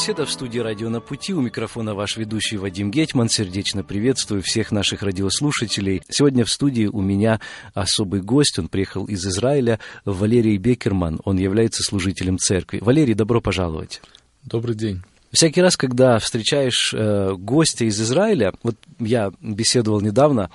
Беседа 0.00 0.24
в 0.24 0.30
студии 0.30 0.58
«Радио 0.58 0.88
на 0.88 1.02
пути». 1.02 1.34
У 1.34 1.42
микрофона 1.42 1.94
ваш 1.94 2.16
ведущий 2.16 2.56
Вадим 2.56 2.90
Гетман. 2.90 3.28
Сердечно 3.28 3.84
приветствую 3.84 4.40
всех 4.42 4.72
наших 4.72 5.02
радиослушателей. 5.02 6.00
Сегодня 6.08 6.46
в 6.46 6.50
студии 6.50 6.86
у 6.86 7.02
меня 7.02 7.38
особый 7.74 8.22
гость. 8.22 8.58
Он 8.58 8.68
приехал 8.68 9.04
из 9.04 9.26
Израиля, 9.26 9.78
Валерий 10.06 10.56
Бекерман. 10.56 11.20
Он 11.24 11.36
является 11.36 11.82
служителем 11.82 12.38
церкви. 12.38 12.78
Валерий, 12.80 13.12
добро 13.12 13.42
пожаловать. 13.42 14.00
Добрый 14.42 14.74
день. 14.74 15.02
Всякий 15.32 15.60
раз, 15.60 15.76
когда 15.76 16.18
встречаешь 16.18 16.92
э, 16.92 17.34
гостя 17.34 17.84
из 17.84 18.00
Израиля, 18.00 18.52
вот 18.62 18.76
я 18.98 19.30
беседовал 19.40 20.00
недавно, 20.00 20.50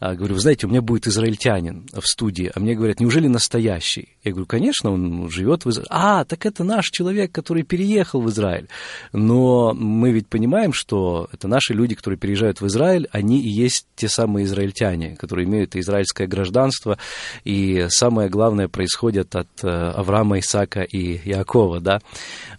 э, 0.00 0.14
говорю, 0.14 0.34
вы 0.34 0.40
знаете, 0.40 0.66
у 0.66 0.70
меня 0.70 0.82
будет 0.82 1.08
израильтянин 1.08 1.88
в 1.92 2.06
студии, 2.06 2.52
а 2.54 2.60
мне 2.60 2.74
говорят, 2.74 3.00
неужели 3.00 3.26
настоящий? 3.26 4.16
Я 4.22 4.32
говорю, 4.32 4.46
конечно, 4.46 4.90
он 4.90 5.30
живет 5.30 5.64
в 5.64 5.70
Израиле. 5.70 5.88
А, 5.90 6.24
так 6.24 6.44
это 6.44 6.62
наш 6.62 6.90
человек, 6.90 7.32
который 7.32 7.62
переехал 7.62 8.20
в 8.20 8.28
Израиль. 8.28 8.68
Но 9.12 9.72
мы 9.72 10.10
ведь 10.12 10.28
понимаем, 10.28 10.74
что 10.74 11.28
это 11.32 11.48
наши 11.48 11.72
люди, 11.72 11.94
которые 11.94 12.18
переезжают 12.18 12.60
в 12.60 12.66
Израиль, 12.66 13.08
они 13.12 13.40
и 13.40 13.48
есть 13.48 13.86
те 13.96 14.08
самые 14.08 14.44
израильтяне, 14.44 15.16
которые 15.16 15.46
имеют 15.46 15.74
израильское 15.74 16.26
гражданство, 16.26 16.98
и 17.44 17.86
самое 17.88 18.28
главное 18.28 18.68
происходит 18.68 19.34
от 19.36 19.48
э, 19.62 19.68
Авраама, 19.68 20.38
Исаака 20.38 20.82
и 20.82 21.16
Иакова, 21.30 21.80
да? 21.80 22.00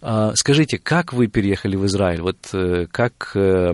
А, 0.01 0.33
скажите, 0.35 0.79
как 0.79 1.13
вы 1.13 1.27
переехали 1.27 1.75
в 1.75 1.85
Израиль, 1.85 2.21
вот 2.21 2.37
э, 2.53 2.87
как 2.91 3.33
э, 3.35 3.71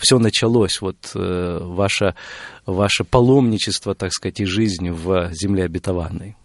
все 0.00 0.18
началось, 0.18 0.80
вот 0.80 0.96
э, 1.14 1.58
ваше, 1.62 2.14
ваше 2.64 3.04
паломничество, 3.04 3.94
так 3.94 4.12
сказать, 4.14 4.40
и 4.40 4.46
жизнь 4.46 4.88
в 4.90 5.30
земле 5.34 5.64
обетованной? 5.64 6.36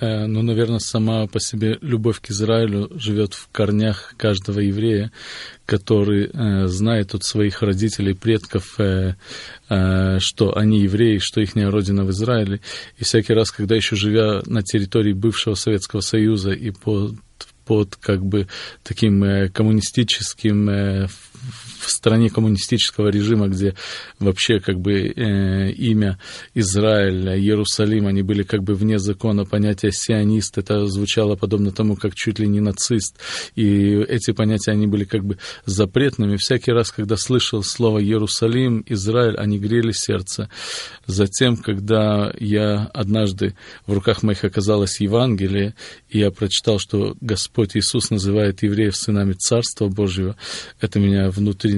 Ну, 0.00 0.42
наверное, 0.42 0.78
сама 0.78 1.26
по 1.26 1.38
себе 1.38 1.78
любовь 1.82 2.20
к 2.20 2.30
Израилю 2.30 2.88
живет 2.98 3.34
в 3.34 3.48
корнях 3.52 4.14
каждого 4.16 4.60
еврея, 4.60 5.12
который 5.66 6.30
э, 6.32 6.66
знает 6.66 7.14
от 7.14 7.24
своих 7.24 7.62
родителей, 7.62 8.14
предков, 8.14 8.80
э, 8.80 9.16
э, 9.68 10.18
что 10.18 10.56
они 10.56 10.80
евреи, 10.80 11.18
что 11.18 11.40
их 11.40 11.54
родина 11.54 12.04
в 12.04 12.10
Израиле. 12.10 12.60
И 12.98 13.04
всякий 13.04 13.34
раз, 13.34 13.50
когда 13.50 13.76
еще 13.76 13.94
живя 13.94 14.42
на 14.46 14.62
территории 14.62 15.12
бывшего 15.12 15.54
Советского 15.54 16.00
Союза 16.00 16.52
и 16.52 16.70
под 16.70 17.14
под 17.64 17.94
как 17.96 18.24
бы 18.24 18.48
таким 18.82 19.22
э, 19.22 19.48
коммунистическим 19.48 20.68
э, 20.68 21.06
в 21.82 21.90
стране 21.90 22.30
коммунистического 22.30 23.08
режима, 23.08 23.48
где 23.48 23.74
вообще 24.18 24.60
как 24.60 24.80
бы 24.80 24.92
э, 24.92 25.70
имя 25.72 26.18
Израиль, 26.54 27.28
Иерусалим, 27.40 28.06
они 28.06 28.22
были 28.22 28.42
как 28.42 28.62
бы 28.62 28.74
вне 28.74 28.98
закона, 28.98 29.44
понятие 29.44 29.92
сионист, 29.92 30.58
это 30.58 30.86
звучало 30.86 31.36
подобно 31.36 31.72
тому, 31.72 31.96
как 31.96 32.14
чуть 32.14 32.38
ли 32.38 32.46
не 32.46 32.60
нацист, 32.60 33.18
и 33.56 33.96
эти 34.08 34.32
понятия, 34.32 34.72
они 34.72 34.86
были 34.86 35.04
как 35.04 35.24
бы 35.24 35.38
запретными. 35.66 36.36
Всякий 36.36 36.72
раз, 36.72 36.90
когда 36.90 37.16
слышал 37.16 37.62
слово 37.62 38.02
Иерусалим, 38.02 38.84
Израиль, 38.86 39.36
они 39.36 39.58
грели 39.58 39.92
сердце. 39.92 40.48
Затем, 41.06 41.56
когда 41.56 42.32
я 42.38 42.90
однажды 42.94 43.54
в 43.86 43.92
руках 43.92 44.22
моих 44.22 44.44
оказалось 44.44 45.00
Евангелие, 45.00 45.74
и 46.08 46.18
я 46.18 46.30
прочитал, 46.30 46.78
что 46.78 47.16
Господь 47.20 47.76
Иисус 47.76 48.10
называет 48.10 48.62
евреев 48.62 48.96
сынами 48.96 49.32
Царства 49.32 49.88
Божьего, 49.88 50.36
это 50.80 51.00
меня 51.00 51.30
внутри 51.30 51.71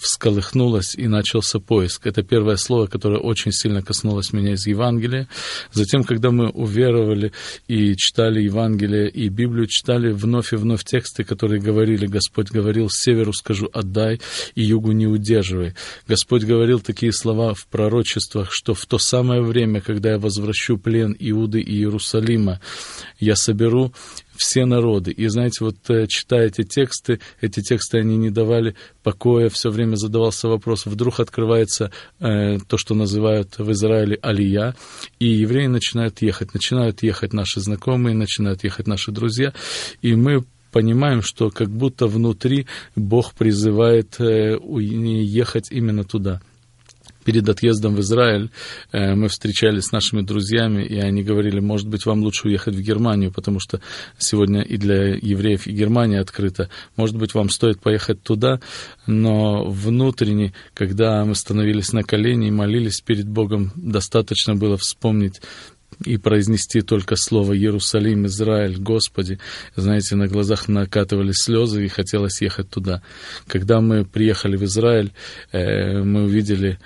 всколыхнулось, 0.00 0.94
и 0.94 1.08
начался 1.08 1.58
поиск. 1.58 2.06
Это 2.06 2.22
первое 2.22 2.56
слово, 2.56 2.86
которое 2.86 3.20
очень 3.20 3.52
сильно 3.52 3.82
коснулось 3.82 4.32
меня 4.32 4.52
из 4.52 4.66
Евангелия. 4.66 5.28
Затем, 5.72 6.04
когда 6.04 6.30
мы 6.30 6.48
уверовали 6.50 7.32
и 7.68 7.96
читали 7.96 8.42
Евангелие, 8.42 9.08
и 9.08 9.28
Библию 9.28 9.66
читали 9.66 10.12
вновь 10.12 10.52
и 10.52 10.56
вновь 10.56 10.84
тексты, 10.84 11.24
которые 11.24 11.60
говорили, 11.60 12.06
Господь 12.06 12.50
говорил, 12.50 12.88
северу 12.90 13.32
скажу 13.32 13.68
отдай, 13.72 14.20
и 14.54 14.62
югу 14.62 14.92
не 14.92 15.06
удерживай. 15.06 15.74
Господь 16.06 16.44
говорил 16.44 16.80
такие 16.80 17.12
слова 17.12 17.54
в 17.54 17.66
пророчествах, 17.66 18.48
что 18.52 18.74
в 18.74 18.86
то 18.86 18.98
самое 18.98 19.42
время, 19.42 19.80
когда 19.80 20.10
я 20.10 20.18
возвращу 20.18 20.78
плен 20.78 21.16
Иуды 21.18 21.60
и 21.60 21.76
Иерусалима, 21.76 22.60
я 23.18 23.36
соберу 23.36 23.92
все 24.40 24.64
народы. 24.64 25.10
И 25.10 25.28
знаете, 25.28 25.62
вот 25.62 25.76
э, 25.90 26.06
читая 26.06 26.46
эти 26.46 26.62
тексты, 26.62 27.20
эти 27.42 27.60
тексты, 27.60 27.98
они 27.98 28.16
не 28.16 28.30
давали 28.30 28.74
покоя, 29.02 29.50
все 29.50 29.68
время 29.68 29.96
задавался 29.96 30.48
вопрос, 30.48 30.86
вдруг 30.86 31.20
открывается 31.20 31.92
э, 32.20 32.56
то, 32.66 32.78
что 32.78 32.94
называют 32.94 33.58
в 33.58 33.70
Израиле 33.72 34.18
алия, 34.22 34.74
и 35.18 35.26
евреи 35.26 35.66
начинают 35.66 36.22
ехать, 36.22 36.54
начинают 36.54 37.02
ехать 37.02 37.34
наши 37.34 37.60
знакомые, 37.60 38.16
начинают 38.16 38.64
ехать 38.64 38.86
наши 38.86 39.12
друзья, 39.12 39.52
и 40.00 40.14
мы 40.14 40.42
понимаем, 40.72 41.20
что 41.20 41.50
как 41.50 41.68
будто 41.68 42.06
внутри 42.06 42.66
Бог 42.96 43.34
призывает 43.34 44.18
э, 44.20 44.58
ехать 44.58 45.70
именно 45.70 46.04
туда 46.04 46.40
перед 47.30 47.48
отъездом 47.48 47.94
в 47.94 48.00
Израиль 48.00 48.50
э, 48.90 49.14
мы 49.14 49.28
встречались 49.28 49.84
с 49.84 49.92
нашими 49.92 50.22
друзьями, 50.22 50.82
и 50.82 50.96
они 50.98 51.22
говорили, 51.22 51.60
может 51.60 51.86
быть, 51.86 52.04
вам 52.04 52.22
лучше 52.22 52.48
уехать 52.48 52.74
в 52.74 52.80
Германию, 52.80 53.30
потому 53.30 53.60
что 53.60 53.80
сегодня 54.18 54.62
и 54.62 54.76
для 54.76 55.14
евреев 55.14 55.68
и 55.68 55.72
Германия 55.72 56.18
открыта. 56.18 56.70
Может 56.96 57.16
быть, 57.16 57.32
вам 57.34 57.48
стоит 57.48 57.78
поехать 57.78 58.20
туда, 58.24 58.58
но 59.06 59.64
внутренне, 59.64 60.54
когда 60.74 61.24
мы 61.24 61.36
становились 61.36 61.92
на 61.92 62.02
колени 62.02 62.48
и 62.48 62.50
молились 62.50 63.00
перед 63.00 63.28
Богом, 63.28 63.70
достаточно 63.76 64.56
было 64.56 64.76
вспомнить 64.76 65.40
и 66.04 66.16
произнести 66.16 66.80
только 66.80 67.14
слово 67.16 67.56
«Иерусалим, 67.56 68.26
Израиль, 68.26 68.78
Господи». 68.78 69.38
Знаете, 69.76 70.16
на 70.16 70.28
глазах 70.28 70.68
накатывались 70.68 71.44
слезы, 71.44 71.84
и 71.84 71.88
хотелось 71.88 72.40
ехать 72.40 72.70
туда. 72.70 73.02
Когда 73.46 73.80
мы 73.80 74.04
приехали 74.04 74.56
в 74.56 74.64
Израиль, 74.64 75.12
э, 75.52 76.02
мы 76.02 76.24
увидели 76.24 76.78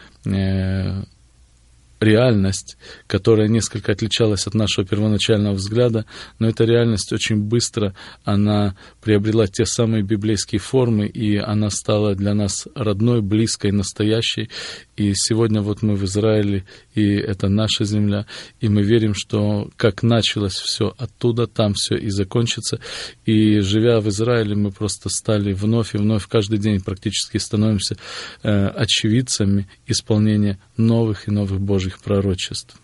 реальность, 2.05 2.77
которая 3.07 3.49
несколько 3.49 3.93
отличалась 3.93 4.47
от 4.47 4.55
нашего 4.55 4.87
первоначального 4.87 5.55
взгляда, 5.55 6.05
но 6.39 6.49
эта 6.49 6.65
реальность 6.65 7.13
очень 7.13 7.39
быстро, 7.41 7.95
она 8.25 8.77
приобрела 9.03 9.47
те 9.47 9.65
самые 9.65 10.03
библейские 10.03 10.61
формы, 10.61 11.07
и 11.07 11.37
она 11.37 11.71
стала 11.71 12.15
для 12.15 12.35
нас 12.35 12.69
родной, 12.75 13.23
близкой, 13.23 13.73
настоящей. 13.73 14.51
И 14.97 15.13
сегодня 15.15 15.61
вот 15.63 15.83
мы 15.83 15.97
в 15.97 16.05
Израиле, 16.05 16.65
и 16.95 17.15
это 17.15 17.49
наша 17.49 17.85
земля, 17.85 18.27
и 18.61 18.69
мы 18.69 18.83
верим, 18.83 19.15
что 19.15 19.71
как 19.77 20.03
началось 20.03 20.55
все 20.55 20.95
оттуда, 20.97 21.47
там 21.47 21.75
все 21.75 21.97
и 21.97 22.09
закончится. 22.09 22.81
И 23.27 23.61
живя 23.61 24.01
в 24.01 24.09
Израиле, 24.09 24.55
мы 24.55 24.71
просто 24.71 25.09
стали 25.09 25.53
вновь 25.53 25.95
и 25.95 25.99
вновь 25.99 26.27
каждый 26.27 26.59
день 26.59 26.81
практически 26.81 27.39
становимся 27.39 27.97
э, 28.43 28.67
очевидцами 28.69 29.69
исполнения 29.87 30.59
новых 30.77 31.29
и 31.29 31.31
новых 31.31 31.61
Божьих 31.61 31.99
пророчеств. 31.99 32.77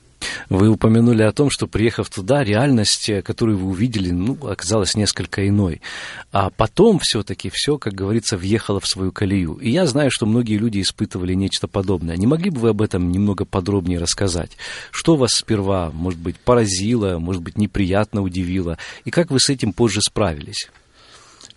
Вы 0.48 0.68
упомянули 0.68 1.22
о 1.22 1.32
том, 1.32 1.50
что 1.50 1.66
приехав 1.66 2.10
туда, 2.10 2.44
реальность, 2.44 3.08
э, 3.08 3.22
которую 3.22 3.58
вы 3.58 3.68
увидели, 3.68 4.10
ну, 4.10 4.36
оказалась 4.46 4.94
несколько 4.94 5.48
иной. 5.48 5.80
А 6.32 6.50
потом 6.50 6.98
все-таки 6.98 7.50
все, 7.52 7.78
как 7.78 7.94
говорится, 7.94 8.36
въехало 8.36 8.80
в 8.80 8.86
свою 8.86 9.12
колею. 9.12 9.54
И 9.54 9.70
я 9.70 9.86
знаю, 9.86 10.10
что 10.10 10.26
многие 10.26 10.58
люди 10.58 10.80
испытывали 10.80 11.34
нечто 11.34 11.68
подобное. 11.68 12.16
Не 12.16 12.26
могли 12.26 12.50
бы 12.50 12.60
вы 12.60 12.68
об 12.70 12.82
этом 12.82 13.10
немного 13.10 13.44
подробнее 13.44 13.98
рассказать? 13.98 14.56
Что 14.90 15.16
вас 15.16 15.32
сперва, 15.32 15.90
может 15.92 16.20
быть, 16.20 16.36
поразило, 16.36 17.18
может 17.18 17.42
быть, 17.42 17.56
неприятно 17.56 18.22
удивило? 18.22 18.78
И 19.04 19.10
как 19.10 19.30
вы 19.30 19.40
с 19.40 19.48
этим 19.48 19.72
позже 19.72 20.00
справились? 20.02 20.68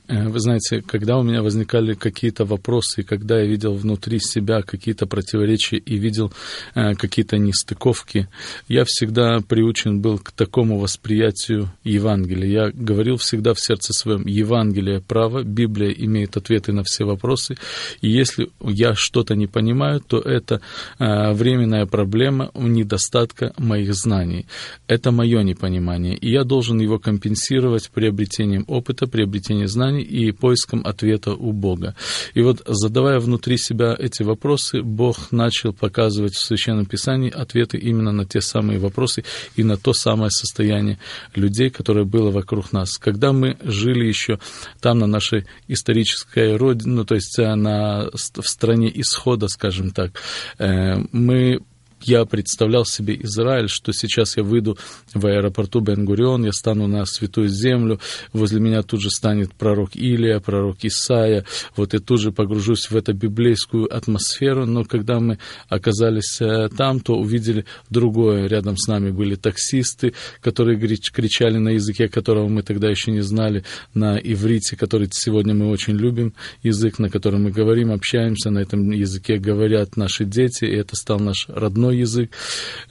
Э, 0.08 0.28
вы 0.28 0.40
знаете, 0.40 0.82
когда 0.82 1.18
у 1.18 1.24
меня 1.24 1.42
возникали 1.42 1.94
какие-то 1.94 2.46
вопросы, 2.46 3.04
когда 3.04 3.40
я 3.40 3.46
видел 3.46 3.74
внутри 3.74 4.20
себя 4.20 4.62
какие-то 4.62 5.06
противоречия 5.06 5.78
и 5.78 5.98
видел 5.98 6.34
э, 6.76 6.94
какие-то 6.96 7.38
нестыковки, 7.38 8.28
я 8.68 8.84
всегда 8.86 9.40
приучен 9.48 10.02
был 10.02 10.20
к 10.20 10.32
такому 10.32 10.80
восприятию 10.80 11.72
Евангелия. 11.84 12.66
Я 12.66 12.72
говорил 12.74 13.16
всегда 13.18 13.54
в 13.54 13.60
сердце 13.60 13.94
своем, 13.94 14.26
Евангелие 14.28 15.00
право, 15.00 15.44
Библия 15.44 15.92
имеет 15.92 16.36
ответы 16.36 16.74
на 16.74 16.84
все 16.84 17.06
вопросы, 17.06 17.56
и 18.02 18.10
если 18.10 18.50
я 18.62 18.96
что-то 18.96 19.36
не 19.36 19.48
понимаю, 19.48 20.02
то 20.02 20.20
это 20.20 20.60
э, 21.00 21.32
временная 21.34 21.86
проблема 21.86 22.52
недостатка 22.54 23.54
моих 23.58 23.94
знаний. 23.94 24.48
Это 24.88 25.12
мое 25.12 25.44
непонимание, 25.44 26.16
и 26.16 26.30
я 26.30 26.44
должен 26.44 26.80
его 26.82 27.00
компенсировать 27.00 27.90
приобретением 27.90 28.66
опыта, 28.68 29.08
приобретением 29.08 29.68
знаний, 29.68 29.93
Писаний 29.94 30.02
и 30.02 30.32
поиском 30.32 30.86
ответа 30.86 31.34
у 31.34 31.52
Бога. 31.52 31.96
И 32.34 32.42
вот 32.42 32.62
задавая 32.66 33.20
внутри 33.20 33.58
себя 33.58 33.96
эти 33.98 34.24
вопросы, 34.24 34.82
Бог 34.82 35.32
начал 35.32 35.74
показывать 35.74 36.34
в 36.34 36.44
Священном 36.44 36.86
Писании 36.86 37.30
ответы 37.30 37.78
именно 37.78 38.12
на 38.12 38.26
те 38.26 38.42
самые 38.42 38.80
вопросы 38.80 39.24
и 39.56 39.64
на 39.64 39.78
то 39.78 39.94
самое 39.94 40.32
состояние 40.32 40.98
людей, 41.36 41.70
которое 41.70 42.06
было 42.06 42.32
вокруг 42.32 42.74
нас. 42.74 42.98
Когда 42.98 43.34
мы 43.34 43.58
жили 43.64 44.06
еще 44.06 44.40
там, 44.82 45.00
на 45.00 45.08
нашей 45.08 45.46
исторической 45.68 46.58
родине, 46.58 46.94
ну, 46.94 47.06
то 47.06 47.16
есть 47.16 47.40
э, 47.40 47.56
на, 47.56 48.10
в 48.12 48.48
стране 48.48 48.92
исхода, 48.94 49.48
скажем 49.48 49.92
так, 49.92 50.12
э, 50.60 50.96
мы 51.12 51.60
я 52.04 52.26
представлял 52.26 52.86
себе 52.86 53.16
Израиль, 53.22 53.70
что 53.70 53.94
сейчас 53.94 54.38
я 54.38 54.44
выйду 54.44 54.78
в 55.14 55.26
аэропорту 55.26 55.80
Бен-Гурион, 55.80 56.46
я 56.46 56.52
стану 56.52 56.88
на 56.88 57.06
святую 57.06 57.50
землю, 57.50 58.00
возле 58.32 58.60
меня 58.60 58.84
тут 58.84 59.02
же 59.02 59.10
станет 59.10 59.54
пророк 59.54 59.96
Илия, 59.96 60.40
пророк 60.40 60.78
Исаия, 60.84 61.46
вот 61.76 61.94
я 61.94 62.00
тут 62.00 62.20
же 62.20 62.32
погружусь 62.32 62.90
в 62.90 62.96
эту 62.96 63.14
библейскую 63.14 63.94
атмосферу, 63.96 64.66
но 64.66 64.84
когда 64.84 65.20
мы 65.20 65.40
оказались 65.70 66.40
э, 66.42 66.70
там, 66.70 67.00
то 67.00 67.16
увидели 67.16 67.66
другое. 67.90 68.48
Рядом 68.48 68.78
с 68.78 68.88
нами 68.88 69.12
были 69.12 69.36
таксисты, 69.36 70.14
которые 70.42 70.78
кричали 70.78 71.58
на 71.58 71.70
языке, 71.70 72.08
которого 72.08 72.48
мы 72.48 72.64
тогда 72.64 72.90
еще 72.90 73.12
не 73.12 73.22
знали, 73.22 73.64
на 73.94 74.18
иврите, 74.18 74.76
который 74.76 75.08
сегодня 75.12 75.54
мы 75.54 75.70
очень 75.70 75.96
любим, 75.96 76.34
язык, 76.62 77.00
на 77.00 77.10
котором 77.10 77.44
мы 77.44 77.52
говорим, 77.52 77.92
общаемся, 77.92 78.50
на 78.50 78.60
этом 78.60 78.92
языке 78.92 79.38
говорят 79.38 79.98
наши 79.98 80.26
дети, 80.26 80.66
и 80.66 80.76
это 80.76 80.96
стал 80.96 81.20
наш 81.20 81.48
родной 81.48 81.93
родной 81.94 81.98
язык. 81.98 82.32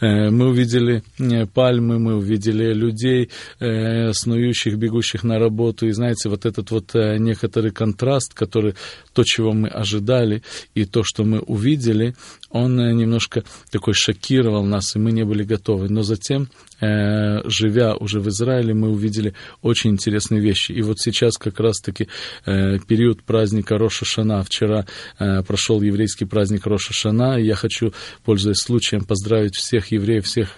Э, 0.01 0.31
мы 0.31 0.49
увидели 0.49 1.03
э, 1.19 1.47
пальмы, 1.47 1.99
мы 1.99 2.17
увидели 2.17 2.73
людей, 2.73 3.29
э, 3.61 4.13
снующих, 4.13 4.77
бегущих 4.77 5.25
на 5.25 5.39
работу. 5.39 5.87
И 5.87 5.93
знаете, 5.93 6.29
вот 6.29 6.47
этот 6.47 6.71
вот 6.71 6.95
некоторый 6.95 7.71
контраст, 7.71 8.35
который 8.35 8.75
то, 9.13 9.25
чего 9.25 9.53
мы 9.53 9.69
ожидали, 9.69 10.43
и 10.75 10.85
то, 10.85 11.03
что 11.05 11.25
мы 11.25 11.41
увидели, 11.41 12.15
он 12.51 12.77
немножко 12.77 13.43
такой 13.71 13.95
шокировал 13.95 14.65
нас, 14.65 14.97
и 14.97 14.99
мы 14.99 15.13
не 15.13 15.25
были 15.25 15.45
готовы. 15.45 15.89
Но 15.89 16.03
затем 16.03 16.49
живя 16.83 17.95
уже 17.95 18.21
в 18.21 18.29
Израиле, 18.29 18.75
мы 18.75 18.91
увидели 18.91 19.35
очень 19.63 19.91
интересные 19.91 20.41
вещи. 20.41 20.73
И 20.73 20.83
вот 20.83 20.99
сейчас 20.99 21.39
как 21.39 21.61
раз-таки 21.61 22.09
э, 22.45 22.79
период 22.81 23.23
праздника 23.23 23.79
Роша 23.79 24.05
Шана. 24.05 24.43
Вчера 24.43 24.87
э, 25.19 25.43
прошел 25.43 25.81
еврейский 25.81 26.25
праздник 26.25 26.67
Роша 26.67 26.93
Шана, 26.93 27.39
и 27.39 27.45
я 27.45 27.55
хочу, 27.55 27.93
пользуясь 28.25 28.59
случаем, 28.59 29.05
поздравить 29.05 29.55
всех 29.55 29.93
евреев, 29.93 30.25
всех 30.25 30.57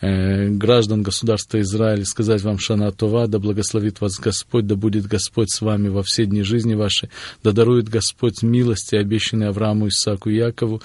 граждан 0.00 1.02
государства 1.02 1.60
Израиля, 1.60 2.04
сказать 2.04 2.42
вам 2.42 2.58
Шана 2.58 2.90
Това, 2.90 3.26
да 3.26 3.38
благословит 3.38 4.00
вас 4.00 4.18
Господь, 4.18 4.66
да 4.66 4.74
будет 4.74 5.06
Господь 5.06 5.50
с 5.50 5.60
вами 5.60 5.88
во 5.88 6.02
все 6.02 6.26
дни 6.26 6.42
жизни 6.42 6.74
вашей, 6.74 7.08
да 7.42 7.52
дарует 7.52 7.88
Господь 7.88 8.42
милости, 8.42 8.96
обещанные 8.96 9.50
Аврааму, 9.50 9.88
Исааку 9.88 10.30
и 10.30 10.36
Якову. 10.36 10.82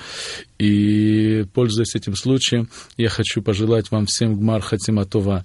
И, 0.59 1.45
пользуясь 1.53 1.95
этим 1.95 2.15
случаем, 2.15 2.69
я 2.97 3.09
хочу 3.09 3.41
пожелать 3.41 3.91
вам 3.91 4.05
всем 4.05 4.36
Гмар 4.37 4.61
Хатиматова. 4.61 5.43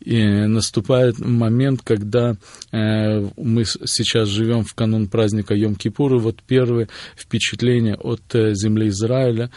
И 0.00 0.24
наступает 0.24 1.18
момент, 1.18 1.82
когда 1.84 2.36
э, 2.72 3.28
мы 3.36 3.64
сейчас 3.64 4.28
живем 4.28 4.64
в 4.64 4.74
канун 4.74 5.08
праздника 5.08 5.54
Йом-Кипур, 5.54 6.16
и 6.16 6.20
вот 6.20 6.42
первые 6.42 6.88
впечатления 7.16 7.94
от 7.94 8.22
э, 8.34 8.54
земли 8.54 8.88
Израиля, 8.88 9.50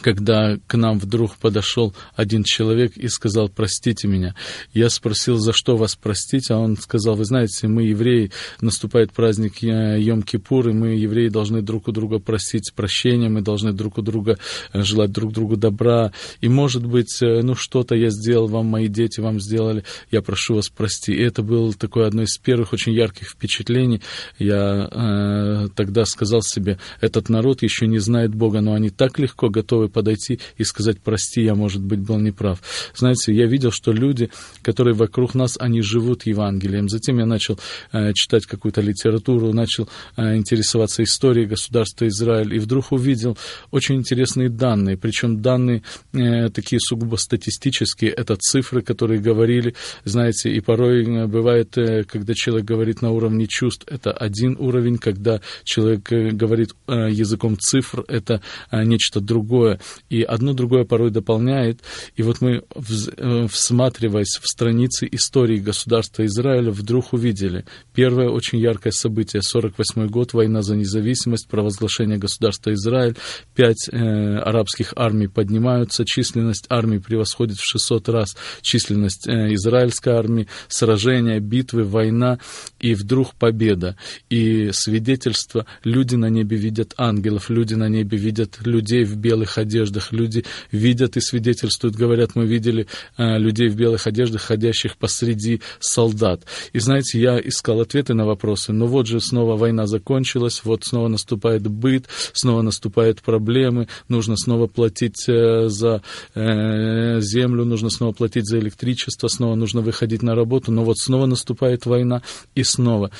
когда 0.00 0.58
к 0.66 0.76
нам 0.76 0.98
вдруг 0.98 1.36
подошел 1.36 1.94
один 2.14 2.42
человек 2.44 2.96
и 2.96 3.08
сказал, 3.08 3.48
простите 3.48 4.08
меня. 4.08 4.34
Я 4.72 4.90
спросил, 4.90 5.36
за 5.38 5.52
что 5.52 5.76
вас 5.76 5.96
простить, 5.96 6.50
а 6.50 6.58
он 6.58 6.76
сказал, 6.76 7.14
вы 7.16 7.24
знаете, 7.24 7.68
мы 7.68 7.84
евреи, 7.84 8.30
наступает 8.60 9.12
праздник 9.12 9.62
Йом-Кипур, 9.62 10.70
и 10.70 10.72
мы, 10.72 10.88
евреи, 10.96 11.28
должны 11.28 11.62
друг 11.62 11.88
у 11.88 11.92
друга 11.92 12.18
просить 12.18 12.72
прощения, 12.74 13.28
мы 13.28 13.42
должны 13.42 13.72
друг 13.72 13.98
у 13.98 14.02
друга 14.02 14.38
э, 14.72 14.82
желать 14.82 15.12
друг 15.12 15.32
другу 15.32 15.56
добра, 15.56 16.12
и, 16.40 16.48
может 16.48 16.84
быть, 16.84 17.22
э, 17.22 17.42
ну, 17.42 17.54
что-то 17.54 17.94
я 17.94 18.10
сделал 18.10 18.48
вам, 18.48 18.66
мои 18.66 18.88
дети 18.88 19.20
вам 19.20 19.40
сделали, 19.40 19.84
я 20.10 20.22
прошу 20.22 20.56
вас 20.56 20.68
прости. 20.68 21.12
И 21.12 21.22
это 21.22 21.42
было 21.42 21.72
такое 21.72 22.06
одно 22.06 22.22
из 22.22 22.36
первых 22.38 22.72
очень 22.72 22.92
ярких 22.92 23.28
впечатлений. 23.28 24.02
Я 24.38 24.88
э, 24.90 25.68
тогда 25.74 26.04
сказал 26.04 26.42
себе, 26.42 26.78
этот 27.00 27.28
народ 27.28 27.62
еще 27.62 27.86
не 27.86 27.98
знает 27.98 28.34
Бога, 28.34 28.60
но 28.60 28.74
они 28.74 28.90
так 28.90 29.18
легко 29.18 29.48
готовы 29.48 29.75
готовы 29.76 29.88
подойти 29.88 30.40
и 30.58 30.64
сказать, 30.64 30.98
прости, 31.02 31.42
я, 31.42 31.54
может 31.54 31.82
быть, 31.82 32.00
был 32.00 32.18
неправ. 32.18 32.62
Знаете, 32.94 33.32
я 33.34 33.46
видел, 33.46 33.70
что 33.70 33.92
люди, 33.92 34.30
которые 34.62 34.94
вокруг 34.94 35.34
нас, 35.34 35.56
они 35.58 35.82
живут 35.82 36.26
Евангелием. 36.26 36.88
Затем 36.88 37.18
я 37.18 37.26
начал 37.26 37.58
э, 37.92 38.12
читать 38.14 38.46
какую-то 38.46 38.80
литературу, 38.80 39.52
начал 39.52 39.88
э, 40.16 40.36
интересоваться 40.36 41.02
историей 41.02 41.46
государства 41.46 42.06
Израиль, 42.06 42.54
и 42.54 42.58
вдруг 42.58 42.92
увидел 42.92 43.36
очень 43.70 43.96
интересные 43.96 44.48
данные, 44.48 44.96
причем 44.96 45.42
данные 45.42 45.82
э, 46.12 46.48
такие 46.50 46.80
сугубо 46.80 47.16
статистические, 47.16 48.10
это 48.10 48.36
цифры, 48.36 48.82
которые 48.82 49.20
говорили, 49.20 49.74
знаете, 50.04 50.50
и 50.50 50.60
порой 50.60 51.04
э, 51.04 51.26
бывает, 51.26 51.76
э, 51.78 52.04
когда 52.04 52.34
человек 52.34 52.66
говорит 52.66 53.02
на 53.02 53.10
уровне 53.10 53.46
чувств, 53.46 53.84
это 53.88 54.12
один 54.12 54.56
уровень, 54.58 54.98
когда 54.98 55.40
человек 55.64 56.12
э, 56.12 56.30
говорит 56.30 56.70
э, 56.86 57.10
языком 57.10 57.56
цифр, 57.58 58.04
это 58.08 58.40
э, 58.70 58.84
нечто 58.84 59.20
другое 59.20 59.65
и 60.10 60.22
одно 60.22 60.52
другое 60.52 60.84
порой 60.84 61.10
дополняет. 61.10 61.80
И 62.16 62.22
вот 62.22 62.40
мы, 62.40 62.62
э, 62.74 63.46
всматриваясь 63.50 64.38
в 64.40 64.46
страницы 64.46 65.08
истории 65.10 65.58
государства 65.58 66.24
Израиля, 66.26 66.70
вдруг 66.70 67.12
увидели 67.12 67.64
первое 67.94 68.28
очень 68.28 68.58
яркое 68.58 68.92
событие, 68.92 69.42
48 69.42 70.06
год, 70.08 70.32
война 70.32 70.62
за 70.62 70.76
независимость, 70.76 71.48
провозглашение 71.48 72.18
государства 72.18 72.72
Израиль, 72.72 73.16
пять 73.54 73.88
э, 73.90 73.96
арабских 74.38 74.92
армий 74.96 75.28
поднимаются, 75.28 76.04
численность 76.04 76.66
армий 76.68 76.98
превосходит 76.98 77.58
в 77.58 77.64
600 77.64 78.08
раз 78.08 78.36
численность 78.62 79.26
э, 79.26 79.54
израильской 79.54 80.12
армии, 80.12 80.48
сражения, 80.68 81.40
битвы, 81.40 81.84
война, 81.84 82.38
и 82.80 82.94
вдруг 82.94 83.34
победа. 83.34 83.96
И 84.30 84.70
свидетельство, 84.72 85.66
люди 85.84 86.14
на 86.16 86.28
небе 86.28 86.56
видят 86.56 86.94
ангелов, 86.96 87.50
люди 87.50 87.74
на 87.74 87.88
небе 87.88 88.18
видят 88.18 88.58
людей 88.66 89.04
в 89.04 89.16
белых 89.16 89.55
одеждах, 89.58 89.86
одеждах. 89.86 90.12
Люди 90.12 90.44
видят 90.72 91.16
и 91.16 91.20
свидетельствуют, 91.20 91.96
говорят, 91.96 92.34
мы 92.34 92.46
видели 92.46 92.86
э, 93.16 93.38
людей 93.38 93.68
в 93.68 93.76
белых 93.76 94.06
одеждах, 94.06 94.42
ходящих 94.42 94.96
посреди 94.96 95.60
солдат. 95.80 96.42
И 96.72 96.78
знаете, 96.78 97.20
я 97.20 97.38
искал 97.38 97.80
ответы 97.80 98.14
на 98.14 98.26
вопросы, 98.26 98.72
но 98.72 98.86
вот 98.86 99.06
же 99.06 99.20
снова 99.20 99.56
война 99.56 99.86
закончилась, 99.86 100.62
вот 100.64 100.84
снова 100.84 101.08
наступает 101.08 101.66
быт, 101.66 102.06
снова 102.32 102.62
наступают 102.62 103.22
проблемы, 103.22 103.88
нужно 104.08 104.36
снова 104.36 104.66
платить 104.66 105.28
э, 105.28 105.68
за 105.68 106.02
э, 106.34 107.20
землю, 107.20 107.64
нужно 107.64 107.90
снова 107.90 108.12
платить 108.12 108.46
за 108.46 108.58
электричество, 108.58 109.28
снова 109.28 109.54
нужно 109.54 109.80
выходить 109.80 110.22
на 110.22 110.34
работу, 110.34 110.72
но 110.72 110.84
вот 110.84 110.98
снова 110.98 111.26
наступает 111.26 111.86
война 111.86 112.22
и 112.54 112.64
снова 112.64 113.10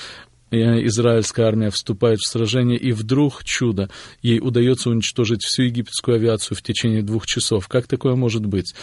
израильская 0.51 1.45
армия 1.45 1.71
вступает 1.71 2.19
в 2.19 2.29
сражение, 2.29 2.79
и 2.79 2.93
вдруг 2.93 3.45
чудо, 3.45 3.91
ей 4.23 4.39
удается 4.41 4.91
уничтожить 4.91 5.43
всю 5.43 5.63
египетскую 5.63 6.17
авиацию 6.17 6.57
в 6.57 6.63
течение 6.63 7.03
двух 7.03 7.27
часов. 7.27 7.69
Как 7.69 7.87
такое 7.87 8.15
может 8.15 8.47
быть? 8.47 8.75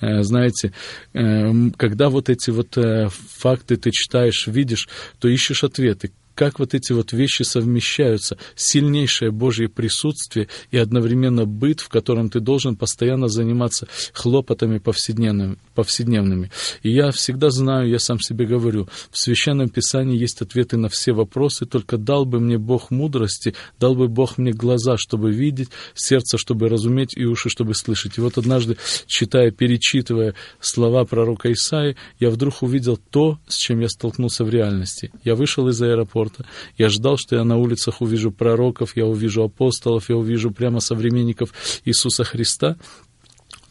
Э, 0.00 0.22
знаете, 0.22 0.72
э, 1.12 1.52
когда 1.76 2.08
вот 2.08 2.28
эти 2.30 2.50
вот 2.50 2.76
э, 2.78 3.08
факты 3.10 3.76
ты 3.76 3.90
читаешь, 3.90 4.46
видишь, 4.46 4.88
то 5.18 5.28
ищешь 5.28 5.64
ответы 5.64 6.12
как 6.34 6.58
вот 6.58 6.74
эти 6.74 6.92
вот 6.92 7.12
вещи 7.12 7.42
совмещаются. 7.42 8.38
Сильнейшее 8.54 9.30
Божье 9.30 9.68
присутствие 9.68 10.48
и 10.70 10.78
одновременно 10.78 11.46
быт, 11.46 11.80
в 11.80 11.88
котором 11.88 12.30
ты 12.30 12.40
должен 12.40 12.76
постоянно 12.76 13.28
заниматься 13.28 13.88
хлопотами 14.12 14.78
повседневными. 14.78 15.56
повседневными. 15.74 16.50
И 16.82 16.90
я 16.90 17.10
всегда 17.10 17.50
знаю, 17.50 17.88
я 17.88 17.98
сам 17.98 18.20
себе 18.20 18.46
говорю, 18.46 18.88
в 19.10 19.18
Священном 19.18 19.68
Писании 19.68 20.18
есть 20.18 20.42
ответы 20.42 20.76
на 20.76 20.88
все 20.88 21.12
вопросы, 21.12 21.66
только 21.66 21.96
дал 21.96 22.24
бы 22.24 22.40
мне 22.40 22.58
Бог 22.58 22.90
мудрости, 22.90 23.54
дал 23.78 23.94
бы 23.94 24.08
Бог 24.08 24.38
мне 24.38 24.52
глаза, 24.52 24.96
чтобы 24.96 25.32
видеть, 25.32 25.68
сердце, 25.94 26.38
чтобы 26.38 26.68
разуметь, 26.68 27.16
и 27.16 27.24
уши, 27.24 27.48
чтобы 27.48 27.74
слышать. 27.74 28.18
И 28.18 28.20
вот 28.20 28.38
однажды, 28.38 28.76
читая, 29.06 29.50
перечитывая 29.50 30.34
слова 30.60 31.04
пророка 31.04 31.52
Исаи, 31.52 31.96
я 32.18 32.30
вдруг 32.30 32.62
увидел 32.62 32.96
то, 32.96 33.38
с 33.46 33.56
чем 33.56 33.80
я 33.80 33.88
столкнулся 33.88 34.44
в 34.44 34.50
реальности. 34.50 35.10
Я 35.24 35.34
вышел 35.34 35.68
из 35.68 35.80
аэропорта, 35.80 36.19
аэропорта. 36.20 36.44
Я 36.76 36.88
ждал, 36.88 37.16
что 37.16 37.36
я 37.36 37.44
на 37.44 37.56
улицах 37.56 38.00
увижу 38.00 38.30
пророков, 38.30 38.96
я 38.96 39.06
увижу 39.06 39.42
апостолов, 39.42 40.08
я 40.08 40.16
увижу 40.16 40.50
прямо 40.50 40.80
современников 40.80 41.52
Иисуса 41.84 42.24
Христа. 42.24 42.76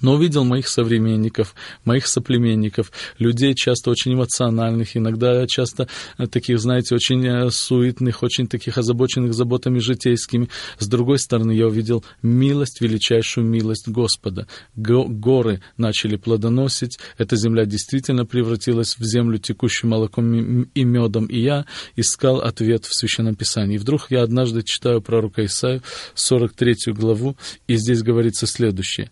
Но 0.02 0.14
увидел 0.14 0.44
моих 0.44 0.68
современников, 0.68 1.56
моих 1.86 2.08
соплеменников, 2.08 2.92
людей 3.18 3.54
часто 3.56 3.92
очень 3.92 4.14
эмоциональных, 4.14 4.96
иногда 4.96 5.46
часто 5.48 5.88
э, 6.18 6.28
таких, 6.28 6.60
знаете, 6.60 6.96
очень 6.96 7.26
э, 7.26 7.50
суетных, 7.52 8.24
очень 8.24 8.48
таких 8.48 8.78
озабоченных 8.78 9.34
заботами 9.34 9.80
житейскими. 9.80 10.50
С 10.78 10.88
другой 10.88 11.20
стороны, 11.20 11.52
я 11.52 11.68
увидел 11.68 12.04
милость, 12.22 12.82
величайшую 12.82 13.46
милость 13.46 13.88
Господа. 13.88 14.48
Горы 14.76 15.62
начали 15.78 16.16
плодоносить, 16.16 17.00
эта 17.18 17.36
земля 17.36 17.66
действительно 17.66 18.26
превратилась 18.26 18.98
в 18.98 19.04
землю, 19.04 19.38
текущую 19.38 19.90
молоком 19.90 20.64
и 20.64 20.84
медом, 20.84 21.26
и 21.26 21.40
я 21.40 21.66
искал 21.96 22.40
ответ 22.40 22.86
в 22.86 22.96
Священном 22.96 23.36
Писании. 23.36 23.76
И 23.76 23.78
вдруг 23.80 24.08
я 24.10 24.24
однажды 24.24 24.64
читаю 24.64 25.02
пророка 25.02 25.46
Исаию, 25.46 25.82
43 26.16 26.94
главу, 26.94 27.36
и 27.68 27.76
здесь 27.76 28.02
говорится 28.02 28.48
следующее. 28.48 29.10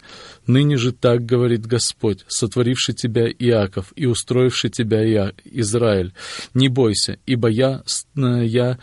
«Ныне 0.47 0.77
же 0.77 0.91
так 0.93 1.25
говорит 1.25 1.65
Господь, 1.65 2.23
сотворивший 2.27 2.95
тебя 2.95 3.27
Иаков 3.27 3.93
и 3.95 4.05
устроивший 4.05 4.69
тебя 4.69 5.05
Иа, 5.05 5.33
Израиль. 5.43 6.13
Не 6.53 6.69
бойся, 6.69 7.19
ибо 7.25 7.49
я, 7.49 7.83
э, 8.15 8.45
я 8.45 8.79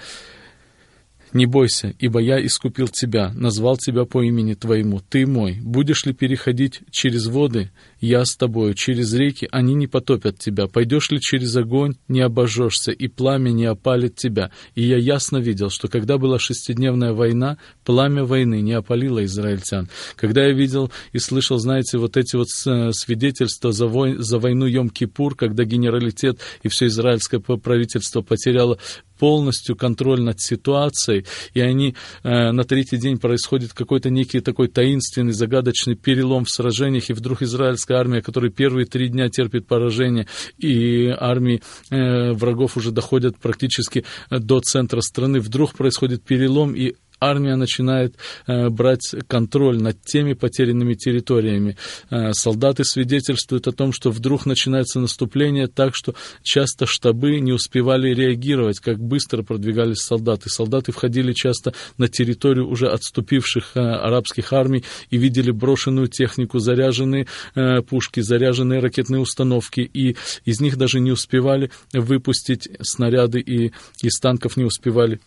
не 1.34 1.46
бойся, 1.46 1.92
ибо 1.98 2.20
я 2.20 2.44
искупил 2.44 2.88
тебя, 2.88 3.32
назвал 3.34 3.76
тебя 3.76 4.04
по 4.04 4.22
имени 4.22 4.54
твоему, 4.54 5.00
ты 5.00 5.26
мой. 5.26 5.58
Будешь 5.60 6.06
ли 6.06 6.12
переходить 6.12 6.80
через 6.90 7.26
воды, 7.26 7.72
я 8.04 8.24
с 8.24 8.36
тобою, 8.36 8.74
через 8.74 9.14
реки 9.14 9.48
они 9.50 9.74
не 9.74 9.86
потопят 9.86 10.38
тебя. 10.38 10.66
Пойдешь 10.66 11.10
ли 11.10 11.20
через 11.20 11.56
огонь, 11.56 11.94
не 12.08 12.20
обожжешься, 12.20 12.92
и 12.92 13.08
пламя 13.08 13.50
не 13.50 13.64
опалит 13.64 14.16
тебя. 14.16 14.50
И 14.74 14.82
я 14.82 14.98
ясно 14.98 15.38
видел, 15.38 15.70
что 15.70 15.88
когда 15.88 16.18
была 16.18 16.38
шестидневная 16.38 17.12
война, 17.12 17.56
пламя 17.84 18.24
войны 18.24 18.60
не 18.60 18.72
опалило 18.72 19.24
израильтян. 19.24 19.88
Когда 20.16 20.44
я 20.44 20.52
видел 20.52 20.92
и 21.12 21.18
слышал, 21.18 21.58
знаете, 21.58 21.98
вот 21.98 22.16
эти 22.16 22.36
вот 22.36 22.48
э, 22.66 22.92
свидетельства 22.92 23.72
за, 23.72 23.86
вой... 23.86 24.16
за 24.18 24.38
войну 24.38 24.68
Йом-Кипур, 24.68 25.34
когда 25.34 25.64
генералитет 25.64 26.40
и 26.62 26.68
все 26.68 26.86
израильское 26.86 27.40
правительство 27.40 28.20
потеряло 28.20 28.78
полностью 29.18 29.76
контроль 29.76 30.20
над 30.20 30.40
ситуацией, 30.40 31.24
и 31.54 31.60
они 31.60 31.94
э, 32.22 32.50
на 32.50 32.64
третий 32.64 32.96
день 32.96 33.18
происходит 33.18 33.72
какой-то 33.72 34.10
некий 34.10 34.40
такой 34.40 34.68
таинственный, 34.68 35.32
загадочный 35.32 35.94
перелом 35.94 36.44
в 36.44 36.50
сражениях, 36.50 37.10
и 37.10 37.12
вдруг 37.12 37.42
израильская 37.42 37.93
армия, 37.94 38.22
которая 38.22 38.50
первые 38.50 38.86
три 38.86 39.08
дня 39.08 39.28
терпит 39.28 39.66
поражение, 39.66 40.26
и 40.58 41.06
армии 41.08 41.62
э, 41.90 42.32
врагов 42.32 42.76
уже 42.76 42.90
доходят 42.90 43.38
практически 43.38 44.04
до 44.30 44.60
центра 44.60 45.00
страны, 45.00 45.40
вдруг 45.40 45.74
происходит 45.74 46.24
перелом, 46.24 46.74
и 46.74 46.94
армия 47.24 47.56
начинает 47.56 48.16
э, 48.46 48.68
брать 48.68 49.14
контроль 49.26 49.80
над 49.80 50.02
теми 50.02 50.34
потерянными 50.34 50.94
территориями. 50.94 51.76
Э, 52.10 52.32
солдаты 52.32 52.84
свидетельствуют 52.84 53.66
о 53.66 53.72
том, 53.72 53.92
что 53.92 54.10
вдруг 54.10 54.46
начинается 54.46 55.00
наступление 55.00 55.66
так, 55.66 55.94
что 55.94 56.14
часто 56.42 56.86
штабы 56.86 57.40
не 57.40 57.52
успевали 57.52 58.14
реагировать, 58.14 58.80
как 58.80 58.98
быстро 58.98 59.42
продвигались 59.42 59.98
солдаты. 59.98 60.48
Солдаты 60.50 60.92
входили 60.92 61.32
часто 61.32 61.74
на 61.98 62.08
территорию 62.08 62.68
уже 62.68 62.88
отступивших 62.88 63.72
э, 63.74 63.80
арабских 63.80 64.52
армий 64.52 64.84
и 65.10 65.16
видели 65.16 65.50
брошенную 65.50 66.08
технику, 66.08 66.58
заряженные 66.58 67.26
э, 67.54 67.82
пушки, 67.82 68.20
заряженные 68.20 68.80
ракетные 68.80 69.20
установки, 69.20 69.80
и 69.80 70.16
из 70.44 70.60
них 70.60 70.76
даже 70.76 71.00
не 71.00 71.12
успевали 71.12 71.70
выпустить 71.92 72.68
снаряды, 72.80 73.40
и 73.40 73.72
из 74.02 74.18
танков 74.20 74.56
не 74.56 74.64
успевали 74.64 75.20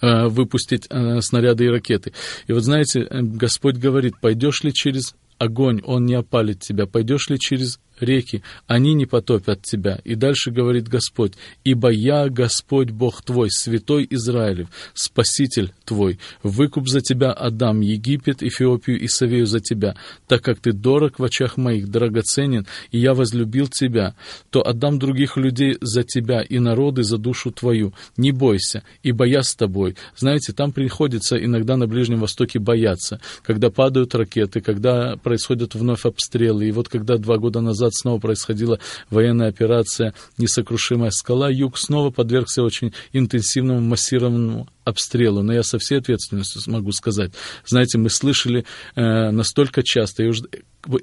выпустить 0.00 0.86
э, 0.90 1.20
снаряды 1.20 1.64
и 1.64 1.68
ракеты. 1.68 2.12
И 2.46 2.52
вот 2.52 2.62
знаете, 2.62 3.00
э, 3.00 3.20
Господь 3.22 3.76
говорит, 3.76 4.14
пойдешь 4.20 4.62
ли 4.62 4.72
через 4.72 5.14
огонь, 5.38 5.80
он 5.84 6.04
не 6.04 6.14
опалит 6.14 6.60
тебя, 6.60 6.86
пойдешь 6.86 7.28
ли 7.28 7.38
через 7.38 7.80
реки, 8.02 8.42
они 8.66 8.94
не 8.94 9.06
потопят 9.06 9.62
тебя. 9.62 10.00
И 10.04 10.14
дальше 10.14 10.50
говорит 10.50 10.88
Господь, 10.88 11.34
ибо 11.64 11.90
я, 11.90 12.28
Господь 12.28 12.90
Бог 12.90 13.22
твой, 13.22 13.50
святой 13.50 14.06
Израилев, 14.10 14.68
Спаситель 14.94 15.72
твой, 15.84 16.18
выкуп 16.42 16.88
за 16.88 17.00
тебя 17.00 17.32
отдам 17.32 17.80
Египет, 17.80 18.42
Эфиопию 18.42 19.00
и 19.00 19.08
Савею 19.08 19.46
за 19.46 19.60
тебя, 19.60 19.96
так 20.26 20.42
как 20.42 20.58
ты 20.58 20.72
дорог 20.72 21.18
в 21.18 21.24
очах 21.24 21.56
моих, 21.56 21.88
драгоценен, 21.88 22.66
и 22.90 22.98
я 22.98 23.14
возлюбил 23.14 23.68
тебя, 23.68 24.14
то 24.50 24.66
отдам 24.66 24.98
других 24.98 25.36
людей 25.36 25.76
за 25.80 26.02
тебя 26.02 26.42
и 26.42 26.58
народы 26.58 27.02
за 27.02 27.18
душу 27.18 27.50
твою. 27.50 27.92
Не 28.16 28.32
бойся, 28.32 28.82
ибо 29.02 29.24
я 29.24 29.42
с 29.42 29.54
тобой. 29.54 29.96
Знаете, 30.16 30.52
там 30.52 30.72
приходится 30.72 31.36
иногда 31.36 31.76
на 31.76 31.86
Ближнем 31.86 32.20
Востоке 32.20 32.58
бояться, 32.58 33.20
когда 33.42 33.70
падают 33.70 34.14
ракеты, 34.14 34.60
когда 34.60 35.16
происходят 35.16 35.74
вновь 35.74 36.04
обстрелы. 36.04 36.68
И 36.68 36.72
вот 36.72 36.88
когда 36.88 37.16
два 37.18 37.38
года 37.38 37.60
назад 37.60 37.91
назад 37.92 37.94
снова 37.94 38.18
происходила 38.18 38.78
военная 39.10 39.48
операция 39.48 40.14
«Несокрушимая 40.38 41.10
скала», 41.10 41.50
юг 41.50 41.78
снова 41.78 42.10
подвергся 42.10 42.62
очень 42.62 42.92
интенсивному 43.12 43.80
массированному 43.80 44.68
обстрелу, 44.84 45.42
но 45.42 45.52
я 45.52 45.62
со 45.62 45.78
всей 45.78 45.98
ответственностью 45.98 46.62
могу 46.66 46.92
сказать, 46.92 47.32
знаете, 47.64 47.98
мы 47.98 48.10
слышали 48.10 48.64
э, 48.96 49.30
настолько 49.30 49.82
часто, 49.82 50.24
и 50.24 50.28
уже 50.28 50.44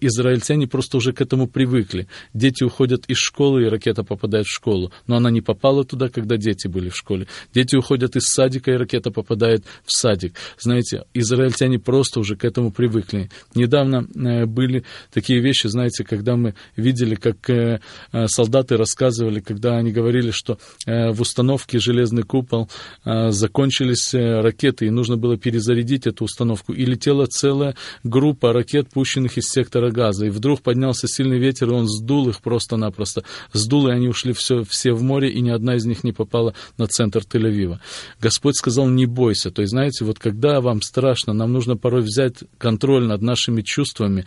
израильтяне 0.02 0.68
просто 0.68 0.98
уже 0.98 1.14
к 1.14 1.22
этому 1.22 1.48
привыкли. 1.48 2.08
Дети 2.34 2.64
уходят 2.64 3.06
из 3.08 3.18
школы, 3.18 3.64
и 3.66 3.70
ракета 3.70 4.04
попадает 4.04 4.46
в 4.46 4.54
школу. 4.54 4.92
Но 5.08 5.16
она 5.16 5.32
не 5.32 5.42
попала 5.42 5.84
туда, 5.84 6.10
когда 6.10 6.38
дети 6.38 6.68
были 6.68 6.90
в 6.90 6.96
школе. 6.96 7.28
Дети 7.54 7.76
уходят 7.76 8.16
из 8.16 8.24
садика, 8.26 8.72
и 8.72 8.76
ракета 8.76 9.12
попадает 9.12 9.64
в 9.84 9.92
садик. 9.92 10.36
Знаете, 10.60 11.04
израильтяне 11.14 11.80
просто 11.80 12.20
уже 12.20 12.36
к 12.36 12.46
этому 12.46 12.72
привыкли. 12.72 13.30
Недавно 13.56 14.08
э, 14.16 14.46
были 14.46 14.84
такие 15.12 15.40
вещи, 15.40 15.68
знаете, 15.68 16.04
когда 16.04 16.36
мы 16.36 16.56
видели, 16.76 17.16
как 17.16 17.50
э, 17.50 17.80
э, 18.12 18.28
солдаты 18.28 18.78
рассказывали, 18.78 19.40
когда 19.40 19.78
они 19.78 19.92
говорили, 19.92 20.32
что 20.32 20.58
в 20.86 21.22
установке 21.22 21.80
«Железный 21.80 22.24
купол» 22.24 22.70
закончились 23.04 24.14
ракеты, 24.14 24.88
и 24.88 24.90
нужно 24.90 25.18
было 25.18 25.38
перезарядить 25.38 26.08
эту 26.08 26.26
установку. 26.26 26.74
И 26.74 26.86
летела 26.86 27.26
целая 27.26 27.76
группа 28.04 28.54
ракет, 28.54 28.90
пущенных 28.90 29.38
из 29.38 29.46
всех 29.46 29.69
сектора 29.70 29.92
газа, 29.92 30.26
и 30.26 30.30
вдруг 30.30 30.62
поднялся 30.62 31.08
сильный 31.08 31.38
ветер, 31.38 31.70
и 31.70 31.74
он 31.74 31.88
сдул 31.88 32.28
их 32.30 32.42
просто-напросто. 32.42 33.24
Сдул, 33.54 33.88
и 33.88 33.92
они 33.92 34.08
ушли 34.08 34.34
все, 34.34 34.64
все 34.64 34.94
в 34.94 35.04
море, 35.04 35.32
и 35.32 35.42
ни 35.42 35.50
одна 35.50 35.76
из 35.76 35.86
них 35.86 36.04
не 36.04 36.12
попала 36.12 36.54
на 36.78 36.88
центр 36.88 37.20
Тель-Авива. 37.20 37.80
Господь 38.20 38.56
сказал, 38.58 38.88
не 38.90 39.06
бойся. 39.06 39.52
То 39.52 39.62
есть, 39.62 39.72
знаете, 39.72 40.06
вот 40.06 40.18
когда 40.18 40.60
вам 40.60 40.82
страшно, 40.82 41.34
нам 41.34 41.54
нужно 41.54 41.78
порой 41.78 42.02
взять 42.02 42.44
контроль 42.58 43.06
над 43.06 43.22
нашими 43.22 43.62
чувствами, 43.62 44.26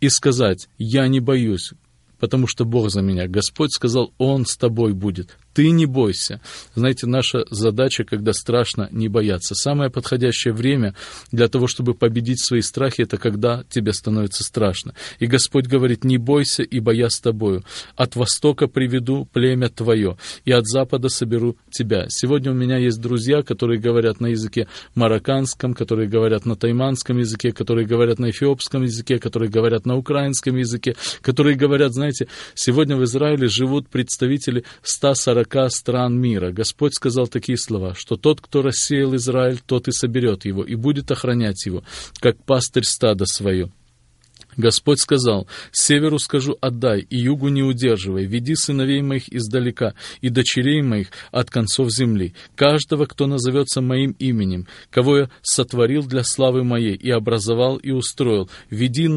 и 0.00 0.08
сказать, 0.10 0.68
я 0.78 1.08
не 1.08 1.18
боюсь, 1.18 1.72
потому 2.20 2.46
что 2.46 2.64
Бог 2.64 2.90
за 2.90 3.02
меня. 3.02 3.26
Господь 3.26 3.72
сказал, 3.72 4.12
Он 4.16 4.46
с 4.46 4.56
тобой 4.56 4.92
будет 4.92 5.36
ты 5.58 5.70
не 5.70 5.86
бойся. 5.86 6.40
Знаете, 6.76 7.08
наша 7.08 7.44
задача, 7.50 8.04
когда 8.04 8.32
страшно, 8.32 8.88
не 8.92 9.08
бояться. 9.08 9.56
Самое 9.56 9.90
подходящее 9.90 10.54
время 10.54 10.94
для 11.32 11.48
того, 11.48 11.66
чтобы 11.66 11.94
победить 11.94 12.40
свои 12.40 12.60
страхи, 12.60 13.02
это 13.02 13.16
когда 13.16 13.64
тебе 13.68 13.92
становится 13.92 14.44
страшно. 14.44 14.94
И 15.18 15.26
Господь 15.26 15.66
говорит, 15.66 16.04
не 16.04 16.16
бойся, 16.16 16.62
ибо 16.62 16.92
я 16.92 17.10
с 17.10 17.18
тобою. 17.18 17.64
От 17.96 18.14
востока 18.14 18.68
приведу 18.68 19.24
племя 19.32 19.68
твое, 19.68 20.16
и 20.44 20.52
от 20.52 20.64
запада 20.68 21.08
соберу 21.08 21.56
тебя. 21.72 22.06
Сегодня 22.08 22.52
у 22.52 22.54
меня 22.54 22.76
есть 22.76 23.00
друзья, 23.00 23.42
которые 23.42 23.80
говорят 23.80 24.20
на 24.20 24.28
языке 24.28 24.68
марокканском, 24.94 25.74
которые 25.74 26.08
говорят 26.08 26.46
на 26.46 26.54
тайманском 26.54 27.18
языке, 27.18 27.50
которые 27.50 27.84
говорят 27.84 28.20
на 28.20 28.30
эфиопском 28.30 28.84
языке, 28.84 29.18
которые 29.18 29.50
говорят 29.50 29.86
на 29.86 29.96
украинском 29.96 30.54
языке, 30.54 30.94
которые 31.20 31.56
говорят, 31.56 31.94
знаете, 31.94 32.28
сегодня 32.54 32.96
в 32.96 33.02
Израиле 33.02 33.48
живут 33.48 33.88
представители 33.88 34.62
140 34.82 35.47
40 35.48 35.72
стран 35.72 36.20
мира. 36.20 36.52
Господь 36.52 36.94
сказал 36.94 37.26
такие 37.26 37.58
слова, 37.58 37.94
что 37.94 38.16
тот, 38.16 38.40
кто 38.40 38.62
рассеял 38.62 39.14
Израиль, 39.16 39.60
тот 39.64 39.88
и 39.88 39.92
соберет 39.92 40.44
его, 40.44 40.64
и 40.64 40.74
будет 40.74 41.10
охранять 41.10 41.66
его, 41.66 41.82
как 42.20 42.42
пастырь 42.44 42.84
стада 42.84 43.26
свое. 43.26 43.70
Господь 44.56 44.98
сказал, 44.98 45.46
«Северу 45.70 46.18
скажу, 46.18 46.56
отдай, 46.60 47.00
и 47.00 47.16
югу 47.16 47.48
не 47.48 47.62
удерживай, 47.62 48.24
веди 48.24 48.56
сыновей 48.56 49.02
моих 49.02 49.32
издалека, 49.32 49.94
и 50.20 50.30
дочерей 50.30 50.82
моих 50.82 51.08
от 51.30 51.48
концов 51.48 51.92
земли, 51.92 52.34
каждого, 52.56 53.06
кто 53.06 53.26
назовется 53.26 53.80
моим 53.80 54.16
именем, 54.18 54.66
кого 54.90 55.18
я 55.18 55.30
сотворил 55.42 56.02
для 56.04 56.24
славы 56.24 56.64
моей, 56.64 56.96
и 56.96 57.08
образовал, 57.08 57.76
и 57.76 57.92
устроил, 57.92 58.50
веди 58.68 59.08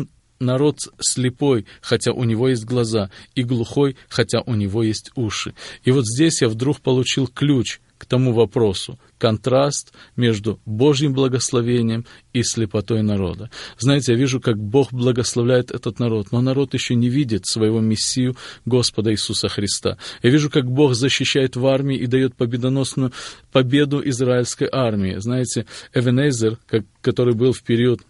народ 0.41 0.79
слепой, 0.99 1.65
хотя 1.81 2.11
у 2.11 2.23
него 2.23 2.49
есть 2.49 2.65
глаза, 2.65 3.09
и 3.35 3.43
глухой, 3.43 3.95
хотя 4.09 4.41
у 4.41 4.55
него 4.55 4.83
есть 4.83 5.11
уши. 5.15 5.53
И 5.83 5.91
вот 5.91 6.05
здесь 6.05 6.41
я 6.41 6.49
вдруг 6.49 6.81
получил 6.81 7.27
ключ 7.27 7.79
к 8.01 8.05
тому 8.07 8.33
вопросу, 8.33 8.97
контраст 9.19 9.93
между 10.15 10.59
Божьим 10.65 11.13
благословением 11.13 12.07
и 12.33 12.41
слепотой 12.41 13.03
народа. 13.03 13.51
Знаете, 13.77 14.13
я 14.13 14.17
вижу, 14.17 14.41
как 14.41 14.57
Бог 14.57 14.91
благословляет 14.91 15.69
этот 15.69 15.99
народ, 15.99 16.31
но 16.31 16.41
народ 16.41 16.73
еще 16.73 16.95
не 16.95 17.09
видит 17.09 17.45
своего 17.45 17.79
Мессию 17.79 18.35
Господа 18.65 19.11
Иисуса 19.11 19.49
Христа. 19.49 19.99
Я 20.23 20.31
вижу, 20.31 20.49
как 20.49 20.65
Бог 20.65 20.95
защищает 20.95 21.55
в 21.55 21.67
армии 21.67 21.95
и 21.95 22.07
дает 22.07 22.33
победоносную 22.35 23.11
победу 23.51 24.01
израильской 24.03 24.67
армии. 24.71 25.17
Знаете, 25.19 25.67
Эвенезер, 25.93 26.57
который 27.03 27.35
был 27.35 27.53
в 27.53 27.61
период 27.61 28.01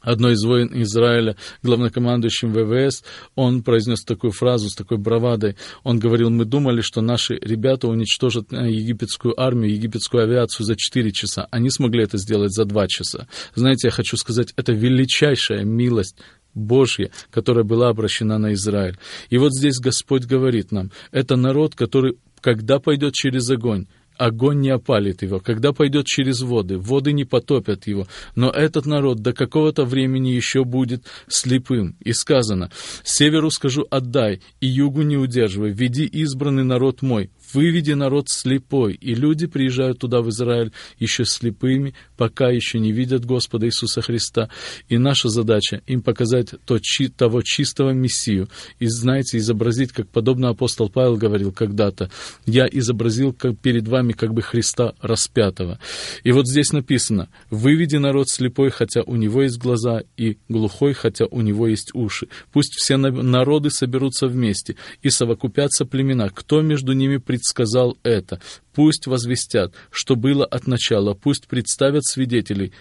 одной 0.00 0.34
из 0.34 0.44
воин 0.44 0.70
Израиля, 0.82 1.36
главнокомандующим 1.62 2.52
ВВС, 2.52 3.04
он 3.34 3.62
произнес 3.62 4.02
такую 4.04 4.32
фразу 4.32 4.68
с 4.68 4.74
такой 4.74 4.98
бравадой. 4.98 5.56
Он 5.84 5.98
говорил, 5.98 6.30
мы 6.30 6.44
думали, 6.44 6.80
что 6.80 7.00
наши 7.00 7.34
ребята 7.34 7.88
уничтожат 7.88 8.52
э, 8.52 8.70
египетскую 8.70 9.38
армию, 9.40 9.72
египетскую 9.72 10.24
авиацию 10.24 10.66
за 10.66 10.76
4 10.76 11.12
часа. 11.12 11.46
Они 11.50 11.70
смогли 11.70 12.04
это 12.04 12.18
сделать 12.18 12.52
за 12.52 12.64
2 12.64 12.86
часа. 12.88 13.28
Знаете, 13.54 13.88
я 13.88 13.92
хочу 13.92 14.16
сказать, 14.16 14.52
это 14.56 14.72
величайшая 14.72 15.64
милость 15.64 16.16
Божья, 16.54 17.10
которая 17.30 17.64
была 17.64 17.88
обращена 17.88 18.38
на 18.38 18.52
Израиль. 18.54 18.98
И 19.30 19.38
вот 19.38 19.52
здесь 19.52 19.78
Господь 19.78 20.24
говорит 20.24 20.72
нам, 20.72 20.90
это 21.12 21.36
народ, 21.36 21.74
который, 21.74 22.18
когда 22.40 22.78
пойдет 22.78 23.14
через 23.14 23.48
огонь, 23.50 23.86
огонь 24.18 24.60
не 24.60 24.70
опалит 24.70 25.22
его, 25.22 25.40
когда 25.40 25.72
пойдет 25.72 26.06
через 26.06 26.42
воды, 26.42 26.76
воды 26.78 27.12
не 27.12 27.24
потопят 27.24 27.86
его. 27.86 28.06
Но 28.34 28.50
этот 28.50 28.84
народ 28.84 29.20
до 29.20 29.32
какого-то 29.32 29.84
времени 29.84 30.28
еще 30.28 30.64
будет 30.64 31.04
слепым. 31.28 31.96
И 32.00 32.12
сказано, 32.12 32.70
северу 33.04 33.50
скажу 33.50 33.86
отдай, 33.90 34.40
и 34.60 34.66
югу 34.66 35.02
не 35.02 35.16
удерживай, 35.16 35.70
веди 35.70 36.04
избранный 36.04 36.64
народ 36.64 37.02
мой, 37.02 37.30
выведи 37.52 37.92
народ 37.92 38.28
слепой, 38.28 38.94
и 38.94 39.14
люди 39.14 39.46
приезжают 39.46 39.98
туда, 39.98 40.20
в 40.20 40.30
Израиль, 40.30 40.72
еще 40.98 41.24
слепыми, 41.24 41.94
пока 42.16 42.50
еще 42.50 42.78
не 42.78 42.92
видят 42.92 43.24
Господа 43.24 43.66
Иисуса 43.66 44.00
Христа. 44.00 44.50
И 44.88 44.98
наша 44.98 45.28
задача 45.28 45.82
им 45.86 46.02
показать 46.02 46.54
то, 46.64 46.78
чи, 46.78 47.08
того 47.08 47.42
чистого 47.42 47.90
Мессию. 47.90 48.48
И, 48.78 48.86
знаете, 48.86 49.38
изобразить, 49.38 49.92
как 49.92 50.08
подобно 50.08 50.48
апостол 50.48 50.88
Павел 50.88 51.16
говорил 51.16 51.52
когда-то, 51.52 52.10
я 52.46 52.66
изобразил 52.70 53.32
как 53.32 53.58
перед 53.58 53.86
вами 53.88 54.12
как 54.12 54.34
бы 54.34 54.42
Христа 54.42 54.94
распятого. 55.00 55.78
И 56.24 56.32
вот 56.32 56.46
здесь 56.46 56.72
написано, 56.72 57.28
выведи 57.50 57.96
народ 57.96 58.28
слепой, 58.28 58.70
хотя 58.70 59.02
у 59.02 59.16
него 59.16 59.42
есть 59.42 59.58
глаза, 59.58 60.02
и 60.16 60.38
глухой, 60.48 60.92
хотя 60.92 61.26
у 61.26 61.40
него 61.40 61.66
есть 61.68 61.94
уши. 61.94 62.28
Пусть 62.52 62.74
все 62.74 62.96
народы 62.96 63.70
соберутся 63.70 64.26
вместе 64.26 64.76
и 65.02 65.10
совокупятся 65.10 65.84
племена, 65.84 66.28
кто 66.30 66.60
между 66.62 66.92
ними 66.92 67.16
пред 67.18 67.37
предсказал 67.38 67.96
это. 68.02 68.40
Пусть 68.74 69.06
возвестят, 69.06 69.72
что 69.90 70.16
было 70.16 70.44
от 70.44 70.66
начала, 70.66 71.14
пусть 71.14 71.46
представят 71.46 72.04
свидетелей 72.04 72.72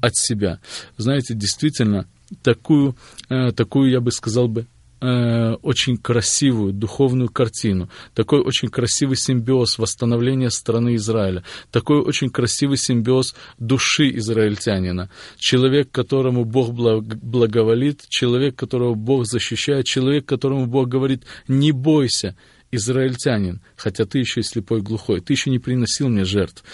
от 0.00 0.16
себя. 0.16 0.60
Знаете, 0.96 1.34
действительно, 1.34 2.06
такую, 2.42 2.96
э, 3.28 3.50
такую 3.52 3.90
я 3.90 4.00
бы 4.00 4.12
сказал 4.12 4.48
бы, 4.48 4.66
э, 5.00 5.54
очень 5.62 5.96
красивую 5.96 6.72
духовную 6.72 7.28
картину, 7.28 7.90
такой 8.14 8.40
очень 8.40 8.68
красивый 8.68 9.16
симбиоз 9.16 9.78
восстановления 9.78 10.50
страны 10.50 10.94
Израиля, 10.94 11.42
такой 11.70 12.00
очень 12.00 12.30
красивый 12.30 12.76
симбиоз 12.76 13.34
души 13.58 14.16
израильтянина. 14.16 15.10
Человек, 15.36 15.90
которому 15.90 16.44
Бог 16.44 16.72
благоволит, 16.72 18.04
человек, 18.08 18.56
которого 18.56 18.94
Бог 18.94 19.26
защищает, 19.26 19.86
человек, 19.86 20.24
которому 20.24 20.66
Бог 20.66 20.88
говорит, 20.88 21.24
не 21.48 21.72
бойся, 21.72 22.36
израильтянин, 22.74 23.60
хотя 23.76 24.04
ты 24.04 24.18
еще 24.18 24.40
и 24.40 24.44
слепой 24.44 24.80
и 24.80 24.82
глухой, 24.82 25.20
ты 25.20 25.32
еще 25.32 25.50
не 25.50 25.58
приносил 25.58 26.08
мне 26.08 26.24
жертв, 26.24 26.64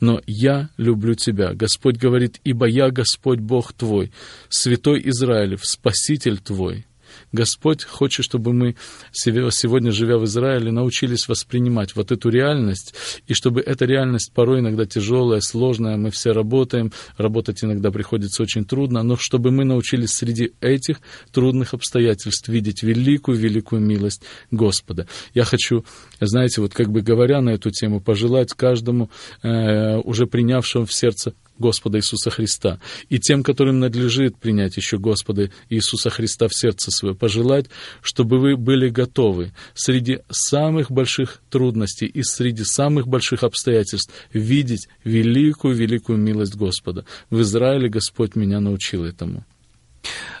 но 0.00 0.20
я 0.26 0.70
люблю 0.76 1.14
тебя. 1.14 1.54
Господь 1.54 1.96
говорит, 1.96 2.40
ибо 2.44 2.66
я 2.66 2.90
Господь 2.90 3.38
Бог 3.38 3.72
твой, 3.72 4.12
святой 4.48 5.02
Израилев, 5.04 5.64
Спаситель 5.64 6.38
твой. 6.38 6.86
Господь 7.32 7.84
хочет, 7.84 8.24
чтобы 8.24 8.52
мы 8.52 8.76
сегодня, 9.12 9.92
живя 9.92 10.18
в 10.18 10.24
Израиле, 10.24 10.72
научились 10.72 11.28
воспринимать 11.28 11.94
вот 11.96 12.12
эту 12.12 12.28
реальность, 12.28 12.94
и 13.26 13.34
чтобы 13.34 13.60
эта 13.60 13.84
реальность 13.84 14.32
порой 14.32 14.60
иногда 14.60 14.86
тяжелая, 14.86 15.40
сложная, 15.40 15.96
мы 15.96 16.10
все 16.10 16.32
работаем, 16.32 16.92
работать 17.16 17.64
иногда 17.64 17.90
приходится 17.90 18.42
очень 18.42 18.64
трудно, 18.64 19.02
но 19.02 19.16
чтобы 19.16 19.50
мы 19.50 19.64
научились 19.64 20.10
среди 20.10 20.52
этих 20.60 21.00
трудных 21.32 21.74
обстоятельств 21.74 22.48
видеть 22.48 22.82
великую-великую 22.82 23.80
милость 23.80 24.22
Господа. 24.50 25.06
Я 25.34 25.44
хочу, 25.44 25.84
знаете, 26.20 26.60
вот 26.60 26.74
как 26.74 26.90
бы 26.90 27.02
говоря 27.02 27.40
на 27.40 27.50
эту 27.50 27.70
тему, 27.70 28.00
пожелать 28.00 28.52
каждому 28.54 29.10
э, 29.42 29.96
уже 29.98 30.26
принявшему 30.26 30.86
в 30.86 30.92
сердце 30.92 31.34
Господа 31.60 31.98
Иисуса 31.98 32.30
Христа, 32.30 32.80
и 33.08 33.18
тем, 33.18 33.42
которым 33.42 33.78
надлежит 33.78 34.36
принять 34.36 34.76
еще 34.76 34.98
Господа 34.98 35.50
Иисуса 35.68 36.10
Христа 36.10 36.48
в 36.48 36.54
сердце 36.54 36.90
свое, 36.90 37.14
пожелать, 37.14 37.66
чтобы 38.02 38.38
вы 38.38 38.56
были 38.56 38.88
готовы 38.88 39.52
среди 39.74 40.20
самых 40.30 40.90
больших 40.90 41.40
трудностей 41.50 42.06
и 42.06 42.22
среди 42.22 42.64
самых 42.64 43.06
больших 43.06 43.42
обстоятельств 43.44 44.12
видеть 44.32 44.88
великую-великую 45.04 46.18
милость 46.18 46.56
Господа. 46.56 47.04
В 47.30 47.40
Израиле 47.42 47.88
Господь 47.88 48.34
меня 48.34 48.60
научил 48.60 49.04
этому. 49.04 49.44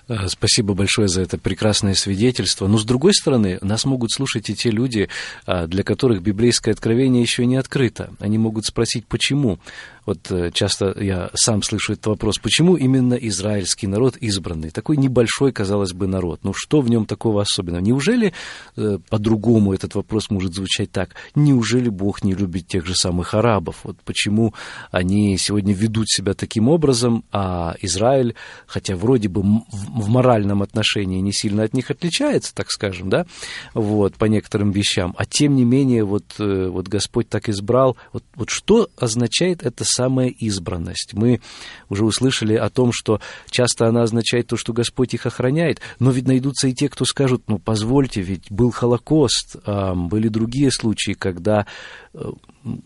Э, 0.08 0.28
спасибо 0.28 0.74
большое 0.74 1.08
за 1.08 1.22
это 1.22 1.38
прекрасное 1.38 1.94
свидетельство. 1.94 2.66
Но, 2.66 2.78
с 2.78 2.84
другой 2.84 3.14
стороны, 3.14 3.58
нас 3.62 3.84
могут 3.84 4.10
слушать 4.10 4.50
и 4.50 4.54
те 4.54 4.70
люди, 4.70 5.08
а, 5.46 5.66
для 5.66 5.82
которых 5.82 6.22
библейское 6.22 6.74
откровение 6.74 7.22
еще 7.22 7.46
не 7.46 7.56
открыто. 7.56 8.10
Они 8.18 8.38
могут 8.38 8.66
спросить, 8.66 9.06
почему. 9.06 9.58
Вот 10.06 10.30
э, 10.30 10.50
часто 10.52 10.94
я 10.98 11.30
сам 11.34 11.62
слышу 11.62 11.92
этот 11.92 12.06
вопрос, 12.06 12.38
почему 12.38 12.76
именно 12.76 13.14
израильский 13.14 13.86
народ 13.86 14.16
избранный? 14.16 14.70
Такой 14.70 14.96
небольшой, 14.96 15.52
казалось 15.52 15.92
бы, 15.92 16.06
народ. 16.06 16.40
Ну 16.42 16.52
что 16.54 16.80
в 16.80 16.88
нем 16.88 17.06
такого 17.06 17.42
особенного? 17.42 17.82
Неужели 17.82 18.32
э, 18.76 18.98
по-другому 19.08 19.74
этот 19.74 19.94
вопрос 19.94 20.30
может 20.30 20.54
звучать 20.54 20.90
так? 20.90 21.14
Неужели 21.34 21.88
Бог 21.88 22.24
не 22.24 22.34
любит 22.34 22.66
тех 22.66 22.86
же 22.86 22.94
самых 22.94 23.34
арабов? 23.34 23.80
Вот 23.84 23.96
почему 24.04 24.54
они 24.90 25.36
сегодня 25.38 25.74
ведут 25.74 26.08
себя 26.08 26.34
таким 26.34 26.68
образом, 26.68 27.24
а 27.32 27.74
Израиль, 27.80 28.34
хотя 28.66 28.96
вроде 28.96 29.28
бы 29.28 29.42
в 29.42 30.08
моральном 30.08 30.62
отношении 30.62 31.20
не 31.20 31.32
сильно 31.32 31.62
от 31.62 31.74
них 31.74 31.90
отличается, 31.90 32.54
так 32.54 32.70
скажем, 32.70 33.10
да, 33.10 33.26
вот, 33.74 34.14
по 34.14 34.26
некоторым 34.26 34.70
вещам, 34.70 35.14
а 35.18 35.24
тем 35.24 35.54
не 35.56 35.64
менее 35.64 36.04
вот, 36.04 36.24
э, 36.38 36.68
вот 36.68 36.88
Господь 36.88 37.28
так 37.28 37.48
избрал. 37.48 37.96
Вот, 38.12 38.24
вот 38.34 38.50
что 38.50 38.88
означает 38.96 39.62
эта 39.62 39.84
самая 39.90 40.28
избранность? 40.28 41.14
Мы 41.14 41.40
уже 41.88 42.04
услышали 42.04 42.54
о 42.54 42.70
том, 42.70 42.92
что 42.92 43.20
часто 43.50 43.86
она 43.86 44.02
означает 44.02 44.46
то, 44.46 44.56
что 44.56 44.72
Господь 44.72 45.14
их 45.14 45.26
охраняет, 45.26 45.80
но 45.98 46.10
ведь 46.10 46.26
найдутся 46.26 46.68
и 46.68 46.74
те, 46.74 46.88
кто 46.88 47.04
скажут, 47.04 47.42
ну, 47.48 47.58
позвольте, 47.58 48.22
ведь 48.22 48.50
был 48.50 48.70
Холокост, 48.70 49.56
были 49.94 50.28
другие 50.28 50.70
случаи, 50.70 51.12
когда 51.12 51.66
э, 52.14 52.30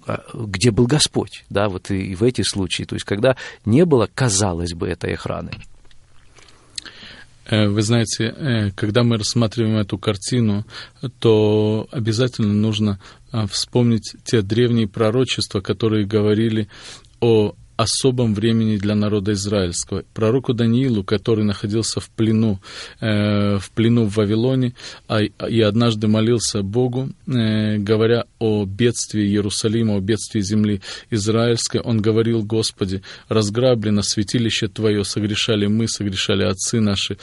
а, 0.06 0.22
где 0.34 0.70
был 0.70 0.86
Господь, 0.86 1.44
да, 1.50 1.68
вот 1.68 1.90
и 1.90 2.14
в 2.14 2.22
эти 2.22 2.42
случаи, 2.42 2.84
то 2.84 2.94
есть 2.94 3.04
когда 3.04 3.36
не 3.64 3.84
было, 3.84 4.08
казалось 4.12 4.72
бы, 4.72 4.88
этой 4.88 5.14
охраны. 5.14 5.50
Э, 7.46 7.68
вы 7.68 7.82
знаете, 7.82 8.24
э, 8.24 8.70
когда 8.72 9.02
мы 9.02 9.18
рассматриваем 9.18 9.76
эту 9.76 9.98
картину, 9.98 10.64
то 11.18 11.88
обязательно 11.90 12.52
нужно 12.52 13.00
а, 13.30 13.46
вспомнить 13.46 14.14
те 14.24 14.42
древние 14.42 14.88
пророчества, 14.88 15.60
которые 15.60 16.06
говорили 16.06 16.68
о 17.20 17.54
особом 17.76 18.34
времени 18.34 18.76
для 18.76 18.94
народа 18.94 19.32
израильского. 19.32 20.04
Пророку 20.14 20.54
Даниилу, 20.54 21.04
который 21.04 21.44
находился 21.44 22.00
в 22.00 22.08
плену, 22.10 22.60
э, 23.00 23.58
в 23.58 23.70
плену 23.70 24.04
в 24.04 24.16
Вавилоне, 24.16 24.74
а, 25.08 25.22
и 25.22 25.60
однажды 25.60 26.06
молился 26.08 26.62
Богу, 26.62 27.10
э, 27.26 27.78
говоря 27.78 28.24
о 28.38 28.64
бедствии 28.64 29.24
Иерусалима, 29.24 29.96
о 29.96 30.00
бедствии 30.00 30.40
земли 30.40 30.80
израильской, 31.10 31.80
он 31.80 32.00
говорил, 32.00 32.42
Господи, 32.42 33.02
разграблено 33.28 34.02
святилище 34.02 34.68
Твое, 34.68 35.04
согрешали 35.04 35.66
мы, 35.66 35.88
согрешали 35.88 36.44
отцы 36.44 36.80
наши, 36.80 37.16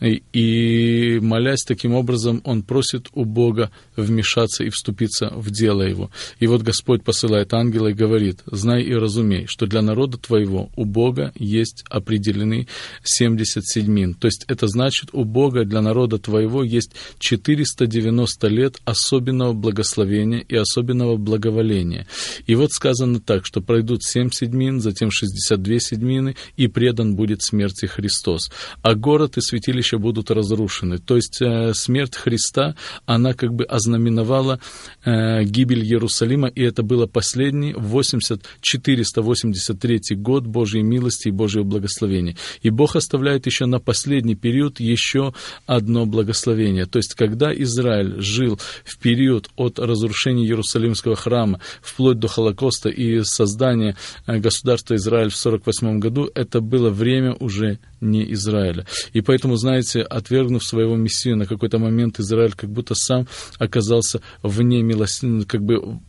и, 0.00 1.18
молясь 1.22 1.62
таким 1.62 1.94
образом, 1.94 2.40
он 2.44 2.62
просит 2.62 3.08
у 3.12 3.24
Бога 3.24 3.70
вмешаться 3.96 4.64
и 4.64 4.70
вступиться 4.70 5.30
в 5.34 5.50
дело 5.50 5.82
его. 5.82 6.10
И 6.40 6.46
вот 6.46 6.62
Господь 6.62 7.04
посылает 7.04 7.54
ангела 7.54 7.88
и 7.88 7.94
говорит, 7.94 8.40
знай 8.46 8.82
и 8.82 8.92
разумей, 8.92 9.46
что 9.46 9.66
для 9.66 9.82
народа 9.82 10.18
твоего 10.18 10.70
у 10.76 10.84
Бога 10.84 11.32
есть 11.36 11.84
определены 11.88 12.66
70 13.02 13.64
седьмин. 13.64 14.14
То 14.14 14.26
есть 14.26 14.44
это 14.48 14.66
значит, 14.66 15.10
у 15.12 15.24
Бога 15.24 15.64
для 15.64 15.80
народа 15.80 16.18
твоего 16.18 16.62
есть 16.62 16.92
490 17.18 18.48
лет 18.48 18.80
особенного 18.84 19.52
благословения 19.52 20.40
и 20.40 20.56
особенного 20.56 21.16
благоволения. 21.16 22.06
И 22.46 22.54
вот 22.54 22.72
сказано 22.72 23.20
так, 23.20 23.46
что 23.46 23.60
пройдут 23.60 24.02
7 24.02 24.30
седьмин, 24.30 24.80
затем 24.80 25.10
62 25.10 25.78
седьмины, 25.78 26.36
и 26.56 26.66
предан 26.66 27.14
будет 27.14 27.42
смерти 27.42 27.86
Христос. 27.86 28.50
А 28.82 28.94
город 28.94 29.36
и 29.38 29.40
святилище 29.40 29.83
еще 29.84 29.98
будут 29.98 30.30
разрушены. 30.30 30.98
То 30.98 31.16
есть 31.16 31.40
э, 31.42 31.74
смерть 31.74 32.16
Христа, 32.16 32.74
она 33.06 33.34
как 33.34 33.52
бы 33.52 33.64
ознаменовала 33.64 34.58
э, 35.04 35.44
гибель 35.44 35.84
Иерусалима, 35.84 36.48
и 36.48 36.62
это 36.62 36.82
было 36.82 37.06
последний 37.06 37.74
80, 37.74 38.42
483 38.60 40.16
год 40.16 40.46
Божьей 40.46 40.82
милости 40.82 41.28
и 41.28 41.30
Божьего 41.30 41.64
благословения. 41.64 42.36
И 42.62 42.70
Бог 42.70 42.96
оставляет 42.96 43.46
еще 43.46 43.66
на 43.66 43.78
последний 43.78 44.34
период 44.34 44.80
еще 44.80 45.34
одно 45.66 46.06
благословение. 46.06 46.86
То 46.86 46.98
есть, 46.98 47.14
когда 47.14 47.52
Израиль 47.54 48.20
жил 48.20 48.58
в 48.84 48.98
период 48.98 49.50
от 49.56 49.78
разрушения 49.78 50.44
Иерусалимского 50.44 51.16
храма 51.16 51.60
вплоть 51.82 52.18
до 52.18 52.28
Холокоста 52.28 52.88
и 52.88 53.22
создания 53.22 53.96
э, 54.26 54.38
государства 54.38 54.94
Израиль 54.94 55.30
в 55.30 55.36
48 55.36 55.98
году, 55.98 56.30
это 56.34 56.60
было 56.60 56.88
время 56.90 57.34
уже 57.34 57.78
не 58.04 58.32
Израиля. 58.32 58.86
И 59.12 59.20
поэтому, 59.20 59.56
знаете, 59.56 60.02
отвергнув 60.02 60.64
своего 60.64 60.96
Мессию, 60.96 61.36
на 61.36 61.46
какой-то 61.46 61.78
момент 61.78 62.20
Израиль 62.20 62.52
как 62.52 62.70
будто 62.70 62.94
сам 62.94 63.26
оказался 63.58 64.20
вне 64.42 64.82
милосердия, 64.82 65.44
как 65.46 65.62
бы 65.62 66.00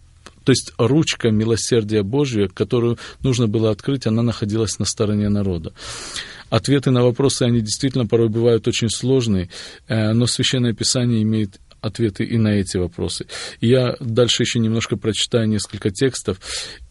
то 0.43 0.51
есть 0.51 0.73
ручка 0.77 1.31
милосердия 1.31 2.03
Божия, 2.03 2.47
которую 2.47 2.99
нужно 3.23 3.47
было 3.47 3.71
открыть, 3.71 4.05
она 4.05 4.21
находилась 4.21 4.77
на 4.77 4.85
стороне 4.85 5.27
народа. 5.27 5.73
Ответы 6.51 6.91
на 6.91 7.03
вопросы, 7.03 7.41
они 7.43 7.61
действительно 7.61 8.05
порой 8.05 8.29
бывают 8.29 8.67
очень 8.67 8.89
сложные, 8.89 9.49
э, 9.87 10.13
но 10.13 10.27
Священное 10.27 10.73
Писание 10.73 11.23
имеет 11.23 11.59
ответы 11.85 12.23
и 12.23 12.37
на 12.37 12.49
эти 12.49 12.77
вопросы. 12.77 13.27
я 13.61 13.95
дальше 13.99 14.43
еще 14.43 14.59
немножко 14.59 14.97
прочитаю 14.97 15.47
несколько 15.47 15.91
текстов, 15.91 16.39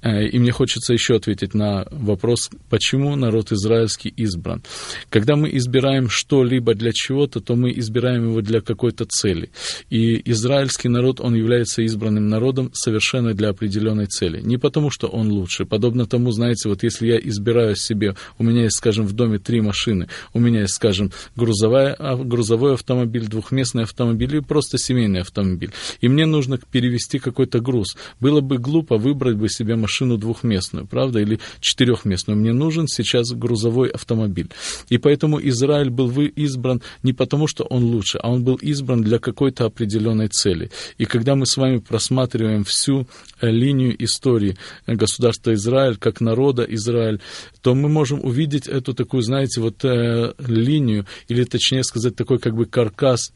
и 0.05 0.39
мне 0.39 0.53
хочется 0.53 0.93
еще 0.93 1.17
ответить 1.17 1.55
на 1.55 1.87
вопрос, 1.91 2.51
почему 2.69 3.17
народ 3.17 3.53
израильский 3.53 4.11
избран. 4.11 4.63
Когда 5.09 5.35
мы 5.35 5.49
избираем 5.57 6.11
что-либо 6.11 6.75
для 6.75 6.93
чего-то, 6.93 7.41
то 7.41 7.57
мы 7.57 7.73
избираем 7.73 8.29
его 8.29 8.43
для 8.43 8.61
какой-то 8.61 9.07
цели. 9.07 9.49
И 9.89 10.21
израильский 10.31 10.89
народ, 10.89 11.21
он 11.21 11.35
является 11.35 11.81
избранным 11.83 12.29
народом 12.29 12.71
совершенно 12.75 13.33
для 13.33 13.49
определенной 13.49 14.05
цели. 14.05 14.43
Не 14.43 14.59
потому, 14.59 14.91
что 14.91 15.07
он 15.07 15.33
лучше. 15.33 15.65
Подобно 15.65 16.05
тому, 16.05 16.33
знаете, 16.33 16.69
вот 16.69 16.83
если 16.83 17.07
я 17.07 17.19
избираю 17.19 17.75
себе, 17.75 18.15
у 18.39 18.45
меня 18.45 18.65
есть, 18.65 18.77
скажем, 18.77 19.07
в 19.07 19.15
доме 19.15 19.39
три 19.39 19.63
машины, 19.63 20.09
у 20.35 20.39
меня 20.39 20.63
есть, 20.63 20.75
скажем, 20.75 21.13
грузовая, 21.35 21.95
а, 21.95 22.17
грузовой 22.17 22.75
автомобиль, 22.75 23.27
двухместный 23.27 23.85
автомобиль 23.85 24.37
и 24.37 24.41
просто 24.41 24.77
семейный 24.77 25.23
автомобиль, 25.23 25.73
и 26.03 26.09
мне 26.09 26.27
нужно 26.27 26.59
перевести 26.59 27.19
какой-то 27.19 27.61
груз. 27.61 27.97
Было 28.21 28.43
бы 28.43 28.59
глупо 28.59 28.99
выбрать 28.99 29.37
бы 29.37 29.49
себе 29.49 29.77
машину 29.77 29.94
двухместную, 30.03 30.87
правда, 30.87 31.21
или 31.21 31.39
четырехместную. 31.61 32.39
Мне 32.39 32.53
нужен 32.53 32.89
сейчас 32.89 33.33
грузовой 33.33 33.89
автомобиль. 33.89 34.49
И 34.89 34.99
поэтому 34.99 35.41
Израиль 35.49 35.91
был 35.91 36.11
избран 36.21 36.83
не 37.03 37.13
потому, 37.13 37.47
что 37.47 37.65
он 37.65 37.85
лучше, 37.85 38.19
а 38.23 38.31
он 38.31 38.45
был 38.45 38.57
избран 38.57 39.03
для 39.03 39.19
какой-то 39.19 39.67
определенной 39.67 40.29
цели. 40.29 40.71
И 40.99 41.05
когда 41.05 41.35
мы 41.35 41.47
с 41.47 41.57
вами 41.57 41.79
просматриваем 41.79 42.65
всю 42.65 43.07
э, 43.41 43.51
линию 43.51 43.95
истории 44.03 44.57
государства 44.87 45.55
Израиль, 45.55 45.97
как 45.97 46.21
народа 46.21 46.65
Израиль, 46.65 47.21
то 47.63 47.75
мы 47.75 47.89
можем 47.89 48.25
увидеть 48.25 48.67
эту 48.67 48.95
такую, 48.95 49.23
знаете, 49.23 49.61
вот 49.61 49.85
э, 49.85 50.33
линию, 50.39 51.07
или 51.29 51.45
точнее 51.45 51.85
сказать, 51.85 52.17
такой 52.17 52.39
как 52.39 52.55
бы 52.55 52.67
каркас 52.67 53.33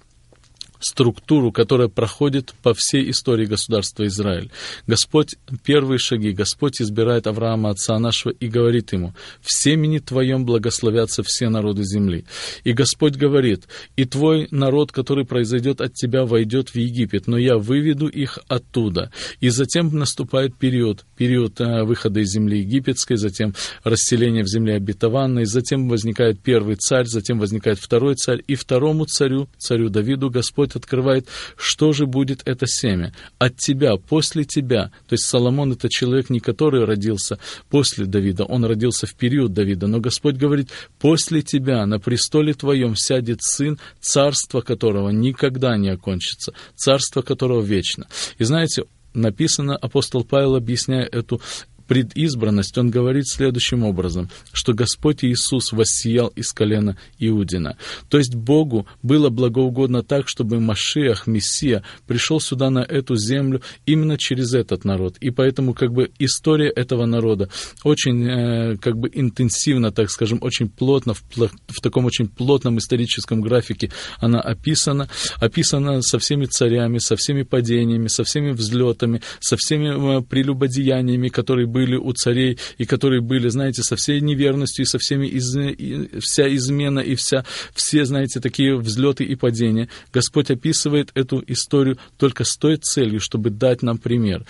структуру, 0.80 1.52
которая 1.52 1.88
проходит 1.88 2.54
по 2.62 2.74
всей 2.74 3.10
истории 3.10 3.46
государства 3.46 4.06
Израиль. 4.06 4.50
Господь, 4.86 5.36
первые 5.64 5.98
шаги, 5.98 6.32
Господь 6.32 6.80
избирает 6.80 7.26
Авраама, 7.26 7.70
отца 7.70 7.98
нашего, 7.98 8.32
и 8.32 8.48
говорит 8.48 8.92
ему, 8.92 9.14
«В 9.40 9.52
семени 9.52 9.98
твоем 9.98 10.44
благословятся 10.44 11.22
все 11.22 11.48
народы 11.48 11.84
земли». 11.84 12.24
И 12.64 12.72
Господь 12.72 13.16
говорит, 13.16 13.64
«И 13.96 14.04
твой 14.04 14.48
народ, 14.50 14.92
который 14.92 15.24
произойдет 15.24 15.80
от 15.80 15.94
тебя, 15.94 16.24
войдет 16.24 16.70
в 16.70 16.76
Египет, 16.76 17.26
но 17.26 17.38
я 17.38 17.58
выведу 17.58 18.08
их 18.08 18.38
оттуда». 18.48 19.10
И 19.40 19.48
затем 19.48 19.96
наступает 19.96 20.56
период, 20.56 21.04
период 21.16 21.60
э, 21.60 21.84
выхода 21.84 22.20
из 22.20 22.30
земли 22.30 22.60
египетской, 22.60 23.16
затем 23.16 23.54
расселение 23.84 24.42
в 24.42 24.48
земле 24.48 24.74
обетованной, 24.74 25.44
затем 25.44 25.88
возникает 25.88 26.40
первый 26.40 26.76
царь, 26.76 27.06
затем 27.06 27.38
возникает 27.38 27.78
второй 27.78 28.14
царь, 28.14 28.42
и 28.46 28.54
второму 28.54 29.06
царю, 29.06 29.48
царю 29.58 29.88
Давиду, 29.88 30.30
Господь 30.30 30.67
Господь 30.68 30.76
открывает, 30.76 31.28
что 31.56 31.92
же 31.92 32.06
будет 32.06 32.42
это 32.46 32.66
семя 32.66 33.12
от 33.38 33.56
тебя, 33.56 33.96
после 33.96 34.44
тебя. 34.44 34.90
То 35.08 35.14
есть 35.14 35.24
Соломон 35.24 35.72
это 35.72 35.88
человек, 35.88 36.30
не 36.30 36.40
который 36.40 36.84
родился 36.84 37.38
после 37.70 38.06
Давида, 38.06 38.44
он 38.44 38.64
родился 38.64 39.06
в 39.06 39.14
период 39.14 39.52
Давида, 39.52 39.86
но 39.86 40.00
Господь 40.00 40.36
говорит, 40.36 40.70
после 40.98 41.42
тебя 41.42 41.86
на 41.86 41.98
престоле 41.98 42.54
твоем 42.54 42.96
сядет 42.96 43.42
сын, 43.42 43.78
царство 44.00 44.60
которого 44.60 45.10
никогда 45.10 45.76
не 45.76 45.90
окончится, 45.90 46.52
царство 46.76 47.22
которого 47.22 47.62
вечно. 47.62 48.06
И 48.38 48.44
знаете, 48.44 48.84
написано, 49.14 49.76
апостол 49.76 50.24
Павел, 50.24 50.56
объясняя 50.56 51.04
эту 51.04 51.40
предизбранность, 51.88 52.76
он 52.78 52.90
говорит 52.90 53.26
следующим 53.26 53.82
образом, 53.82 54.30
что 54.52 54.74
Господь 54.74 55.24
Иисус 55.24 55.72
воссиял 55.72 56.28
из 56.28 56.52
колена 56.52 56.96
Иудина. 57.18 57.76
То 58.08 58.18
есть 58.18 58.34
Богу 58.34 58.86
было 59.02 59.30
благоугодно 59.30 60.02
так, 60.02 60.28
чтобы 60.28 60.60
Машиах, 60.60 61.26
Мессия, 61.26 61.82
пришел 62.06 62.40
сюда 62.40 62.70
на 62.70 62.80
эту 62.80 63.16
землю 63.16 63.62
именно 63.86 64.18
через 64.18 64.52
этот 64.52 64.84
народ. 64.84 65.16
И 65.20 65.30
поэтому 65.30 65.74
как 65.74 65.92
бы 65.92 66.10
история 66.18 66.68
этого 66.68 67.06
народа 67.06 67.48
очень 67.82 68.28
э, 68.28 68.76
как 68.76 68.98
бы 68.98 69.10
интенсивно, 69.12 69.90
так 69.90 70.10
скажем, 70.10 70.38
очень 70.42 70.68
плотно, 70.68 71.14
в, 71.14 71.22
в 71.34 71.80
таком 71.82 72.04
очень 72.04 72.28
плотном 72.28 72.78
историческом 72.78 73.40
графике 73.40 73.90
она 74.18 74.40
описана, 74.40 75.08
описана 75.40 76.02
со 76.02 76.18
всеми 76.18 76.44
царями, 76.44 76.98
со 76.98 77.16
всеми 77.16 77.42
падениями, 77.42 78.08
со 78.08 78.24
всеми 78.24 78.50
взлетами, 78.50 79.22
со 79.40 79.56
всеми 79.56 80.18
э, 80.18 80.22
прелюбодеяниями, 80.22 81.28
которые 81.28 81.66
были 81.66 81.77
были 81.78 81.94
у 81.94 82.12
царей, 82.12 82.58
и 82.76 82.84
которые 82.86 83.20
были, 83.20 83.48
знаете, 83.48 83.82
со 83.82 83.94
всей 83.94 84.20
неверностью, 84.20 84.84
и 84.84 84.88
со 84.88 84.98
всеми 84.98 85.28
из, 85.28 85.56
и 85.56 86.08
вся 86.18 86.52
измена, 86.52 86.98
и 86.98 87.14
вся, 87.14 87.44
все, 87.72 88.04
знаете, 88.04 88.40
такие 88.40 88.76
взлеты 88.76 89.22
и 89.22 89.36
падения. 89.36 89.88
Господь 90.12 90.50
описывает 90.50 91.10
эту 91.14 91.40
историю 91.46 91.96
только 92.16 92.42
с 92.42 92.56
той 92.56 92.78
целью, 92.78 93.20
чтобы 93.20 93.50
дать 93.50 93.82
нам 93.82 93.98
пример. 93.98 94.44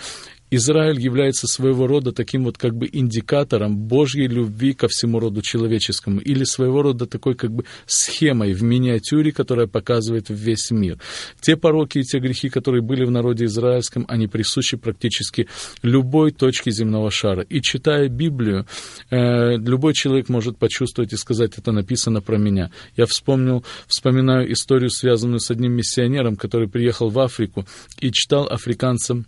Израиль 0.51 0.99
является 0.99 1.47
своего 1.47 1.87
рода 1.87 2.11
таким 2.11 2.43
вот 2.43 2.57
как 2.57 2.75
бы 2.75 2.89
индикатором 2.91 3.77
Божьей 3.77 4.27
любви 4.27 4.73
ко 4.73 4.87
всему 4.87 5.19
роду 5.19 5.41
человеческому 5.41 6.19
или 6.19 6.43
своего 6.43 6.81
рода 6.81 7.05
такой 7.05 7.35
как 7.35 7.51
бы 7.51 7.65
схемой 7.85 8.53
в 8.53 8.63
миниатюре, 8.63 9.31
которая 9.31 9.67
показывает 9.67 10.25
весь 10.29 10.71
мир. 10.71 10.97
Те 11.39 11.55
пороки 11.55 11.99
и 11.99 12.03
те 12.03 12.19
грехи, 12.19 12.49
которые 12.49 12.81
были 12.81 13.05
в 13.05 13.11
народе 13.11 13.45
израильском, 13.45 14.05
они 14.07 14.27
присущи 14.27 14.77
практически 14.77 15.47
любой 15.83 16.31
точке 16.31 16.71
земного 16.71 17.11
шара. 17.11 17.43
И 17.43 17.61
читая 17.61 18.07
Библию, 18.07 18.65
э, 19.11 19.57
любой 19.57 19.93
человек 19.93 20.29
может 20.29 20.57
почувствовать 20.57 21.13
и 21.13 21.17
сказать, 21.17 21.57
это 21.57 21.71
написано 21.71 22.21
про 22.21 22.37
меня. 22.37 22.71
Я 22.97 23.05
вспомнил, 23.05 23.63
вспоминаю 23.87 24.51
историю, 24.51 24.89
связанную 24.89 25.39
с 25.39 25.51
одним 25.51 25.73
миссионером, 25.73 26.35
который 26.35 26.67
приехал 26.67 27.09
в 27.09 27.19
Африку 27.19 27.65
и 27.99 28.11
читал 28.11 28.47
африканцам 28.47 29.25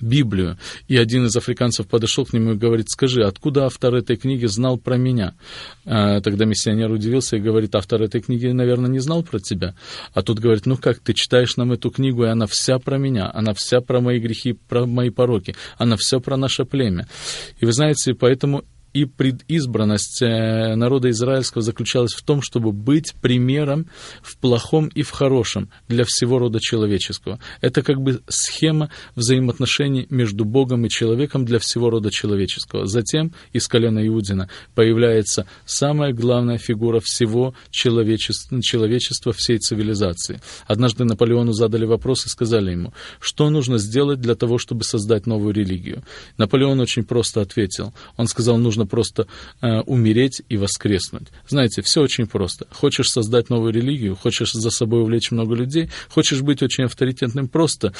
Библию. 0.00 0.58
И 0.88 0.96
один 0.96 1.26
из 1.26 1.36
африканцев 1.36 1.86
подошел 1.86 2.24
к 2.24 2.32
нему 2.32 2.52
и 2.52 2.56
говорит, 2.56 2.90
скажи, 2.90 3.22
откуда 3.22 3.66
автор 3.66 3.94
этой 3.94 4.16
книги 4.16 4.46
знал 4.46 4.78
про 4.78 4.96
меня? 4.96 5.34
А, 5.84 6.20
тогда 6.20 6.44
миссионер 6.44 6.90
удивился 6.90 7.36
и 7.36 7.40
говорит, 7.40 7.74
автор 7.74 8.02
этой 8.02 8.20
книги, 8.20 8.46
наверное, 8.46 8.90
не 8.90 9.00
знал 9.00 9.22
про 9.22 9.38
тебя. 9.38 9.74
А 10.14 10.22
тут 10.22 10.38
говорит, 10.38 10.66
ну 10.66 10.76
как, 10.76 10.98
ты 10.98 11.14
читаешь 11.14 11.56
нам 11.56 11.72
эту 11.72 11.90
книгу, 11.90 12.24
и 12.24 12.28
она 12.28 12.46
вся 12.46 12.78
про 12.78 12.98
меня, 12.98 13.30
она 13.32 13.54
вся 13.54 13.80
про 13.80 14.00
мои 14.00 14.18
грехи, 14.18 14.52
про 14.52 14.86
мои 14.86 15.10
пороки, 15.10 15.54
она 15.78 15.96
все 15.96 16.20
про 16.20 16.36
наше 16.36 16.64
племя. 16.64 17.06
И 17.58 17.66
вы 17.66 17.72
знаете, 17.72 18.14
поэтому 18.14 18.64
и 18.92 19.04
предизбранность 19.04 20.22
э, 20.22 20.74
народа 20.74 21.10
израильского 21.10 21.62
заключалась 21.62 22.12
в 22.12 22.22
том, 22.22 22.42
чтобы 22.42 22.72
быть 22.72 23.14
примером 23.20 23.86
в 24.22 24.36
плохом 24.38 24.88
и 24.88 25.02
в 25.02 25.10
хорошем 25.10 25.70
для 25.88 26.04
всего 26.04 26.38
рода 26.38 26.58
человеческого. 26.60 27.38
Это 27.60 27.82
как 27.82 28.00
бы 28.00 28.20
схема 28.28 28.90
взаимоотношений 29.14 30.06
между 30.10 30.44
Богом 30.44 30.86
и 30.86 30.88
человеком 30.88 31.44
для 31.44 31.58
всего 31.58 31.90
рода 31.90 32.10
человеческого. 32.10 32.86
Затем 32.86 33.32
из 33.52 33.68
колена 33.68 34.06
Иудина 34.06 34.48
появляется 34.74 35.46
самая 35.64 36.12
главная 36.12 36.58
фигура 36.58 37.00
всего 37.00 37.54
человечества, 37.70 38.60
человечества 38.62 39.32
всей 39.32 39.58
цивилизации. 39.58 40.40
Однажды 40.66 41.04
Наполеону 41.04 41.52
задали 41.52 41.84
вопрос 41.84 42.26
и 42.26 42.28
сказали 42.28 42.72
ему, 42.72 42.92
что 43.20 43.50
нужно 43.50 43.78
сделать 43.78 44.20
для 44.20 44.34
того, 44.34 44.58
чтобы 44.58 44.84
создать 44.84 45.26
новую 45.26 45.54
религию. 45.54 46.02
Наполеон 46.38 46.80
очень 46.80 47.04
просто 47.04 47.40
ответил. 47.40 47.92
Он 48.16 48.26
сказал, 48.26 48.58
нужно 48.58 48.79
нужно 48.80 48.86
просто 48.86 49.26
э, 49.60 49.80
умереть 49.80 50.42
и 50.48 50.56
воскреснуть. 50.56 51.28
Знаете, 51.48 51.82
все 51.82 52.00
очень 52.02 52.26
просто. 52.26 52.66
Хочешь 52.70 53.10
создать 53.10 53.50
новую 53.50 53.72
религию, 53.72 54.16
хочешь 54.16 54.52
за 54.52 54.70
собой 54.70 55.02
увлечь 55.02 55.30
много 55.30 55.54
людей, 55.54 55.90
хочешь 56.08 56.40
быть 56.40 56.62
очень 56.62 56.84
авторитетным, 56.84 57.48
просто 57.48 57.92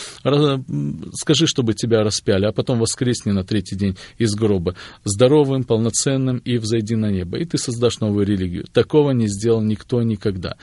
скажи, 1.15 1.47
чтобы 1.47 1.75
тебя 1.75 2.03
распяли, 2.03 2.47
а 2.47 2.53
потом 2.53 2.79
воскресни 2.79 3.33
на 3.33 3.45
третий 3.45 3.77
день 3.77 3.97
из 4.19 4.35
гроба, 4.35 4.75
здоровым, 5.05 5.65
полноценным 5.65 6.39
и 6.39 6.59
взойди 6.59 6.97
на 6.97 7.11
небо, 7.11 7.39
и 7.39 7.45
ты 7.45 7.59
создашь 7.59 8.01
новую 8.01 8.27
религию. 8.27 8.65
Такого 8.73 9.13
не 9.13 9.29
сделал 9.29 9.63
никто 9.63 10.03
никогда. 10.03 10.57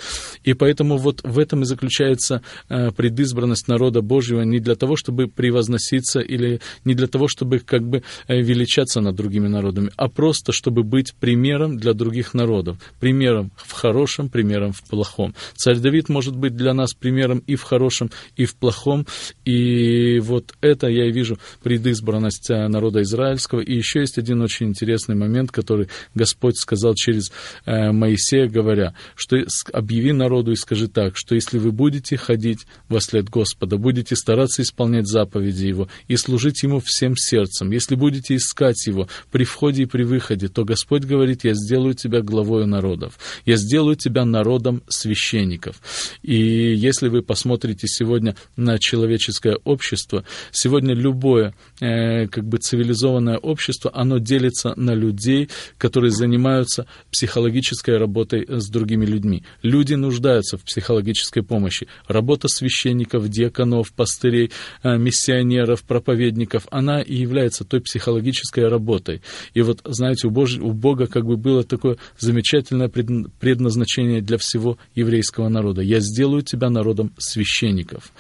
И 0.43 0.53
поэтому 0.53 0.97
вот 0.97 1.21
в 1.23 1.39
этом 1.39 1.61
и 1.61 1.65
заключается 1.65 2.41
э, 2.69 2.91
предизбранность 2.91 3.67
народа 3.67 4.01
Божьего 4.01 4.41
не 4.43 4.59
для 4.59 4.75
того, 4.75 4.95
чтобы 4.95 5.27
превозноситься 5.27 6.19
или 6.19 6.59
не 6.85 6.95
для 6.95 7.07
того, 7.07 7.27
чтобы 7.27 7.59
как 7.59 7.83
бы 7.83 8.03
э, 8.27 8.41
величаться 8.41 9.01
над 9.01 9.15
другими 9.15 9.47
народами, 9.47 9.91
а 9.97 10.06
а 10.07 10.09
просто 10.09 10.53
чтобы 10.53 10.83
быть 10.83 11.13
примером 11.15 11.77
для 11.77 11.93
других 11.93 12.33
народов, 12.33 12.77
примером 12.99 13.51
в 13.57 13.73
хорошем, 13.73 14.29
примером 14.29 14.71
в 14.71 14.81
плохом. 14.83 15.35
Царь 15.55 15.79
Давид 15.79 16.07
может 16.07 16.35
быть 16.35 16.55
для 16.55 16.73
нас 16.73 16.93
примером 16.93 17.39
и 17.39 17.55
в 17.55 17.63
хорошем, 17.63 18.09
и 18.37 18.45
в 18.45 18.55
плохом, 18.55 19.05
и 19.43 20.19
вот 20.19 20.53
это 20.61 20.87
я 20.87 21.07
и 21.07 21.11
вижу 21.11 21.37
предизбранность 21.61 22.49
э, 22.49 22.67
народа 22.69 23.01
израильского. 23.01 23.59
И 23.59 23.75
еще 23.75 23.99
есть 23.99 24.17
один 24.17 24.41
очень 24.41 24.67
интересный 24.67 25.15
момент, 25.15 25.51
который 25.51 25.89
Господь 26.15 26.57
сказал 26.57 26.93
через 26.95 27.31
э, 27.65 27.91
Моисея, 27.91 28.47
говоря, 28.47 28.93
что 29.15 29.37
объяви 29.73 30.13
народу 30.13 30.53
и 30.53 30.55
скажи 30.55 30.87
так, 30.87 31.17
что 31.17 31.35
если 31.35 31.57
вы 31.57 31.73
будете 31.73 32.15
ходить 32.15 32.65
во 32.87 33.01
след 33.01 33.29
Господа, 33.29 33.77
будете 33.77 34.15
стараться 34.15 34.61
исполнять 34.61 35.07
заповеди 35.07 35.65
Его 35.65 35.89
и 36.07 36.15
служить 36.15 36.63
Ему 36.63 36.79
всем 36.79 37.17
сердцем, 37.17 37.71
если 37.71 37.95
будете 37.95 38.37
искать 38.37 38.87
Его 38.87 39.09
при 39.31 39.43
входе 39.43 39.83
и 39.83 39.85
при 39.96 39.96
выходе, 40.03 40.47
то 40.47 40.63
Господь 40.63 41.03
говорит, 41.03 41.43
я 41.43 41.53
сделаю 41.53 41.93
тебя 41.93 42.21
главою 42.21 42.67
народов, 42.67 43.17
я 43.45 43.57
сделаю 43.57 43.95
тебя 43.95 44.25
народом 44.25 44.83
священников. 44.87 45.81
И 46.23 46.35
если 46.75 47.07
вы 47.07 47.21
посмотрите 47.21 47.87
сегодня 47.87 48.35
на 48.55 48.79
человеческое 48.79 49.57
общество, 49.63 50.23
сегодня 50.51 50.93
любое 50.93 51.53
э, 51.79 52.27
как 52.27 52.45
бы 52.45 52.57
цивилизованное 52.57 53.37
общество, 53.37 53.91
оно 53.93 54.17
делится 54.17 54.73
на 54.75 54.93
людей, 54.93 55.49
которые 55.77 56.11
занимаются 56.11 56.87
психологической 57.11 57.97
работой 57.97 58.45
с 58.47 58.69
другими 58.69 59.05
людьми. 59.05 59.43
Люди 59.61 59.93
нуждаются 59.93 60.57
в 60.57 60.63
психологической 60.63 61.43
помощи. 61.43 61.87
Работа 62.07 62.47
священников, 62.47 63.29
диаконов, 63.29 63.93
пастырей, 63.93 64.51
э, 64.83 64.97
миссионеров, 64.97 65.83
проповедников, 65.83 66.67
она 66.71 67.01
и 67.01 67.15
является 67.15 67.63
той 67.63 67.81
психологической 67.81 68.67
работой. 68.67 69.21
И 69.53 69.61
вот, 69.61 69.81
знаете, 69.89 70.27
у, 70.27 70.31
Божь... 70.31 70.57
у 70.57 70.71
Бога 70.71 71.07
как 71.07 71.25
бы 71.25 71.37
было 71.37 71.63
такое 71.63 71.97
замечательное 72.19 72.89
предназначение 72.89 74.21
для 74.21 74.37
всего 74.37 74.77
еврейского 74.95 75.49
народа. 75.49 75.81
«Я 75.81 75.99
сделаю 75.99 76.41
тебя 76.41 76.69
народом 76.69 77.13
священников». 77.17 78.11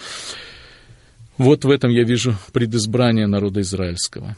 Вот 1.37 1.65
в 1.65 1.69
этом 1.69 1.91
я 1.91 2.03
вижу 2.03 2.35
предизбрание 2.51 3.27
народа 3.27 3.61
израильского. 3.61 4.35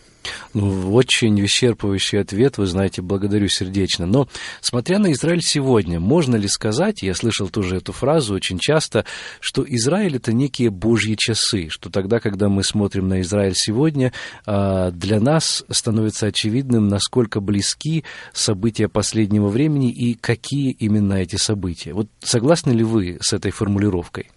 Ну, 0.54 0.94
очень 0.94 1.40
исчерпывающий 1.46 2.20
ответ, 2.20 2.58
вы 2.58 2.66
знаете, 2.66 3.02
благодарю 3.02 3.48
сердечно. 3.48 4.06
Но, 4.06 4.28
смотря 4.62 5.00
на 5.00 5.14
Израиль 5.14 5.42
сегодня, 5.42 6.00
можно 6.00 6.36
ли 6.36 6.48
сказать, 6.48 7.02
я 7.02 7.16
слышал 7.16 7.50
тоже 7.50 7.78
эту 7.78 7.94
фразу 7.94 8.34
очень 8.34 8.60
часто, 8.60 9.06
что 9.40 9.64
Израиль— 9.66 10.16
это 10.18 10.34
некие 10.34 10.72
божьи 10.72 11.16
часы, 11.18 11.70
что 11.70 11.90
тогда, 11.90 12.20
когда 12.20 12.50
мы 12.50 12.64
смотрим 12.64 13.08
на 13.08 13.22
Израиль 13.22 13.56
сегодня, 13.56 14.12
а, 14.46 14.92
для 14.92 15.20
нас 15.20 15.64
становится 15.70 16.28
очевидным, 16.28 16.90
насколько 16.90 17.40
близки 17.40 18.04
события 18.34 18.90
последнего 18.90 19.48
времени 19.48 19.92
и 19.92 20.16
какие 20.16 20.72
именно 20.72 21.14
эти 21.14 21.38
события. 21.38 21.94
Вот 21.94 22.10
согласны 22.20 22.72
ли 22.72 22.84
вы 22.84 23.20
с 23.22 23.34
этой 23.34 23.52
формулировкой? 23.52 24.28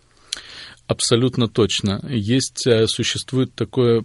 Абсолютно 0.93 1.49
точно. 1.49 2.05
Есть, 2.07 2.67
э, 2.67 2.87
существует 2.87 3.55
такое 3.55 4.05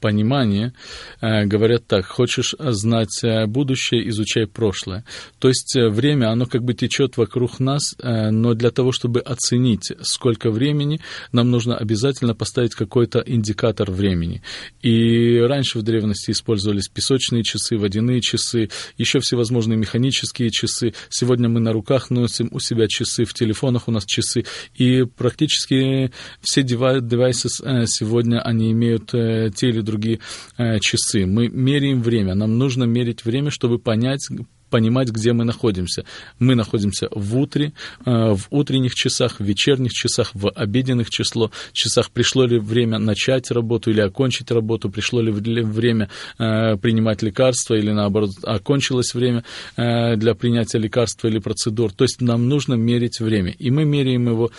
понимание, 0.00 0.72
э, 1.20 1.44
говорят 1.44 1.86
так, 1.86 2.06
хочешь 2.06 2.54
знать 2.58 3.22
э, 3.22 3.46
будущее, 3.46 4.08
изучай 4.08 4.46
прошлое. 4.46 5.04
То 5.38 5.48
есть 5.48 5.76
э, 5.76 5.88
время, 5.88 6.30
оно 6.30 6.46
как 6.46 6.64
бы 6.64 6.74
течет 6.74 7.16
вокруг 7.16 7.60
нас, 7.60 7.94
но 8.02 8.54
для 8.54 8.70
того, 8.70 8.92
чтобы 8.92 9.20
оценить, 9.20 9.92
сколько 10.02 10.50
времени, 10.50 11.00
нам 11.32 11.50
нужно 11.50 11.76
обязательно 11.76 12.34
поставить 12.34 12.74
какой-то 12.74 13.22
индикатор 13.24 13.90
времени. 13.90 14.42
И 14.82 15.38
раньше 15.38 15.78
в 15.78 15.82
древности 15.82 16.30
использовались 16.30 16.88
песочные 16.88 17.42
часы, 17.42 17.76
водяные 17.76 18.20
часы, 18.20 18.70
еще 18.96 19.20
всевозможные 19.20 19.76
механические 19.76 20.50
часы. 20.50 20.94
Сегодня 21.10 21.48
мы 21.48 21.60
на 21.60 21.72
руках 21.72 22.10
носим 22.10 22.48
у 22.52 22.60
себя 22.60 22.88
часы, 22.88 23.24
в 23.24 23.34
телефонах 23.34 23.88
у 23.88 23.90
нас 23.92 24.04
часы. 24.04 24.44
И 24.74 25.04
практически 25.04 26.12
все 26.40 26.62
девайсы 26.62 27.48
сегодня, 27.86 28.40
они 28.40 28.72
имеют 28.72 29.10
те 29.10 29.68
или 29.68 29.80
другие 29.90 30.20
э, 30.56 30.78
часы. 30.80 31.26
Мы 31.26 31.48
меряем 31.48 32.02
время. 32.02 32.34
Нам 32.34 32.58
нужно 32.58 32.84
мерить 32.84 33.24
время, 33.24 33.50
чтобы 33.50 33.78
понять, 33.78 34.26
понимать, 34.70 35.08
где 35.08 35.32
мы 35.32 35.44
находимся. 35.44 36.04
Мы 36.38 36.54
находимся 36.54 37.08
в 37.10 37.36
утре, 37.36 37.72
э, 38.06 38.10
в 38.10 38.46
утренних 38.50 38.94
часах, 38.94 39.40
в 39.40 39.44
вечерних 39.44 39.92
часах, 39.92 40.30
в 40.34 40.48
обеденных 40.48 41.10
число, 41.10 41.50
часах. 41.72 42.10
Пришло 42.10 42.46
ли 42.46 42.58
время 42.58 42.98
начать 42.98 43.50
работу 43.50 43.90
или 43.90 44.00
окончить 44.00 44.50
работу, 44.50 44.88
пришло 44.90 45.20
ли 45.20 45.32
время 45.32 46.08
э, 46.38 46.76
принимать 46.76 47.22
лекарства 47.22 47.74
или, 47.74 47.90
наоборот, 47.90 48.30
окончилось 48.44 49.14
время 49.14 49.44
э, 49.76 50.16
для 50.16 50.34
принятия 50.34 50.78
лекарства 50.78 51.28
или 51.28 51.38
процедур. 51.38 51.92
То 51.92 52.04
есть 52.04 52.20
нам 52.20 52.48
нужно 52.48 52.74
мерить 52.74 53.20
время, 53.20 53.50
и 53.50 53.70
мы 53.70 53.84
меряем 53.84 54.28
его 54.28 54.50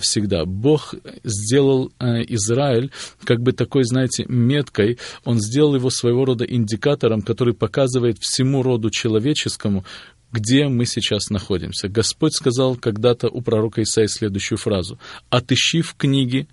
всегда. 0.00 0.44
Бог 0.44 0.94
сделал 1.24 1.92
Израиль 2.00 2.90
как 3.24 3.40
бы 3.40 3.52
такой, 3.52 3.84
знаете, 3.84 4.24
меткой, 4.28 4.98
он 5.24 5.40
сделал 5.40 5.74
его 5.74 5.90
своего 5.90 6.24
рода 6.24 6.44
индикатором, 6.44 7.22
который 7.22 7.54
показывает 7.54 8.18
всему 8.20 8.62
роду 8.62 8.90
человека, 8.90 9.35
человеческому, 9.36 9.84
где 10.32 10.68
мы 10.68 10.86
сейчас 10.86 11.30
находимся. 11.30 11.88
Господь 11.88 12.34
сказал 12.34 12.76
когда-то 12.76 13.28
у 13.28 13.40
пророка 13.40 13.82
Исаия 13.82 14.08
следующую 14.08 14.58
фразу. 14.58 14.98
«Отыщи 15.30 15.82
в 15.82 15.94
книге 15.94 16.48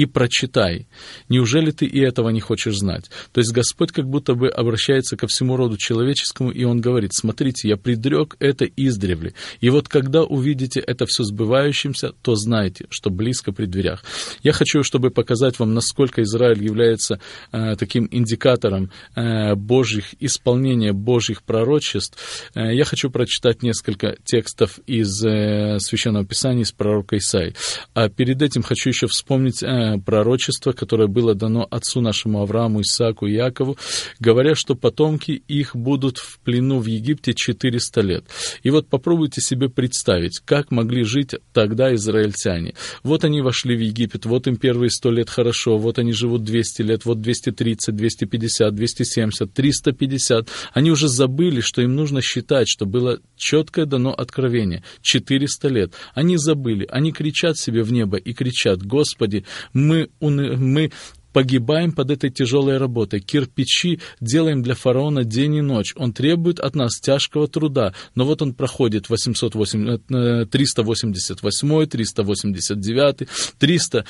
и 0.00 0.06
прочитай. 0.06 0.86
Неужели 1.28 1.72
ты 1.72 1.84
и 1.84 2.00
этого 2.00 2.30
не 2.30 2.40
хочешь 2.40 2.78
знать? 2.78 3.10
То 3.32 3.40
есть 3.40 3.52
Господь 3.52 3.92
как 3.92 4.08
будто 4.08 4.34
бы 4.34 4.48
обращается 4.48 5.14
ко 5.14 5.26
всему 5.26 5.56
роду 5.56 5.76
человеческому, 5.76 6.50
и 6.50 6.64
Он 6.64 6.80
говорит, 6.80 7.12
смотрите, 7.12 7.68
я 7.68 7.76
предрек 7.76 8.34
это 8.38 8.64
издревле. 8.64 9.34
И 9.60 9.68
вот 9.68 9.88
когда 9.88 10.22
увидите 10.22 10.80
это 10.80 11.04
все 11.04 11.22
сбывающимся, 11.22 12.12
то 12.22 12.34
знайте, 12.34 12.86
что 12.88 13.10
близко 13.10 13.52
при 13.52 13.66
дверях. 13.66 14.02
Я 14.42 14.52
хочу, 14.52 14.82
чтобы 14.82 15.10
показать 15.10 15.58
вам, 15.58 15.74
насколько 15.74 16.22
Израиль 16.22 16.64
является 16.64 17.20
э, 17.52 17.76
таким 17.76 18.08
индикатором 18.10 18.90
э, 19.14 19.54
Божьих, 19.54 20.14
исполнения 20.18 20.94
Божьих 20.94 21.42
пророчеств. 21.42 22.16
Э, 22.54 22.74
я 22.74 22.84
хочу 22.84 23.10
прочитать 23.10 23.62
несколько 23.62 24.16
текстов 24.24 24.78
из 24.86 25.22
э, 25.26 25.78
Священного 25.78 26.24
Писания, 26.24 26.62
из 26.62 26.72
пророка 26.72 27.18
Исаи. 27.18 27.54
А 27.92 28.08
перед 28.08 28.40
этим 28.40 28.62
хочу 28.62 28.88
еще 28.88 29.06
вспомнить 29.06 29.62
э, 29.62 29.89
пророчество, 29.98 30.72
которое 30.72 31.08
было 31.08 31.34
дано 31.34 31.66
отцу 31.70 32.00
нашему 32.00 32.42
Аврааму, 32.42 32.82
Исааку 32.82 33.26
и 33.26 33.34
Якову, 33.34 33.76
говоря, 34.18 34.54
что 34.54 34.74
потомки 34.74 35.42
их 35.48 35.74
будут 35.74 36.18
в 36.18 36.38
плену 36.40 36.80
в 36.80 36.86
Египте 36.86 37.34
400 37.34 38.00
лет. 38.02 38.24
И 38.62 38.70
вот 38.70 38.88
попробуйте 38.88 39.40
себе 39.40 39.68
представить, 39.68 40.40
как 40.44 40.70
могли 40.70 41.04
жить 41.04 41.34
тогда 41.52 41.94
израильтяне. 41.94 42.74
Вот 43.02 43.24
они 43.24 43.40
вошли 43.40 43.76
в 43.76 43.80
Египет, 43.80 44.26
вот 44.26 44.46
им 44.46 44.56
первые 44.56 44.90
100 44.90 45.10
лет 45.10 45.30
хорошо, 45.30 45.78
вот 45.78 45.98
они 45.98 46.12
живут 46.12 46.44
200 46.44 46.82
лет, 46.82 47.04
вот 47.04 47.20
230, 47.20 47.94
250, 47.94 48.74
270, 48.74 49.52
350. 49.52 50.48
Они 50.72 50.90
уже 50.90 51.08
забыли, 51.08 51.60
что 51.60 51.82
им 51.82 51.94
нужно 51.94 52.20
считать, 52.20 52.68
что 52.68 52.86
было 52.86 53.20
четкое 53.36 53.86
дано 53.86 54.12
откровение. 54.12 54.82
400 55.02 55.68
лет. 55.68 55.94
Они 56.14 56.36
забыли, 56.36 56.86
они 56.90 57.12
кричат 57.12 57.58
себе 57.58 57.82
в 57.82 57.92
небо 57.92 58.16
и 58.16 58.32
кричат, 58.32 58.82
Господи, 58.82 59.44
мы, 59.72 60.08
мы 60.20 60.90
погибаем 61.32 61.92
под 61.92 62.10
этой 62.10 62.30
тяжелой 62.30 62.78
работой. 62.78 63.20
Кирпичи 63.20 64.00
делаем 64.20 64.62
для 64.62 64.74
фараона 64.74 65.24
день 65.24 65.56
и 65.56 65.60
ночь. 65.60 65.92
Он 65.96 66.12
требует 66.12 66.60
от 66.60 66.74
нас 66.74 66.98
тяжкого 67.00 67.48
труда. 67.48 67.94
Но 68.14 68.24
вот 68.24 68.42
он 68.42 68.54
проходит 68.54 69.08
808, 69.08 70.46
388, 70.46 71.86
389, 71.86 73.28
300, 73.58 74.04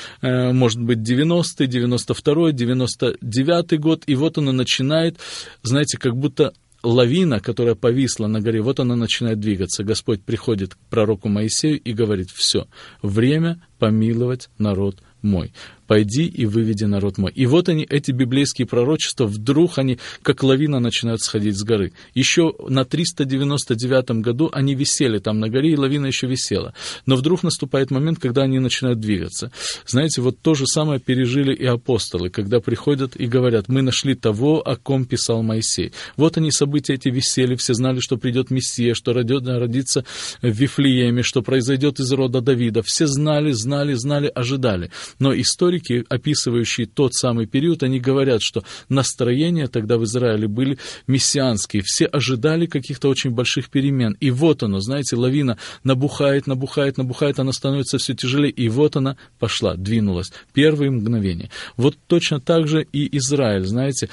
может 0.52 0.80
быть, 0.80 1.02
90, 1.02 1.66
92, 1.66 2.52
99 2.52 3.80
год. 3.80 4.04
И 4.06 4.14
вот 4.14 4.38
он 4.38 4.56
начинает, 4.56 5.18
знаете, 5.62 5.98
как 5.98 6.16
будто 6.16 6.52
лавина, 6.82 7.40
которая 7.40 7.74
повисла 7.74 8.26
на 8.26 8.40
горе, 8.40 8.62
вот 8.62 8.80
она 8.80 8.96
начинает 8.96 9.38
двигаться. 9.38 9.84
Господь 9.84 10.22
приходит 10.22 10.74
к 10.74 10.78
пророку 10.88 11.28
Моисею 11.28 11.78
и 11.78 11.92
говорит, 11.92 12.30
все, 12.30 12.66
время 13.02 13.60
помиловать 13.78 14.48
народ 14.56 14.96
Mooi. 15.22 15.50
Пойди 15.90 16.24
и 16.26 16.46
выведи 16.46 16.84
народ 16.84 17.18
мой. 17.18 17.32
И 17.34 17.46
вот 17.46 17.68
они, 17.68 17.84
эти 17.90 18.12
библейские 18.12 18.64
пророчества, 18.64 19.26
вдруг 19.26 19.76
они, 19.76 19.98
как 20.22 20.44
лавина, 20.44 20.78
начинают 20.78 21.20
сходить 21.20 21.58
с 21.58 21.64
горы. 21.64 21.90
Еще 22.14 22.54
на 22.68 22.84
399 22.84 24.22
году 24.22 24.48
они 24.52 24.76
висели 24.76 25.18
там 25.18 25.40
на 25.40 25.48
горе, 25.48 25.72
и 25.72 25.76
лавина 25.76 26.06
еще 26.06 26.28
висела. 26.28 26.74
Но 27.06 27.16
вдруг 27.16 27.42
наступает 27.42 27.90
момент, 27.90 28.20
когда 28.20 28.42
они 28.42 28.60
начинают 28.60 29.00
двигаться. 29.00 29.50
Знаете, 29.84 30.20
вот 30.22 30.38
то 30.40 30.54
же 30.54 30.68
самое 30.68 31.00
пережили 31.00 31.52
и 31.52 31.66
апостолы, 31.66 32.30
когда 32.30 32.60
приходят 32.60 33.16
и 33.16 33.26
говорят, 33.26 33.66
мы 33.66 33.82
нашли 33.82 34.14
того, 34.14 34.60
о 34.60 34.76
ком 34.76 35.04
писал 35.04 35.42
Моисей. 35.42 35.90
Вот 36.16 36.36
они, 36.36 36.52
события 36.52 36.94
эти 36.94 37.08
висели, 37.08 37.56
все 37.56 37.74
знали, 37.74 37.98
что 37.98 38.16
придет 38.16 38.52
Мессия, 38.52 38.94
что 38.94 39.12
родится 39.12 40.04
в 40.40 40.46
Вифлееме, 40.46 41.24
что 41.24 41.42
произойдет 41.42 41.98
из 41.98 42.12
рода 42.12 42.40
Давида. 42.40 42.84
Все 42.84 43.08
знали, 43.08 43.50
знали, 43.50 43.94
знали, 43.94 44.30
ожидали. 44.32 44.92
Но 45.18 45.34
историки 45.34 45.79
историки, 45.80 46.04
описывающие 46.08 46.86
тот 46.86 47.14
самый 47.14 47.46
период, 47.46 47.82
они 47.82 48.00
говорят, 48.00 48.42
что 48.42 48.62
настроения 48.88 49.66
тогда 49.66 49.98
в 49.98 50.04
Израиле 50.04 50.48
были 50.48 50.78
мессианские. 51.06 51.82
Все 51.84 52.06
ожидали 52.06 52.66
каких-то 52.66 53.08
очень 53.08 53.30
больших 53.30 53.70
перемен. 53.70 54.16
И 54.20 54.30
вот 54.30 54.62
оно, 54.62 54.80
знаете, 54.80 55.16
лавина 55.16 55.58
набухает, 55.84 56.46
набухает, 56.46 56.98
набухает, 56.98 57.38
она 57.38 57.52
становится 57.52 57.98
все 57.98 58.14
тяжелее. 58.14 58.52
И 58.52 58.68
вот 58.68 58.96
она 58.96 59.16
пошла, 59.38 59.74
двинулась. 59.74 60.32
Первые 60.52 60.90
мгновения. 60.90 61.50
Вот 61.76 61.96
точно 62.06 62.40
так 62.40 62.68
же 62.68 62.86
и 62.92 63.16
Израиль, 63.18 63.64
знаете, 63.64 64.08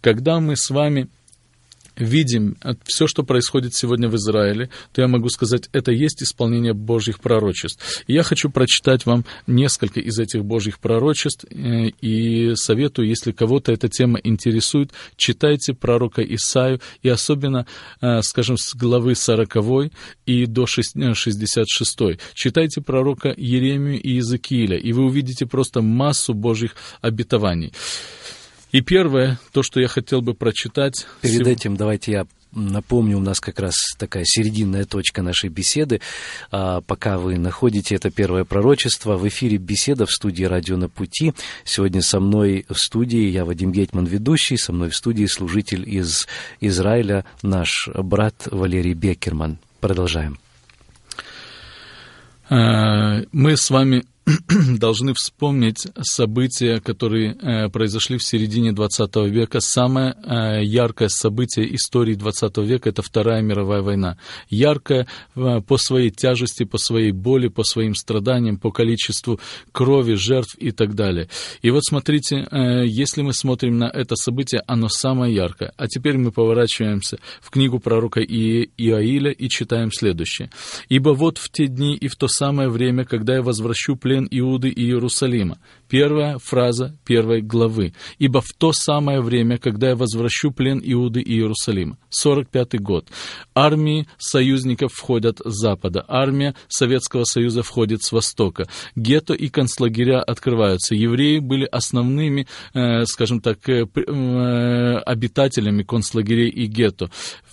когда 0.00 0.40
мы 0.40 0.56
с 0.56 0.70
вами 0.70 1.08
видим 2.02 2.56
все, 2.84 3.06
что 3.06 3.22
происходит 3.22 3.74
сегодня 3.74 4.08
в 4.08 4.16
Израиле, 4.16 4.70
то 4.92 5.00
я 5.00 5.08
могу 5.08 5.28
сказать, 5.28 5.68
это 5.72 5.92
есть 5.92 6.22
исполнение 6.22 6.74
Божьих 6.74 7.20
пророчеств. 7.20 8.04
И 8.06 8.12
я 8.12 8.22
хочу 8.22 8.50
прочитать 8.50 9.06
вам 9.06 9.24
несколько 9.46 10.00
из 10.00 10.18
этих 10.18 10.44
Божьих 10.44 10.78
пророчеств 10.78 11.44
э, 11.50 11.88
и 12.00 12.54
советую, 12.54 13.08
если 13.08 13.32
кого-то 13.32 13.72
эта 13.72 13.88
тема 13.88 14.18
интересует, 14.22 14.90
читайте 15.16 15.74
пророка 15.74 16.22
Исаию 16.22 16.80
и 17.02 17.08
особенно, 17.08 17.66
э, 18.00 18.22
скажем, 18.22 18.56
с 18.56 18.74
главы 18.74 19.14
40 19.14 19.92
и 20.26 20.46
до 20.46 20.66
66. 20.66 22.00
Э, 22.00 22.18
читайте 22.34 22.80
пророка 22.80 23.34
Еремию 23.36 24.00
и 24.00 24.12
Иезекииля, 24.12 24.76
и 24.76 24.92
вы 24.92 25.04
увидите 25.04 25.46
просто 25.46 25.82
массу 25.82 26.34
Божьих 26.34 26.74
обетований. 27.00 27.72
И 28.72 28.80
первое, 28.80 29.38
то, 29.52 29.62
что 29.62 29.80
я 29.80 29.86
хотел 29.86 30.22
бы 30.22 30.34
прочитать... 30.34 31.06
Перед 31.20 31.46
этим 31.46 31.76
давайте 31.76 32.12
я 32.12 32.26
Напомню, 32.54 33.16
у 33.16 33.20
нас 33.20 33.40
как 33.40 33.60
раз 33.60 33.74
такая 33.98 34.24
серединная 34.26 34.84
точка 34.84 35.22
нашей 35.22 35.48
беседы. 35.48 36.02
А, 36.50 36.82
пока 36.82 37.16
вы 37.16 37.38
находите 37.38 37.94
это 37.94 38.10
первое 38.10 38.44
пророчество, 38.44 39.16
в 39.16 39.26
эфире 39.26 39.56
беседа 39.56 40.04
в 40.04 40.10
студии 40.10 40.44
«Радио 40.44 40.76
на 40.76 40.90
пути». 40.90 41.32
Сегодня 41.64 42.02
со 42.02 42.20
мной 42.20 42.66
в 42.68 42.76
студии, 42.76 43.30
я 43.30 43.46
Вадим 43.46 43.72
Гетман, 43.72 44.04
ведущий, 44.04 44.58
со 44.58 44.74
мной 44.74 44.90
в 44.90 44.96
студии 44.96 45.24
служитель 45.24 45.88
из 45.88 46.28
Израиля, 46.60 47.24
наш 47.40 47.88
брат 47.94 48.34
Валерий 48.50 48.92
Бекерман. 48.92 49.56
Продолжаем. 49.80 50.38
А, 52.50 53.22
мы 53.32 53.56
с 53.56 53.70
вами 53.70 54.04
должны 54.78 55.14
вспомнить 55.14 55.86
события, 56.00 56.80
которые 56.80 57.34
э, 57.34 57.68
произошли 57.70 58.18
в 58.18 58.22
середине 58.22 58.70
XX 58.70 59.28
века. 59.28 59.60
Самое 59.60 60.14
э, 60.14 60.64
яркое 60.64 61.08
событие 61.08 61.74
истории 61.74 62.16
XX 62.16 62.64
века– 62.64 62.88
это 62.90 63.02
Вторая 63.02 63.42
мировая 63.42 63.82
война. 63.82 64.18
Яркое 64.48 65.08
э, 65.34 65.60
по 65.66 65.76
своей 65.76 66.10
тяжести, 66.10 66.64
по 66.64 66.78
своей 66.78 67.10
боли, 67.10 67.48
по 67.48 67.64
своим 67.64 67.94
страданиям, 67.94 68.58
по 68.58 68.70
количеству 68.70 69.40
крови, 69.72 70.14
жертв 70.14 70.54
и 70.58 70.70
так 70.70 70.94
далее. 70.94 71.28
И 71.62 71.70
вот 71.70 71.84
смотрите, 71.84 72.46
если 72.84 73.22
мы 73.22 73.32
смотрим 73.32 73.78
на 73.78 73.84
это 73.84 74.14
событие, 74.16 74.62
оно 74.66 74.88
самое 74.88 75.34
яркое. 75.34 75.72
А 75.76 75.86
теперь 75.88 76.16
мы 76.16 76.30
поворачиваемся 76.30 77.18
в 77.40 77.50
книгу 77.50 77.78
пророка 77.78 78.20
И 78.20 78.70
Иаиля 78.76 79.30
и 79.30 79.48
читаем 79.48 79.90
следующее. 79.92 80.50
«Ибо 80.88 81.10
вот 81.10 81.38
в 81.38 81.50
те 81.50 81.66
дни 81.66 81.96
и 81.96 82.08
в 82.08 82.16
то 82.16 82.28
самое 82.28 82.68
время, 82.68 83.04
когда 83.04 83.34
я 83.34 83.42
возвращу 83.42 83.96
плен 83.96 84.11
плен 84.12 84.28
Иуды 84.30 84.68
и 84.68 84.82
Иерусалима. 84.82 85.58
Первая 85.88 86.38
фраза 86.38 86.94
первой 87.04 87.40
главы. 87.40 87.94
«Ибо 88.18 88.40
в 88.40 88.52
то 88.58 88.72
самое 88.72 89.20
время, 89.20 89.58
когда 89.58 89.90
я 89.90 89.96
возвращу 89.96 90.50
плен 90.50 90.80
Иуды 90.84 91.20
и 91.20 91.32
Иерусалима». 91.32 91.96
45 92.10 92.80
год. 92.80 93.08
Армии 93.54 94.06
союзников 94.18 94.92
входят 94.92 95.40
с 95.44 95.60
запада. 95.60 96.04
Армия 96.08 96.54
Советского 96.68 97.24
Союза 97.24 97.62
входит 97.62 98.02
с 98.02 98.12
востока. 98.12 98.68
Гетто 98.96 99.34
и 99.34 99.48
концлагеря 99.48 100.20
открываются. 100.20 100.94
Евреи 100.94 101.38
были 101.38 101.64
основными, 101.64 102.46
э, 102.74 103.04
скажем 103.06 103.40
так, 103.40 103.66
э, 103.68 103.86
э, 103.86 104.96
обитателями 105.06 105.82
концлагерей 105.82 106.50
и 106.50 106.66
гетто. 106.66 107.10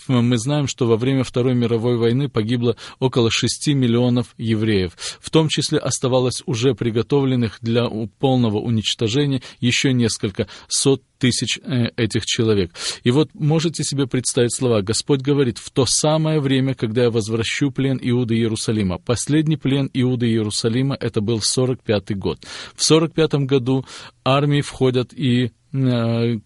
Мы 0.10 0.38
знаем, 0.38 0.67
что 0.67 0.88
во 0.88 0.98
время 0.98 1.24
Второй 1.24 1.54
мировой 1.54 1.98
войны 1.98 2.30
погибло 2.30 2.76
около 3.00 3.30
6 3.32 3.67
миллионов 3.69 4.34
евреев. 4.38 4.93
В 5.22 5.30
том 5.30 5.50
числе 5.50 5.78
оставалось 5.78 6.41
уже 6.48 6.74
приготовленных 6.74 7.60
для 7.62 7.88
полного 8.19 8.58
уничтожения 8.58 9.41
еще 9.60 9.93
несколько 9.93 10.48
сот 10.67 11.04
тысяч 11.19 11.60
э, 11.60 11.89
этих 11.95 12.26
человек. 12.26 12.72
И 13.04 13.12
вот 13.12 13.30
можете 13.34 13.84
себе 13.84 14.08
представить 14.08 14.56
слова. 14.56 14.82
Господь 14.82 15.22
говорит, 15.22 15.60
в 15.60 15.69
то 15.69 15.86
самое 15.86 16.39
время, 16.39 16.74
когда 16.74 17.04
я 17.04 17.12
возвращу 17.12 17.72
плен 17.72 18.00
Иуды 18.02 18.36
Иерусалима. 18.36 18.98
Последний 18.98 19.58
плен 19.58 19.89
Иуды 19.93 20.28
Иерусалима, 20.28 20.95
это 20.95 21.22
был 21.22 21.39
45-й 21.39 22.15
год. 22.15 22.39
В 22.76 22.89
45-м 22.89 23.45
году 23.45 23.86
армии 24.24 24.62
входят 24.62 25.13
и 25.13 25.52
э, 25.74 26.39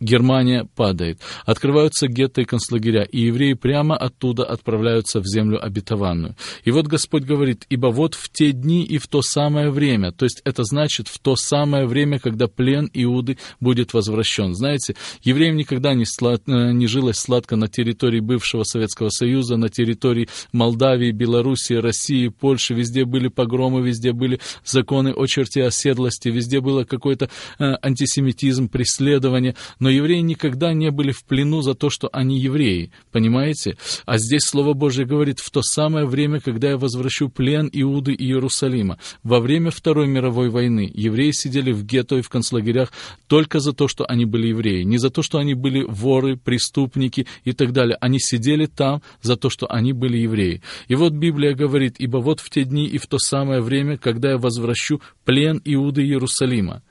Германия 0.00 0.68
падает. 0.76 1.20
Открываются 1.44 2.06
гетто 2.06 2.42
и 2.42 2.44
концлагеря, 2.44 3.02
и 3.02 3.20
евреи 3.20 3.54
прямо 3.54 3.96
оттуда 3.96 4.44
отправляются 4.44 5.20
в 5.20 5.26
землю 5.26 5.64
обетованную. 5.64 6.36
И 6.64 6.70
вот 6.70 6.86
Господь 6.86 7.24
говорит, 7.24 7.64
ибо 7.70 7.88
вот 7.88 8.14
в 8.14 8.30
те 8.30 8.52
дни 8.52 8.84
и 8.84 8.98
в 8.98 9.06
то 9.06 9.22
самое 9.22 9.70
время, 9.70 10.12
то 10.12 10.24
есть 10.24 10.42
это 10.44 10.64
значит 10.64 11.08
в 11.08 11.18
то 11.18 11.36
самое 11.36 11.86
время, 11.86 12.18
когда 12.18 12.46
плен 12.46 12.90
Иуды 12.92 13.38
будет 13.60 13.94
возвращен. 13.94 14.54
Знаете, 14.54 14.96
евреям 15.22 15.56
никогда 15.56 15.94
не, 15.94 16.04
слад... 16.04 16.42
Э, 16.46 16.72
не 16.72 16.86
жилось 16.86 17.16
сладко 17.16 17.56
на 17.56 17.68
территории 17.68 18.20
бывшего 18.20 18.64
Советского 18.64 19.08
Союза, 19.08 19.56
на 19.56 19.68
территории 19.68 20.28
Молдавии, 20.52 21.10
Белоруссии, 21.10 21.74
России, 21.74 22.28
Польши, 22.28 22.74
везде 22.74 23.04
были 23.04 23.28
погромы, 23.28 23.86
везде 23.86 24.12
были 24.12 24.40
законы 24.64 25.12
о 25.12 25.26
черте 25.26 25.64
оседлости, 25.64 26.28
везде 26.28 26.60
было 26.60 26.84
какой-то 26.84 27.30
э, 27.58 27.74
антисемитизм, 27.82 28.68
преследование, 28.68 29.54
но 29.86 29.90
евреи 29.90 30.18
никогда 30.18 30.72
не 30.72 30.90
были 30.90 31.12
в 31.12 31.22
плену 31.22 31.62
за 31.62 31.74
то, 31.74 31.90
что 31.90 32.08
они 32.12 32.40
евреи, 32.40 32.90
понимаете? 33.12 33.78
А 34.04 34.18
здесь 34.18 34.42
Слово 34.42 34.72
Божье 34.72 35.04
говорит, 35.04 35.38
в 35.38 35.48
то 35.52 35.62
самое 35.62 36.06
время, 36.06 36.40
когда 36.40 36.70
я 36.70 36.76
возвращу 36.76 37.28
плен 37.28 37.70
Иуды 37.72 38.12
и 38.12 38.24
Иерусалима. 38.24 38.98
Во 39.22 39.38
время 39.38 39.70
Второй 39.70 40.08
мировой 40.08 40.48
войны 40.50 40.90
евреи 40.92 41.30
сидели 41.30 41.70
в 41.70 41.84
гетто 41.84 42.16
и 42.16 42.22
в 42.22 42.28
концлагерях 42.28 42.90
только 43.28 43.60
за 43.60 43.72
то, 43.74 43.86
что 43.86 44.04
они 44.06 44.24
были 44.24 44.48
евреи, 44.48 44.82
не 44.82 44.98
за 44.98 45.10
то, 45.10 45.22
что 45.22 45.38
они 45.38 45.54
были 45.54 45.84
воры, 45.88 46.36
преступники 46.36 47.28
и 47.44 47.52
так 47.52 47.70
далее. 47.70 47.96
Они 48.00 48.18
сидели 48.18 48.66
там 48.66 49.02
за 49.22 49.36
то, 49.36 49.50
что 49.50 49.70
они 49.70 49.92
были 49.92 50.18
евреи. 50.18 50.62
И 50.88 50.96
вот 50.96 51.12
Библия 51.12 51.54
говорит, 51.54 51.94
ибо 52.00 52.16
вот 52.16 52.40
в 52.40 52.50
те 52.50 52.64
дни 52.64 52.86
и 52.86 52.98
в 52.98 53.06
то 53.06 53.20
самое 53.20 53.60
время, 53.60 53.98
когда 53.98 54.30
я 54.30 54.38
возвращу 54.38 55.00
плен 55.24 55.62
Иуды 55.64 56.02
и 56.02 56.06
Иерусалима. 56.06 56.82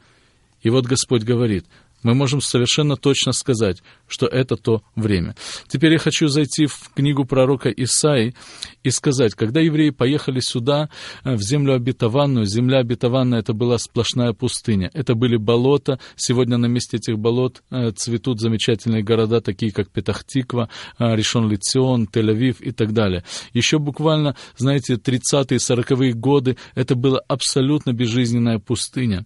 И 0.66 0.70
вот 0.72 0.86
Господь 0.86 1.24
говорит, 1.24 1.66
мы 2.06 2.14
можем 2.14 2.40
совершенно 2.40 2.98
точно 2.98 3.34
сказать, 3.34 3.82
что 4.08 4.28
это 4.28 4.58
то 4.58 4.84
время. 4.96 5.36
Теперь 5.68 5.94
я 5.94 5.98
хочу 5.98 6.28
зайти 6.28 6.68
в 6.68 6.92
книгу 6.94 7.26
пророка 7.26 7.72
Исаи 7.72 8.36
и 8.84 8.92
сказать, 8.92 9.34
когда 9.34 9.60
евреи 9.60 9.90
поехали 9.90 10.40
сюда, 10.40 10.90
э, 11.24 11.34
в 11.34 11.42
землю 11.42 11.74
обетованную, 11.74 12.46
земля 12.46 12.78
обетованная 12.78 13.40
это 13.40 13.54
была 13.54 13.80
сплошная 13.80 14.34
пустыня, 14.34 14.92
это 14.94 15.16
были 15.16 15.36
болота, 15.38 16.00
сегодня 16.16 16.58
на 16.58 16.68
месте 16.68 16.98
этих 16.98 17.18
болот 17.18 17.64
э, 17.72 17.90
цветут 17.90 18.40
замечательные 18.40 19.02
города, 19.02 19.42
такие 19.42 19.72
как 19.72 19.90
Петахтиква, 19.90 20.70
э, 21.00 21.16
Ришон 21.16 21.50
Лицион, 21.50 22.06
Тель-Авив 22.06 22.58
и 22.60 22.72
так 22.72 22.94
далее. 22.94 23.24
Еще 23.54 23.80
буквально, 23.80 24.36
знаете, 24.58 24.94
30-е, 24.94 25.58
40-е 25.58 26.14
годы 26.14 26.56
это 26.76 26.94
была 26.94 27.20
абсолютно 27.28 27.94
безжизненная 27.94 28.60
пустыня. 28.60 29.26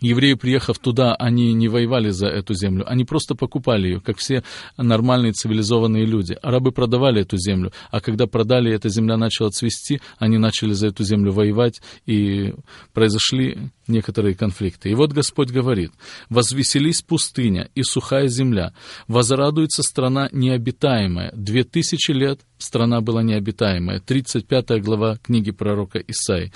Евреи, 0.00 0.34
приехав 0.34 0.78
туда, 0.78 1.14
они 1.14 1.52
не 1.52 1.68
воевали 1.68 2.10
за 2.10 2.28
эту 2.28 2.54
землю, 2.54 2.84
они 2.88 3.04
просто 3.04 3.34
покупали 3.34 3.88
ее, 3.88 4.00
как 4.00 4.18
все 4.18 4.42
нормальные 4.76 5.32
цивилизованные 5.32 6.04
люди. 6.04 6.36
Арабы 6.42 6.72
продавали 6.72 7.22
эту 7.22 7.36
землю, 7.36 7.72
а 7.90 8.00
когда 8.00 8.26
продали, 8.26 8.72
эта 8.72 8.88
земля 8.88 9.16
начала 9.16 9.50
цвести, 9.50 10.00
они 10.18 10.38
начали 10.38 10.72
за 10.72 10.88
эту 10.88 11.04
землю 11.04 11.32
воевать, 11.32 11.80
и 12.06 12.54
произошли 12.92 13.70
некоторые 13.86 14.34
конфликты. 14.34 14.90
И 14.90 14.94
вот 14.94 15.12
Господь 15.12 15.50
говорит, 15.50 15.92
«Возвеселись 16.28 17.02
пустыня 17.02 17.68
и 17.74 17.82
сухая 17.82 18.28
земля, 18.28 18.74
возрадуется 19.08 19.82
страна 19.82 20.28
необитаемая». 20.32 21.32
Две 21.34 21.64
тысячи 21.64 22.10
лет 22.12 22.40
страна 22.58 23.00
была 23.00 23.22
необитаемая. 23.22 24.00
35 24.00 24.82
глава 24.82 25.16
книги 25.16 25.50
пророка 25.50 25.98
Исаи 25.98 26.52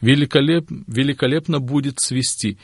великолеп, 0.00 0.70
великолепно 0.86 1.60
будет 1.60 2.00
свести, 2.00 2.58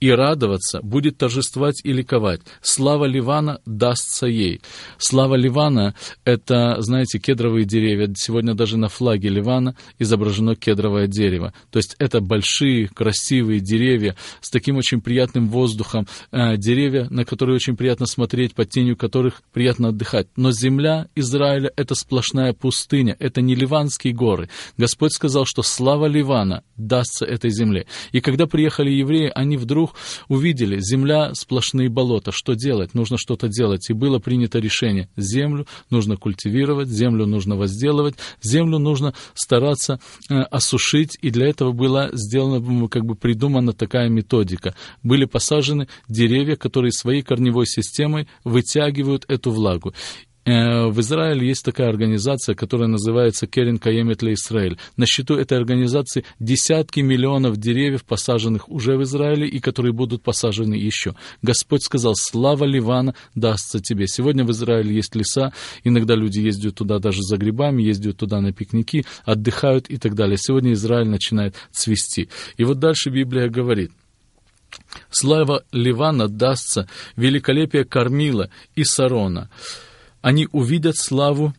и 0.00 0.10
радоваться, 0.10 0.80
будет 0.82 1.18
торжествовать 1.18 1.80
и 1.84 1.92
ликовать. 1.92 2.40
Слава 2.62 3.04
Ливана 3.04 3.60
дастся 3.66 4.26
ей. 4.26 4.60
Слава 4.96 5.34
Ливана— 5.34 5.94
это, 6.24 6.76
знаете, 6.80 7.18
кедровые 7.18 7.64
деревья. 7.64 8.12
Сегодня 8.16 8.54
даже 8.54 8.78
на 8.78 8.88
флаге 8.88 9.28
Ливана 9.28 9.76
изображено 9.98 10.54
кедровое 10.54 11.06
дерево. 11.06 11.52
То 11.70 11.78
есть 11.78 11.96
это 11.98 12.20
большие, 12.20 12.88
красивые 12.88 13.60
деревья 13.60 14.16
с 14.40 14.50
таким 14.50 14.76
очень 14.76 15.00
приятным 15.00 15.48
воздухом, 15.48 16.06
э, 16.30 16.56
деревья, 16.56 17.08
на 17.10 17.24
которые 17.24 17.56
очень 17.56 17.76
приятно 17.76 18.06
смотреть, 18.06 18.54
под 18.54 18.70
тенью 18.70 18.96
которых 18.96 19.42
приятно 19.52 19.88
отдыхать. 19.88 20.28
Но 20.36 20.52
земля 20.52 21.08
Израиля— 21.16 21.72
это 21.76 21.94
сплошная 21.94 22.52
пустыня, 22.52 23.16
это 23.18 23.40
не 23.40 23.54
Ливанские 23.54 24.14
горы. 24.14 24.48
Господь 24.76 25.12
сказал, 25.12 25.44
что 25.44 25.62
слава 25.62 26.06
Ливана 26.06 26.62
дастся 26.76 27.24
этой 27.26 27.50
земле. 27.50 27.86
И 28.12 28.20
когда 28.20 28.46
приехали 28.46 28.90
евреи, 28.90 29.32
они 29.34 29.56
вдруг 29.56 29.87
вдруг 29.88 29.94
увидели, 30.28 30.80
земля 30.80 31.34
сплошные 31.34 31.88
болота, 31.88 32.32
что 32.32 32.54
делать? 32.54 32.94
Нужно 32.94 33.18
что-то 33.18 33.48
делать. 33.48 33.88
И 33.90 33.92
было 33.92 34.18
принято 34.18 34.58
решение, 34.58 35.08
землю 35.16 35.66
нужно 35.90 36.16
культивировать, 36.16 36.88
землю 36.88 37.26
нужно 37.26 37.56
возделывать, 37.56 38.14
землю 38.42 38.78
нужно 38.78 39.14
стараться 39.34 40.00
э, 40.30 40.34
осушить, 40.34 41.18
и 41.22 41.30
для 41.30 41.48
этого 41.48 41.72
была 41.72 42.10
сделана, 42.12 42.88
как 42.88 43.04
бы 43.04 43.14
придумана 43.14 43.72
такая 43.72 44.08
методика. 44.08 44.74
Были 45.02 45.24
посажены 45.24 45.88
деревья, 46.08 46.56
которые 46.56 46.92
своей 46.92 47.22
корневой 47.22 47.66
системой 47.66 48.28
вытягивают 48.44 49.24
эту 49.28 49.50
влагу. 49.50 49.94
Э, 50.48 50.86
в 50.86 50.98
Израиле 51.00 51.46
есть 51.46 51.62
такая 51.62 51.90
организация, 51.90 52.54
которая 52.54 52.88
называется 52.88 53.46
Керин 53.46 53.78
Каемет 53.78 54.18
для 54.18 54.32
Израиль. 54.32 54.78
На 54.96 55.04
счету 55.04 55.34
этой 55.34 55.58
организации 55.58 56.24
десятки 56.40 57.00
миллионов 57.00 57.58
деревьев, 57.58 58.02
посаженных 58.04 58.70
уже 58.70 58.96
в 58.96 59.02
Израиле 59.02 59.46
и 59.46 59.60
которые 59.60 59.92
будут 59.92 60.22
посажены 60.22 60.72
еще. 60.72 61.14
Господь 61.42 61.82
сказал, 61.82 62.14
слава 62.16 62.64
Ливана 62.64 63.14
дастся 63.34 63.80
тебе. 63.80 64.08
Сегодня 64.08 64.42
в 64.44 64.50
Израиле 64.52 64.94
есть 64.94 65.14
леса, 65.14 65.52
иногда 65.84 66.14
люди 66.14 66.38
ездят 66.38 66.76
туда 66.76 66.98
даже 66.98 67.20
за 67.20 67.36
грибами, 67.36 67.82
ездят 67.82 68.16
туда 68.16 68.40
на 68.40 68.50
пикники, 68.50 69.04
отдыхают 69.26 69.90
и 69.90 69.98
так 69.98 70.14
далее. 70.14 70.38
Сегодня 70.38 70.72
Израиль 70.72 71.08
начинает 71.08 71.56
цвести. 71.72 72.30
И 72.56 72.64
вот 72.64 72.78
дальше 72.78 73.10
Библия 73.10 73.50
говорит, 73.50 73.92
Слава 75.10 75.64
Ливана 75.72 76.28
дастся, 76.28 76.88
великолепие 77.16 77.84
Кормила 77.84 78.50
и 78.74 78.84
Сарона 78.84 79.50
они 80.28 80.46
увидят 80.52 80.98
славу 80.98 81.54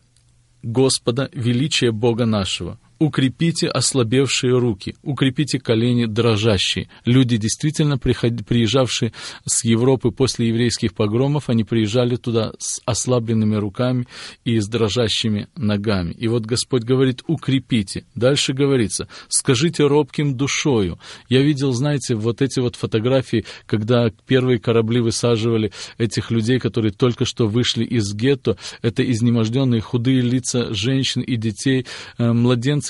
Господа, 0.62 1.28
величие 1.32 1.90
Бога 1.90 2.24
нашего 2.24 2.78
укрепите 3.00 3.66
ослабевшие 3.66 4.56
руки, 4.56 4.94
укрепите 5.02 5.58
колени 5.58 6.04
дрожащие. 6.04 6.88
Люди, 7.06 7.38
действительно 7.38 7.98
приезжавшие 7.98 9.12
с 9.46 9.64
Европы 9.64 10.10
после 10.10 10.48
еврейских 10.48 10.94
погромов, 10.94 11.48
они 11.48 11.64
приезжали 11.64 12.16
туда 12.16 12.52
с 12.58 12.80
ослабленными 12.84 13.56
руками 13.56 14.06
и 14.44 14.58
с 14.58 14.68
дрожащими 14.68 15.48
ногами. 15.56 16.12
И 16.12 16.28
вот 16.28 16.44
Господь 16.44 16.82
говорит, 16.82 17.22
укрепите. 17.26 18.04
Дальше 18.14 18.52
говорится, 18.52 19.08
скажите 19.28 19.86
робким 19.86 20.36
душою. 20.36 20.98
Я 21.30 21.40
видел, 21.40 21.72
знаете, 21.72 22.14
вот 22.14 22.42
эти 22.42 22.60
вот 22.60 22.76
фотографии, 22.76 23.46
когда 23.64 24.10
первые 24.26 24.58
корабли 24.58 25.00
высаживали 25.00 25.72
этих 25.96 26.30
людей, 26.30 26.58
которые 26.58 26.92
только 26.92 27.24
что 27.24 27.48
вышли 27.48 27.84
из 27.84 28.12
гетто. 28.14 28.58
Это 28.82 29.10
изнеможденные 29.10 29.80
худые 29.80 30.20
лица 30.20 30.74
женщин 30.74 31.22
и 31.22 31.36
детей, 31.36 31.86
э, 32.18 32.32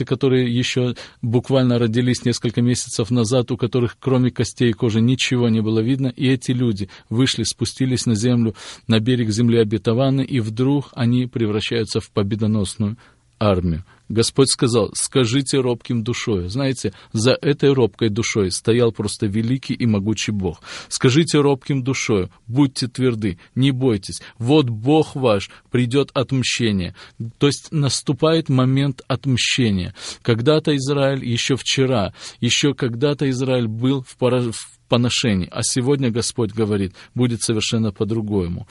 младенцы, 0.01 0.05
которые 0.05 0.53
еще 0.53 0.94
буквально 1.22 1.78
родились 1.78 2.24
несколько 2.24 2.62
месяцев 2.62 3.11
назад, 3.11 3.51
у 3.51 3.57
которых 3.57 3.96
кроме 3.98 4.30
костей 4.30 4.70
и 4.70 4.72
кожи 4.72 5.01
ничего 5.01 5.48
не 5.48 5.61
было 5.61 5.80
видно, 5.80 6.12
и 6.16 6.28
эти 6.28 6.53
люди 6.53 6.88
вышли, 7.11 7.44
спустились 7.44 8.07
на 8.07 8.14
землю, 8.14 8.55
на 8.88 9.01
берег 9.01 9.30
земли 9.30 9.59
обетованной, 9.59 10.24
и 10.24 10.40
вдруг 10.40 10.90
они 10.94 11.26
превращаются 11.26 12.01
в 12.01 12.11
победоносную 12.11 12.96
армию. 13.38 13.84
Господь 14.11 14.50
сказал, 14.50 14.90
скажите 14.94 15.61
робким 15.61 16.02
душою. 16.02 16.48
Знаете, 16.48 16.92
за 17.12 17.38
этой 17.40 17.72
робкой 17.72 18.08
душой 18.08 18.50
стоял 18.50 18.90
просто 18.90 19.26
великий 19.26 19.74
и 19.74 19.86
могучий 19.86 20.32
Бог. 20.32 20.61
Скажите 20.88 21.38
робким 21.38 21.84
душою, 21.84 22.28
будьте 22.48 22.88
тверды, 22.88 23.38
не 23.54 23.70
бойтесь. 23.70 24.20
Вот 24.36 24.68
Бог 24.68 25.14
ваш, 25.14 25.48
придет 25.70 26.11
отмщение. 26.12 26.96
То 27.38 27.46
есть 27.46 27.68
наступает 27.70 28.48
момент 28.48 29.02
отмщения. 29.06 29.94
Когда-то 30.22 30.74
Израиль, 30.76 31.24
еще 31.24 31.54
вчера, 31.54 32.12
еще 32.40 32.74
когда-то 32.74 33.30
Израиль 33.30 33.68
был 33.68 34.02
в, 34.02 34.16
пораж... 34.16 34.46
в 34.46 34.80
поношении, 34.88 35.48
а 35.52 35.62
сегодня 35.62 36.11
Господь 36.11 36.50
говорит, 36.50 36.94
будет 37.14 37.42
совершенно 37.42 37.92
по-другому. 37.92 38.66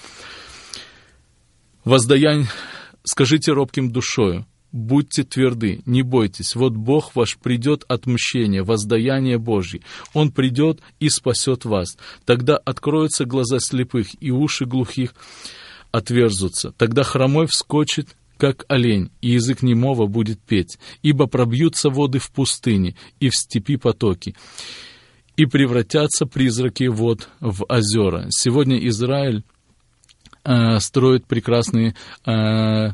Воздаяние, 1.85 2.47
скажите 3.05 3.53
робким 3.53 3.89
душою, 3.89 4.45
Будьте 4.72 5.24
тверды, 5.24 5.82
не 5.88 6.03
бойтесь, 6.03 6.55
вот 6.55 6.74
Бог 6.74 7.15
ваш 7.15 7.38
придет 7.38 7.86
отмщение, 7.88 8.61
воздаяние 8.61 9.39
Божье. 9.39 9.82
Он 10.13 10.32
придет 10.32 10.82
и 10.99 11.09
спасет 11.09 11.65
вас. 11.65 11.97
Тогда 12.24 12.55
откроются 12.55 13.26
глаза 13.26 13.57
слепых, 13.59 14.09
и 14.22 14.30
уши 14.30 14.65
глухих 14.65 15.15
отверзутся. 15.91 16.72
Тогда 16.78 17.01
хромой 17.01 17.47
вскочит, 17.47 18.09
как 18.38 18.63
олень, 18.70 19.11
и 19.22 19.32
язык 19.32 19.63
немого 19.63 20.05
будет 20.05 20.39
петь, 20.39 20.78
ибо 21.01 21.26
пробьются 21.26 21.89
воды 21.89 22.20
в 22.20 22.32
пустыне 22.32 22.95
и 23.20 23.30
в 23.30 23.36
степи 23.36 23.76
потоки, 23.76 24.36
и 25.36 25.45
превратятся 25.45 26.28
призраки 26.28 26.84
вод 26.86 27.28
в 27.39 27.65
озера. 27.67 28.28
Сегодня 28.30 28.78
Израиль 28.88 29.43
э, 30.45 30.80
строит 30.80 31.26
прекрасные, 31.26 31.95
э, 32.26 32.91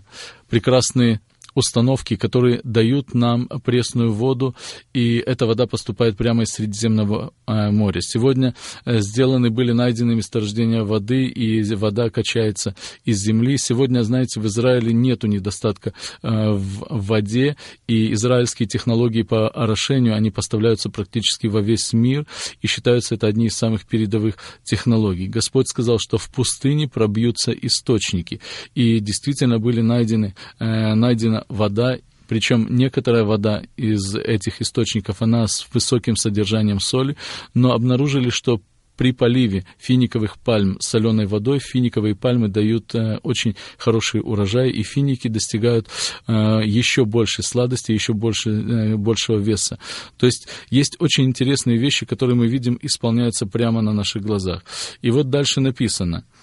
прекрасные 0.49 1.19
установки, 1.56 2.18
которые 2.18 2.60
дают 2.64 3.14
нам 3.14 3.47
пресную 3.64 4.12
воду, 4.12 4.56
и 4.93 5.18
эта 5.18 5.47
вода 5.47 5.66
поступает 5.66 6.18
прямо 6.18 6.43
из 6.43 6.49
Средиземного 6.49 7.34
э, 7.47 7.72
моря. 7.72 8.01
Сегодня 8.01 8.53
э, 8.84 8.99
сделаны 8.99 9.49
были 9.49 9.72
найдены 9.72 10.16
месторождения 10.16 10.84
воды, 10.84 11.26
и 11.26 11.64
вода 11.74 12.10
качается 12.10 12.76
из 13.06 13.20
земли. 13.20 13.58
Сегодня, 13.58 14.03
знаете, 14.03 14.39
в 14.39 14.45
Израиле 14.47 14.93
нет 14.93 15.24
недостатка 15.24 15.93
э, 16.22 16.51
в 16.51 16.86
воде, 16.89 17.56
и 17.88 18.14
израильские 18.14 18.68
технологии 18.68 19.22
по 19.24 19.47
орошению, 19.47 20.16
они 20.16 20.32
поставляются 20.32 20.89
практически 20.89 21.47
во 21.47 21.62
весь 21.62 21.93
мир, 21.93 22.28
и 22.62 22.68
считаются 22.68 23.16
это 23.16 23.28
одни 23.28 23.45
из 23.45 23.56
самых 23.56 23.86
передовых 23.86 24.38
технологий. 24.64 25.28
Господь 25.28 25.70
сказал, 25.70 25.99
что 25.99 26.18
в 26.18 26.30
пустыне 26.30 26.89
пробьются 26.89 27.53
источники, 27.53 28.41
и 28.74 28.99
действительно 28.99 29.58
были 29.58 29.80
найдены, 29.80 30.36
найдена 30.60 31.44
вода, 31.47 31.97
причем 32.27 32.67
некоторая 32.69 33.23
вода 33.23 33.63
из 33.77 34.15
этих 34.15 34.61
источников, 34.61 35.21
она 35.21 35.47
с 35.47 35.67
высоким 35.73 36.15
содержанием 36.15 36.79
соли, 36.79 37.17
но 37.53 37.73
обнаружили, 37.73 38.29
что 38.29 38.61
при 38.97 39.11
поливе 39.11 39.65
финиковых 39.77 40.37
пальм 40.39 40.77
соленой 40.79 41.25
водой 41.25 41.59
финиковые 41.59 42.15
пальмы 42.15 42.47
дают 42.47 42.95
э, 42.95 43.17
очень 43.23 43.55
хороший 43.77 44.21
урожай, 44.23 44.69
и 44.69 44.83
финики 44.83 45.27
достигают 45.27 45.89
э, 46.27 46.61
еще 46.63 47.05
большей 47.05 47.43
сладости, 47.43 47.91
еще 47.91 48.13
больше, 48.13 48.51
э, 48.51 48.95
большего 48.95 49.37
веса. 49.37 49.79
То 50.17 50.25
есть 50.25 50.47
есть 50.69 50.95
очень 50.99 51.25
интересные 51.25 51.77
вещи, 51.77 52.05
которые 52.05 52.37
мы 52.37 52.47
видим 52.47 52.79
исполняются 52.81 53.45
прямо 53.45 53.81
на 53.81 53.91
наших 53.91 54.23
глазах. 54.23 54.63
И 55.01 55.11
вот 55.11 55.29
дальше 55.29 55.61
написано– 55.61 56.25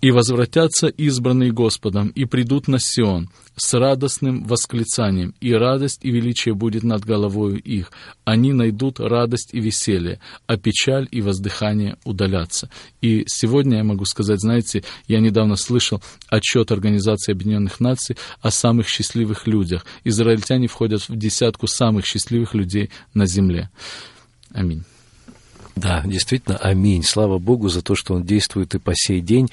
и 0.00 0.10
возвратятся 0.10 0.88
избранные 0.88 1.52
Господом, 1.52 2.08
и 2.08 2.24
придут 2.24 2.68
на 2.68 2.78
Сион 2.78 3.30
с 3.56 3.74
радостным 3.74 4.44
восклицанием, 4.44 5.34
и 5.40 5.52
радость 5.52 6.00
и 6.04 6.10
величие 6.10 6.54
будет 6.54 6.84
над 6.84 7.04
головою 7.04 7.60
их. 7.60 7.90
Они 8.24 8.52
найдут 8.52 9.00
радость 9.00 9.50
и 9.52 9.60
веселье, 9.60 10.20
а 10.46 10.56
печаль 10.56 11.08
и 11.10 11.20
воздыхание 11.20 11.96
удалятся. 12.04 12.70
И 13.00 13.24
сегодня 13.26 13.78
я 13.78 13.84
могу 13.84 14.04
сказать, 14.04 14.40
знаете, 14.40 14.84
я 15.08 15.20
недавно 15.20 15.56
слышал 15.56 16.02
отчет 16.28 16.70
Организации 16.70 17.32
Объединенных 17.32 17.80
Наций 17.80 18.16
о 18.40 18.50
самых 18.50 18.88
счастливых 18.88 19.46
людях. 19.46 19.84
Израильтяне 20.04 20.68
входят 20.68 21.08
в 21.08 21.16
десятку 21.16 21.66
самых 21.66 22.06
счастливых 22.06 22.54
людей 22.54 22.90
на 23.14 23.26
земле. 23.26 23.70
Аминь. 24.52 24.84
Да, 25.78 26.02
действительно, 26.04 26.56
аминь. 26.56 27.04
Слава 27.04 27.38
Богу 27.38 27.68
за 27.68 27.82
то, 27.82 27.94
что 27.94 28.14
Он 28.14 28.24
действует 28.24 28.74
и 28.74 28.78
по 28.78 28.92
сей 28.94 29.20
день 29.20 29.48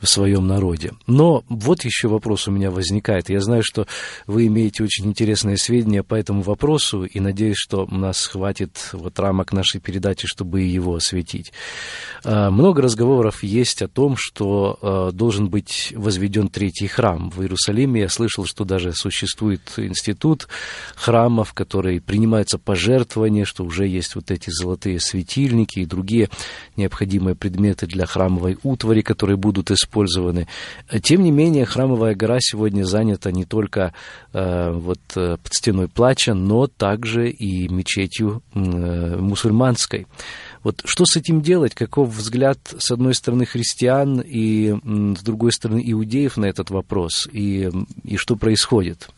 в 0.00 0.08
своем 0.08 0.46
народе. 0.46 0.92
Но 1.06 1.44
вот 1.48 1.84
еще 1.84 2.08
вопрос 2.08 2.48
у 2.48 2.50
меня 2.50 2.70
возникает. 2.70 3.30
Я 3.30 3.40
знаю, 3.40 3.62
что 3.62 3.86
вы 4.26 4.46
имеете 4.46 4.82
очень 4.82 5.06
интересные 5.06 5.56
сведения 5.56 6.02
по 6.02 6.16
этому 6.16 6.42
вопросу, 6.42 7.04
и 7.04 7.20
надеюсь, 7.20 7.56
что 7.56 7.86
у 7.88 7.94
нас 7.94 8.26
хватит 8.26 8.90
вот 8.92 9.18
рамок 9.20 9.52
нашей 9.52 9.80
передачи, 9.80 10.26
чтобы 10.26 10.62
его 10.62 10.96
осветить. 10.96 11.52
А, 12.24 12.50
много 12.50 12.82
разговоров 12.82 13.42
есть 13.44 13.82
о 13.82 13.88
том, 13.88 14.16
что 14.16 14.78
а, 14.82 15.12
должен 15.12 15.48
быть 15.48 15.92
возведен 15.94 16.48
третий 16.48 16.88
храм 16.88 17.30
в 17.30 17.40
Иерусалиме. 17.42 18.00
Я 18.00 18.08
слышал, 18.08 18.46
что 18.46 18.64
даже 18.64 18.92
существует 18.92 19.60
институт 19.76 20.48
храмов, 20.96 21.52
который 21.52 22.00
принимаются 22.00 22.58
пожертвования, 22.58 23.44
что 23.44 23.64
уже 23.64 23.86
есть 23.86 24.16
вот 24.16 24.30
эти 24.30 24.50
золотые 24.50 24.98
светильники, 24.98 25.67
светильники 25.68 25.80
и 25.80 25.86
другие 25.86 26.28
необходимые 26.76 27.34
предметы 27.34 27.86
для 27.86 28.06
храмовой 28.06 28.58
утвари, 28.62 29.02
которые 29.02 29.36
будут 29.36 29.70
использованы. 29.70 30.46
Тем 31.02 31.22
не 31.22 31.30
менее, 31.30 31.64
храмовая 31.64 32.14
гора 32.14 32.38
сегодня 32.40 32.84
занята 32.84 33.30
не 33.30 33.44
только 33.44 33.92
э, 34.32 34.70
вот, 34.72 35.00
э, 35.16 35.36
под 35.42 35.52
стеной 35.52 35.88
плача, 35.88 36.34
но 36.34 36.66
также 36.66 37.30
и 37.30 37.68
мечетью 37.68 38.42
э, 38.54 38.58
мусульманской. 38.58 40.06
Вот 40.62 40.82
что 40.84 41.04
с 41.06 41.16
этим 41.16 41.40
делать? 41.40 41.74
Каков 41.74 42.14
взгляд, 42.14 42.58
с 42.78 42.90
одной 42.90 43.14
стороны, 43.14 43.46
христиан 43.46 44.20
и 44.20 44.74
с 45.16 45.22
другой 45.22 45.52
стороны, 45.52 45.82
иудеев 45.84 46.36
на 46.36 46.46
этот 46.46 46.70
вопрос? 46.70 47.28
И, 47.32 47.70
и 48.04 48.16
что 48.16 48.36
происходит? 48.36 49.08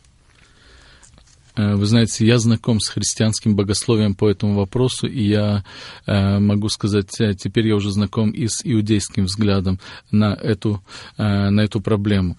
Э, 1.61 1.75
вы 1.75 1.87
знаете, 1.87 2.27
я 2.27 2.39
знаком 2.39 2.81
с 2.81 2.89
христианским 2.89 3.55
богословием 3.55 4.15
по 4.15 4.29
этому 4.29 4.55
вопросу, 4.55 5.07
и 5.07 5.23
я 5.23 5.65
э, 6.07 6.39
могу 6.39 6.69
сказать, 6.69 7.21
э, 7.21 7.35
теперь 7.35 7.69
я 7.69 7.77
уже 7.77 7.91
знаком 7.91 8.31
и 8.31 8.47
с 8.47 8.61
иудейским 8.65 9.25
взглядом 9.25 9.79
на 10.11 10.35
эту, 10.35 10.83
на 11.17 11.61
эту 11.61 11.81
проблему. 11.81 12.37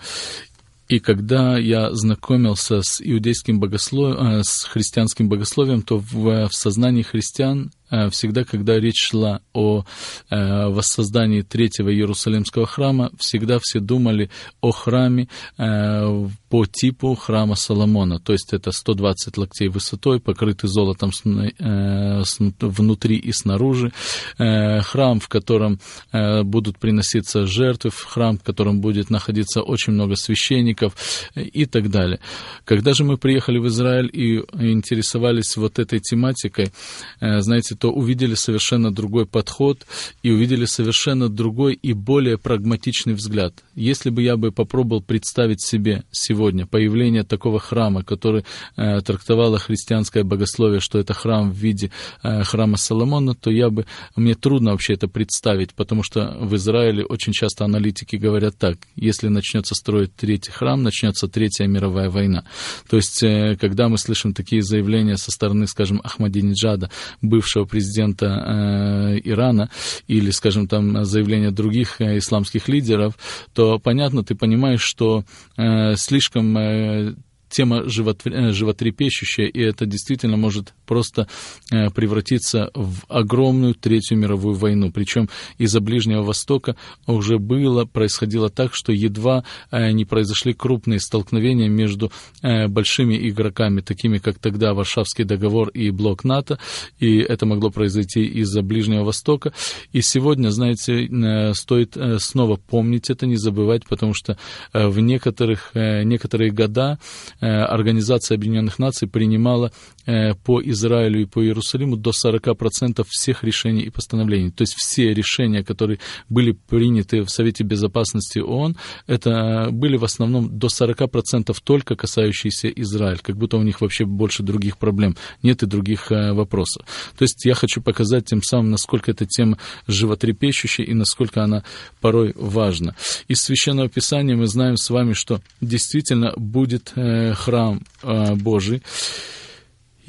И 0.88 1.00
когда 1.00 1.58
я 1.58 1.94
знакомился 1.94 2.82
с 2.82 3.02
иудейским 3.02 3.60
богословием, 3.60 4.44
с 4.44 4.66
христианским 4.66 5.30
богословием, 5.30 5.84
то 5.84 6.00
в, 6.00 6.48
в 6.48 6.54
сознании 6.54 7.04
христиан 7.04 7.72
всегда, 8.12 8.44
когда 8.44 8.80
речь 8.80 9.04
шла 9.04 9.42
о 9.54 9.84
воссоздании 10.30 11.42
третьего 11.42 11.94
Иерусалимского 11.94 12.66
храма, 12.66 13.12
всегда 13.18 13.60
все 13.62 13.80
думали 13.80 14.30
о 14.62 14.72
храме 14.72 15.28
по 15.58 16.66
типу 16.66 17.16
храма 17.16 17.56
Соломона, 17.56 18.20
то 18.20 18.34
есть 18.34 18.54
это 18.54 18.72
120 18.72 19.38
локтей 19.38 19.70
высотой, 19.70 20.20
покрытый 20.20 20.68
золотом 20.68 21.12
э, 21.24 22.24
внутри 22.60 23.18
и 23.18 23.32
снаружи, 23.32 23.94
э, 24.38 24.82
храм, 24.82 25.20
в 25.20 25.30
котором 25.30 25.80
э, 26.12 26.44
будут 26.44 26.78
приноситься 26.78 27.46
жертвы, 27.46 27.92
храм, 27.92 28.38
в 28.38 28.44
котором 28.44 28.82
будет 28.82 29.10
находиться 29.10 29.62
очень 29.62 29.94
много 29.94 30.16
священников 30.16 30.94
и 31.36 31.66
так 31.66 31.90
далее. 31.90 32.20
Когда 32.66 32.94
же 32.94 33.04
мы 33.06 33.18
приехали 33.18 33.58
в 33.58 33.68
Израиль 33.68 34.10
и 34.12 34.40
интересовались 34.60 35.56
вот 35.56 35.80
этой 35.80 36.00
тематикой, 36.00 36.72
знаете, 37.20 37.76
то 37.82 37.92
увидели 37.92 38.36
совершенно 38.36 38.94
другой 38.94 39.26
подход 39.26 39.88
и 40.22 40.30
увидели 40.30 40.66
совершенно 40.66 41.30
другой 41.30 41.74
и 41.74 41.94
более 41.94 42.38
прагматичный 42.38 43.16
взгляд. 43.16 43.56
Если 43.74 44.12
бы 44.12 44.22
я 44.22 44.38
бы 44.38 44.52
попробовал 44.52 45.02
представить 45.02 45.66
себе 45.66 46.04
сегодня 46.12 46.68
появление 46.68 47.24
такого 47.24 47.60
храма, 47.60 48.04
который 48.04 48.46
э, 48.78 49.02
трактовало 49.02 49.58
христианское 49.58 50.24
богословие, 50.24 50.80
что 50.80 51.00
это 51.00 51.16
храм 51.16 51.52
в 51.52 51.56
виде 51.56 51.90
э, 52.22 52.44
храма 52.44 52.78
Соломона, 52.78 53.34
то 53.34 53.50
я 53.50 53.72
бы, 53.72 53.88
мне 54.16 54.36
трудно 54.36 54.72
вообще 54.72 54.94
это 54.94 55.08
представить, 55.08 55.74
потому 55.74 56.04
что 56.04 56.38
в 56.40 56.56
Израиле 56.58 57.04
очень 57.04 57.34
часто 57.34 57.66
аналитики 57.66 58.16
говорят 58.16 58.60
так, 58.60 58.78
если 58.96 59.28
начнется 59.28 59.74
строить 59.74 60.16
третий 60.16 60.52
храм, 60.52 60.84
начнется 60.84 61.28
Третья 61.28 61.66
мировая 61.66 62.12
война. 62.12 62.44
То 62.88 62.98
есть, 62.98 63.24
э, 63.24 63.58
когда 63.60 63.90
мы 63.90 63.98
слышим 63.98 64.36
такие 64.36 64.62
заявления 64.62 65.18
со 65.18 65.32
стороны, 65.32 65.66
скажем, 65.66 66.00
Ахмадинеджада, 66.04 66.92
бывшего 67.24 67.71
президента 67.72 68.26
э, 68.26 69.20
Ирана, 69.24 69.72
или, 70.08 70.30
скажем, 70.30 70.68
там 70.68 71.04
заявления 71.06 71.50
других 71.50 72.00
э, 72.00 72.18
исламских 72.20 72.68
лидеров, 72.68 73.18
то 73.54 73.80
понятно, 73.80 74.24
ты 74.24 74.36
понимаешь, 74.36 74.84
что 74.84 75.24
э, 75.58 75.96
слишком 75.96 77.16
тема 77.52 77.84
э, 77.84 78.52
животрепещущая, 78.52 79.48
и 79.48 79.60
это 79.62 79.86
действительно 79.86 80.38
может 80.38 80.74
просто 80.88 81.28
э, 81.72 81.90
превратиться 81.92 82.72
в 82.74 83.02
огромную 83.08 83.76
Третью 83.76 84.18
мировую 84.18 84.56
войну. 84.56 84.92
Причем 84.92 85.30
из-за 85.58 85.82
Ближнего 85.82 86.24
Востока 86.24 86.76
уже 87.06 87.38
было, 87.38 87.86
происходило 87.86 88.50
так, 88.50 88.74
что 88.74 88.92
едва 88.92 89.44
э, 89.70 89.92
не 89.92 90.06
произошли 90.06 90.54
крупные 90.54 91.00
столкновения 91.00 91.70
между 91.70 92.12
большими 92.42 93.30
игроками, 93.30 93.82
такими 93.82 94.18
как 94.18 94.40
тогда 94.40 94.74
Варшавский 94.74 95.26
договор 95.26 95.70
и 95.70 95.92
блок 95.92 96.24
НАТО, 96.24 96.60
и 97.00 97.18
это 97.18 97.46
могло 97.46 97.70
произойти 97.70 98.24
из-за 98.24 98.62
Ближнего 98.62 99.04
Востока. 99.04 99.54
И 99.92 100.02
сегодня, 100.02 100.50
знаете, 100.50 101.54
стоит 101.54 101.98
снова 102.18 102.56
помнить 102.56 103.10
это, 103.10 103.26
не 103.26 103.36
забывать, 103.36 103.86
потому 103.88 104.14
что 104.14 104.38
в 104.74 105.00
некоторых, 105.00 105.72
некоторые 105.76 106.52
года 106.52 107.00
Организация 107.46 108.36
Объединенных 108.36 108.80
Наций 108.80 109.08
принимала 109.08 109.72
э, 110.06 110.34
по 110.36 110.62
Израилю 110.62 111.22
и 111.22 111.26
по 111.26 111.44
Иерусалиму 111.44 111.98
до 111.98 112.12
40% 112.12 113.06
всех 113.10 113.44
решений 113.44 113.82
и 113.82 113.90
постановлений. 113.90 114.52
То 114.52 114.62
есть 114.62 114.76
все 114.78 115.14
решения, 115.14 115.64
которые 115.64 116.00
были 116.30 116.52
приняты 116.52 117.22
в 117.24 117.30
Совете 117.30 117.64
Безопасности 117.64 118.40
ООН, 118.40 118.78
это 119.08 119.70
были 119.72 119.98
в 119.98 120.04
основном 120.04 120.58
до 120.58 120.68
40% 120.68 121.56
только 121.64 121.96
касающиеся 121.96 122.70
Израиля, 122.70 123.20
как 123.22 123.38
будто 123.38 123.58
у 123.58 123.64
них 123.64 123.82
вообще 123.82 124.06
больше 124.06 124.44
других 124.44 124.78
проблем, 124.78 125.16
нет 125.44 125.64
и 125.64 125.66
других 125.66 126.12
э, 126.12 126.34
вопросов. 126.34 126.86
То 127.18 127.24
есть 127.24 127.46
я 127.46 127.56
хочу 127.56 127.82
показать 127.82 128.26
тем 128.26 128.44
самым, 128.44 128.72
насколько 128.72 129.12
эта 129.12 129.26
тема 129.26 129.58
животрепещущая 129.88 130.86
и 130.86 130.94
насколько 130.94 131.44
она 131.44 131.64
порой 132.02 132.34
важна. 132.36 132.96
Из 133.28 133.42
Священного 133.42 133.90
Писания 133.90 134.36
мы 134.36 134.48
знаем 134.48 134.78
с 134.78 134.90
вами, 134.90 135.14
что 135.14 135.42
действительно 135.60 136.34
будет 136.36 136.94
храм 137.34 137.82
э, 138.04 138.36
Божий. 138.36 138.82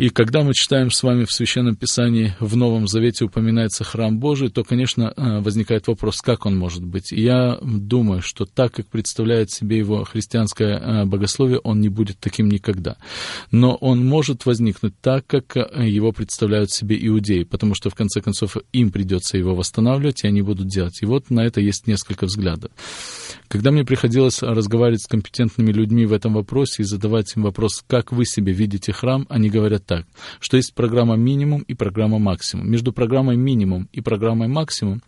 И 0.03 0.09
когда 0.09 0.43
мы 0.43 0.53
читаем 0.53 0.91
с 0.91 1.01
вами 1.05 1.25
в 1.25 1.31
Священном 1.31 1.77
Писании, 1.77 2.35
в 2.41 2.57
Новом 2.57 2.89
Завете 2.89 3.25
упоминается 3.25 3.85
храм 3.85 4.19
Божий, 4.19 4.51
то, 4.51 4.65
конечно, 4.65 5.15
э, 5.17 5.39
возникает 5.39 5.87
вопрос, 5.87 6.17
как 6.21 6.45
он 6.45 6.59
может 6.59 6.85
быть. 6.85 7.13
И 7.13 7.23
я 7.23 7.57
думаю, 7.63 8.21
что 8.21 8.45
так, 8.45 8.73
как 8.73 8.89
представляет 8.89 9.53
себе 9.53 9.79
его 9.79 10.03
христианское 10.03 10.77
э, 10.77 11.05
богословие, 11.05 11.61
он 11.61 11.81
не 11.81 11.89
будет 11.89 12.19
таким 12.19 12.49
никогда. 12.49 12.97
Но 13.53 13.77
он 13.77 14.05
может 14.05 14.45
возникнуть 14.45 14.95
так, 15.01 15.25
как 15.25 15.57
э, 15.57 15.89
его 15.89 16.11
представляют 16.11 16.73
себе 16.73 16.99
иудеи, 17.07 17.45
потому 17.45 17.77
что, 17.77 17.89
в 17.89 17.95
конце 17.95 18.21
концов, 18.21 18.57
им 18.73 18.91
придется 18.91 19.39
его 19.39 19.55
восстанавливать, 19.55 20.25
и 20.25 20.27
они 20.27 20.43
будут 20.43 20.67
делать. 20.67 21.01
И 21.01 21.07
вот 21.07 21.31
на 21.31 21.45
это 21.45 21.61
есть 21.61 21.87
несколько 21.87 22.27
взглядов. 22.27 22.73
Когда 23.47 23.71
мне 23.71 23.85
приходилось 23.85 24.43
разговаривать 24.43 25.03
с 25.03 25.07
компетентными 25.07 25.71
людьми 25.71 26.07
в 26.07 26.13
этом 26.13 26.35
вопросе 26.35 26.83
и 26.83 26.87
задавать 26.87 27.37
им 27.37 27.45
вопрос, 27.45 27.85
как 27.87 28.11
вы 28.11 28.25
себе 28.25 28.53
видите 28.53 28.93
храм, 28.93 29.27
они 29.29 29.49
говорят 29.49 29.92
так, 29.97 30.07
что 30.41 30.57
есть 30.57 30.75
программа 30.75 31.17
минимум 31.17 31.63
и 31.63 31.75
программа 31.75 32.19
максимум. 32.19 32.71
Между 32.71 32.93
программой 32.93 33.37
минимум 33.37 33.89
и 33.93 34.01
программой 34.01 34.49
максимум 34.49 35.03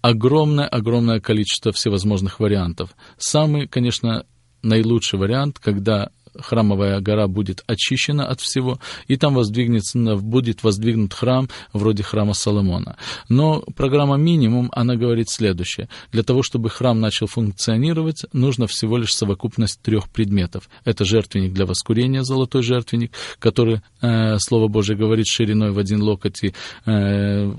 огромное-огромное 0.00 1.20
количество 1.20 1.72
всевозможных 1.72 2.40
вариантов. 2.40 2.90
Самый, 3.18 3.68
конечно, 3.68 4.24
наилучший 4.62 5.18
вариант, 5.18 5.58
когда 5.58 6.10
храмовая 6.38 7.00
гора 7.00 7.28
будет 7.28 7.62
очищена 7.66 8.26
от 8.26 8.40
всего, 8.40 8.78
и 9.08 9.16
там 9.16 9.34
воздвигнется, 9.34 10.16
будет 10.16 10.62
воздвигнут 10.62 11.14
храм 11.14 11.48
вроде 11.72 12.02
храма 12.02 12.34
Соломона. 12.34 12.96
Но 13.28 13.60
программа 13.76 14.16
минимум, 14.16 14.70
она 14.72 14.96
говорит 14.96 15.28
следующее. 15.28 15.88
Для 16.12 16.22
того, 16.22 16.42
чтобы 16.42 16.70
храм 16.70 16.98
начал 17.00 17.26
функционировать, 17.26 18.24
нужно 18.32 18.66
всего 18.66 18.96
лишь 18.96 19.14
совокупность 19.14 19.80
трех 19.82 20.08
предметов. 20.08 20.68
Это 20.84 21.04
жертвенник 21.04 21.52
для 21.52 21.66
воскурения, 21.66 22.22
золотой 22.22 22.62
жертвенник, 22.62 23.12
который, 23.38 23.80
э, 24.00 24.38
Слово 24.38 24.68
Божие 24.68 24.96
говорит, 24.96 25.26
шириной 25.26 25.70
в 25.70 25.78
один 25.78 26.02
локоть 26.02 26.44
и, 26.44 26.54
э, 26.86 27.52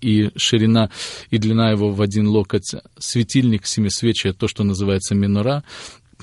и 0.00 0.30
ширина 0.36 0.90
и 1.30 1.38
длина 1.38 1.70
его 1.70 1.90
в 1.90 2.02
один 2.02 2.28
локоть. 2.28 2.74
Светильник 2.98 3.66
семисвечия, 3.66 4.32
то, 4.32 4.48
что 4.48 4.64
называется 4.64 5.14
минора, 5.14 5.62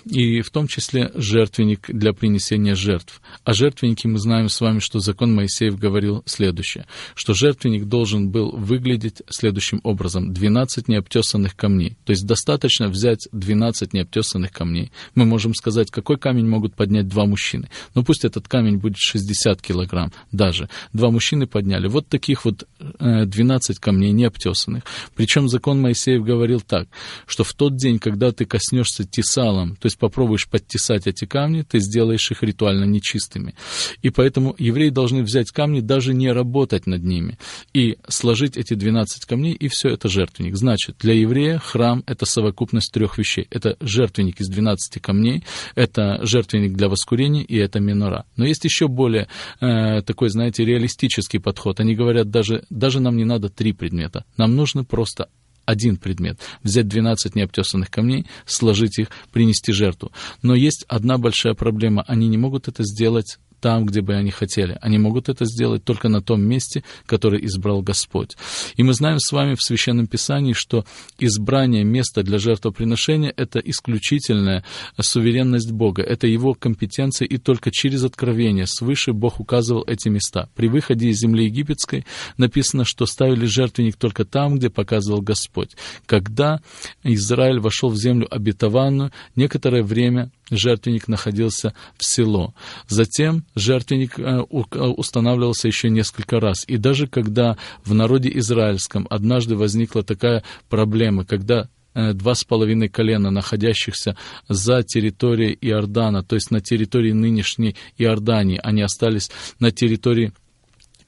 и 0.06 0.42
в 0.42 0.50
том 0.50 0.68
числе 0.68 1.12
жертвенник 1.16 1.90
для 1.90 2.14
принесения 2.14 2.76
жертв. 2.76 3.22
О 3.44 3.54
жертвеннике 3.54 4.08
мы 4.08 4.20
знаем 4.20 4.50
с 4.50 4.60
вами, 4.62 4.80
что 4.80 5.00
закон 5.00 5.34
Моисеев 5.34 5.78
говорил 5.78 6.24
следующее, 6.26 6.86
что 7.16 7.34
жертвенник 7.34 7.86
должен 7.86 8.30
был 8.30 8.52
выглядеть 8.52 9.22
следующим 9.30 9.80
образом. 9.84 10.34
12 10.34 10.88
необтесанных 10.88 11.56
камней. 11.56 11.98
То 12.06 12.12
есть 12.12 12.26
достаточно 12.26 12.88
взять 12.88 13.28
12 13.32 13.94
необтесанных 13.94 14.52
камней. 14.52 14.92
Мы 15.16 15.26
можем 15.26 15.54
сказать, 15.54 15.92
какой 15.92 16.18
камень 16.18 16.48
могут 16.48 16.76
поднять 16.76 17.08
два 17.08 17.26
мужчины. 17.26 17.70
Ну 17.96 18.04
пусть 18.04 18.26
этот 18.26 18.48
камень 18.48 18.78
будет 18.78 18.98
60 18.98 19.62
килограмм 19.62 20.12
даже. 20.32 20.70
Два 20.94 21.12
мужчины 21.12 21.48
подняли. 21.48 21.88
Вот 21.88 22.08
таких 22.08 22.46
вот 22.46 22.68
12 23.00 23.78
э, 23.78 23.80
камней 23.80 24.12
необтесанных. 24.12 24.84
Причем 25.16 25.48
закон 25.50 25.82
Моисеев 25.82 26.24
говорил 26.24 26.62
так, 26.62 26.88
что 27.26 27.44
в 27.44 27.54
тот 27.54 27.76
день, 27.76 28.00
когда 28.00 28.32
ты 28.32 28.46
коснешься 28.46 29.04
тесалом, 29.04 29.76
то 29.76 29.86
есть 29.88 29.93
попробуешь 29.98 30.48
подтесать 30.48 31.08
эти 31.08 31.26
камни, 31.26 31.64
ты 31.64 31.80
сделаешь 31.80 32.30
их 32.32 32.44
ритуально 32.44 32.86
нечистыми. 32.86 33.56
И 34.02 34.10
поэтому 34.10 34.56
евреи 34.58 34.90
должны 34.90 35.24
взять 35.24 35.52
камни, 35.52 35.80
даже 35.80 36.14
не 36.14 36.32
работать 36.32 36.88
над 36.88 37.04
ними, 37.04 37.38
и 37.74 37.98
сложить 38.08 38.58
эти 38.58 38.74
12 38.74 39.26
камней, 39.26 39.54
и 39.54 39.68
все 39.68 39.90
это 39.90 40.10
жертвенник. 40.10 40.56
Значит, 40.56 40.98
для 41.00 41.14
еврея 41.14 41.60
храм— 41.60 42.04
это 42.08 42.26
совокупность 42.26 42.92
трех 42.92 43.18
вещей. 43.18 43.48
Это 43.50 43.78
жертвенник 43.80 44.40
из 44.42 44.50
12 44.50 45.02
камней, 45.02 45.44
это 45.76 46.20
жертвенник 46.26 46.74
для 46.74 46.90
воскурения, 46.90 47.44
и 47.44 47.58
это 47.58 47.80
минора. 47.80 48.26
Но 48.36 48.46
есть 48.46 48.64
еще 48.66 48.88
более 48.88 49.28
э, 49.60 50.02
такой, 50.02 50.30
знаете, 50.30 50.66
реалистический 50.66 51.40
подход. 51.40 51.80
Они 51.80 51.96
говорят, 51.96 52.30
даже, 52.30 52.66
даже 52.70 53.00
нам 53.00 53.18
не 53.18 53.26
надо 53.26 53.50
три 53.50 53.74
предмета, 53.74 54.26
нам 54.38 54.56
нужно 54.56 54.84
просто 54.84 55.30
один 55.66 55.98
предмет, 55.98 56.40
взять 56.64 56.88
12 56.88 57.36
необтесанных 57.36 57.90
камней, 57.90 58.26
сложить 58.46 59.00
их, 59.00 59.10
принести 59.32 59.72
жертву. 59.72 60.12
Но 60.42 60.56
есть 60.56 60.86
одна 60.88 61.18
большая 61.18 61.54
проблема. 61.54 62.04
Они 62.08 62.28
не 62.28 62.38
могут 62.38 62.68
это 62.68 62.84
сделать 62.84 63.38
там, 63.64 63.86
где 63.86 64.02
бы 64.02 64.14
они 64.14 64.30
хотели. 64.30 64.78
Они 64.82 64.98
могут 64.98 65.30
это 65.30 65.46
сделать 65.46 65.86
только 65.86 66.10
на 66.10 66.22
том 66.22 66.44
месте, 66.44 66.84
которое 67.06 67.42
избрал 67.46 67.82
Господь. 67.82 68.36
И 68.76 68.84
мы 68.84 68.94
знаем 68.94 69.20
с 69.20 69.32
вами 69.32 69.56
в 69.56 69.62
Священном 69.62 70.06
Писании, 70.08 70.52
что 70.52 70.84
избрание 71.18 71.86
места 71.86 72.24
для 72.24 72.40
жертвоприношения— 72.40 73.34
это 73.38 73.60
исключительная 73.60 74.66
суверенность 75.00 75.72
Бога, 75.72 76.04
это 76.04 76.28
Его 76.28 76.56
компетенция, 76.56 77.26
и 77.26 77.38
только 77.38 77.72
через 77.72 78.04
откровение 78.04 78.68
свыше 78.68 79.14
Бог 79.14 79.40
указывал 79.40 79.86
эти 79.88 80.10
места. 80.10 80.50
При 80.56 80.68
выходе 80.68 81.08
из 81.08 81.20
земли 81.20 81.46
египетской 81.46 82.06
написано, 82.36 82.84
что 82.84 83.06
ставили 83.06 83.46
жертвенник 83.46 83.96
только 83.96 84.26
там, 84.26 84.58
где 84.58 84.70
показывал 84.70 85.22
Господь. 85.22 85.70
Когда 86.06 86.60
Израиль 87.04 87.62
вошел 87.62 87.90
в 87.90 87.96
землю 87.96 88.28
обетованную, 88.30 89.14
некоторое 89.38 89.84
время 89.84 90.32
жертвенник 90.52 91.08
находился 91.08 91.74
в 91.98 92.06
село. 92.06 92.54
Затем 92.88 93.46
жертвенник 93.56 94.20
э, 94.20 94.24
э, 94.24 94.80
устанавливался 94.80 95.68
еще 95.68 95.90
несколько 95.90 96.40
раз. 96.40 96.64
И 96.68 96.78
даже 96.78 97.08
когда 97.08 97.58
в 97.84 97.94
народе 97.94 98.32
израильском 98.36 99.08
однажды 99.10 99.56
возникла 99.56 100.04
такая 100.04 100.44
проблема, 100.70 101.26
когда 101.26 101.70
э, 101.94 102.14
два 102.14 102.36
с 102.36 102.44
половиной 102.44 102.90
колена, 102.90 103.32
находящихся 103.32 104.18
за 104.48 104.84
территорией 104.84 105.58
Иордана, 105.62 106.24
то 106.24 106.36
есть 106.36 106.52
на 106.52 106.62
территории 106.62 107.12
нынешней 107.12 107.76
Иордании, 107.98 108.60
они 108.62 108.82
остались 108.82 109.30
на 109.60 109.72
территории 109.72 110.34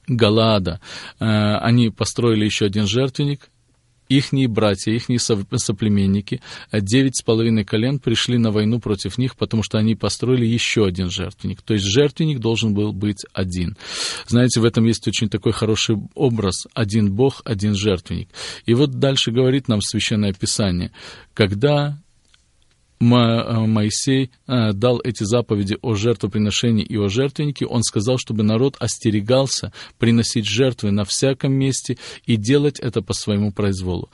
Галаада. 0.08 0.80
Они 1.18 1.90
построили 1.90 2.44
еще 2.44 2.66
один 2.66 2.86
жертвенник, 2.86 3.50
ихние 4.08 4.48
братья, 4.48 4.92
ихние 4.92 5.18
соплеменники, 5.18 6.40
э, 6.70 6.80
девять 6.80 7.16
с 7.18 7.22
половиной 7.22 7.64
колен 7.64 7.98
пришли 7.98 8.38
на 8.38 8.50
войну 8.50 8.80
против 8.80 9.18
них, 9.18 9.36
потому 9.36 9.62
что 9.62 9.78
они 9.78 9.94
построили 9.94 10.44
еще 10.46 10.86
один 10.86 11.10
жертвенник. 11.10 11.62
То 11.62 11.74
есть 11.74 11.84
жертвенник 11.86 12.38
должен 12.38 12.74
был 12.74 12.92
быть 12.92 13.24
один. 13.32 13.76
Знаете, 14.26 14.60
в 14.60 14.64
этом 14.64 14.84
есть 14.84 15.06
очень 15.08 15.28
такой 15.28 15.52
хороший 15.52 15.96
образ. 16.14 16.66
Один 16.74 17.12
Бог, 17.12 17.42
один 17.44 17.74
жертвенник. 17.74 18.28
И 18.64 18.74
вот 18.74 18.98
дальше 18.98 19.30
говорит 19.30 19.68
нам 19.68 19.80
Священное 19.80 20.32
Писание. 20.32 20.92
Когда 21.34 21.98
Моисей 22.98 24.30
э, 24.46 24.72
дал 24.72 25.00
эти 25.04 25.24
заповеди 25.24 25.76
о 25.82 25.94
жертвоприношении 25.94 26.84
и 26.84 26.96
о 26.96 27.08
жертвеннике, 27.08 27.66
он 27.66 27.82
сказал, 27.82 28.18
чтобы 28.18 28.42
народ 28.42 28.76
остерегался 28.78 29.72
приносить 29.98 30.46
жертвы 30.46 30.90
на 30.90 31.04
всяком 31.04 31.52
месте 31.52 31.98
и 32.24 32.36
делать 32.36 32.80
это 32.80 33.02
по 33.02 33.12
своему 33.12 33.52
произволу. 33.52 34.10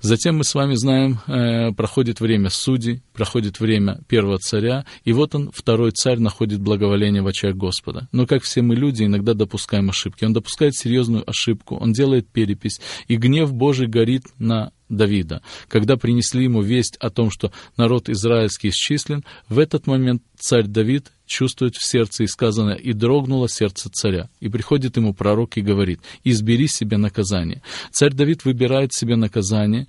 Затем 0.00 0.38
мы 0.38 0.44
с 0.44 0.54
вами 0.54 0.74
знаем, 0.74 1.20
э, 1.26 1.72
проходит 1.72 2.20
время 2.20 2.50
судей, 2.50 3.02
проходит 3.12 3.60
время 3.60 4.00
первого 4.08 4.38
царя, 4.38 4.84
и 5.04 5.12
вот 5.12 5.34
он, 5.34 5.50
второй 5.54 5.92
царь, 5.92 6.18
находит 6.18 6.60
благоволение 6.60 7.22
в 7.22 7.26
очах 7.26 7.54
Господа. 7.54 8.08
Но, 8.12 8.26
как 8.26 8.42
все 8.42 8.62
мы 8.62 8.74
люди, 8.74 9.04
иногда 9.04 9.34
допускаем 9.34 9.90
ошибки. 9.90 10.24
Он 10.24 10.32
допускает 10.32 10.74
серьезную 10.74 11.28
ошибку, 11.28 11.76
он 11.76 11.92
делает 11.92 12.28
перепись, 12.28 12.80
и 13.06 13.16
гнев 13.16 13.52
Божий 13.52 13.86
горит 13.86 14.24
на 14.38 14.72
Давида. 14.88 15.42
Когда 15.68 15.96
принесли 15.96 16.44
ему 16.44 16.62
весть 16.62 16.96
о 16.98 17.10
том, 17.10 17.30
что 17.30 17.52
народ 17.76 18.08
израильский 18.08 18.68
исчислен, 18.68 19.24
в 19.48 19.58
этот 19.58 19.86
момент 19.86 20.22
царь 20.38 20.66
Давид 20.66 21.10
чувствует 21.26 21.74
в 21.76 21.84
сердце 21.84 22.24
и 22.24 22.26
сказано, 22.26 22.72
и 22.72 22.92
дрогнуло 22.92 23.48
сердце 23.48 23.88
царя. 23.90 24.28
И 24.40 24.48
приходит 24.48 24.96
ему 24.96 25.14
пророк 25.14 25.56
и 25.56 25.62
говорит, 25.62 26.00
избери 26.22 26.68
себе 26.68 26.96
наказание. 26.96 27.62
Царь 27.90 28.12
Давид 28.12 28.44
выбирает 28.44 28.92
себе 28.92 29.16
наказание, 29.16 29.86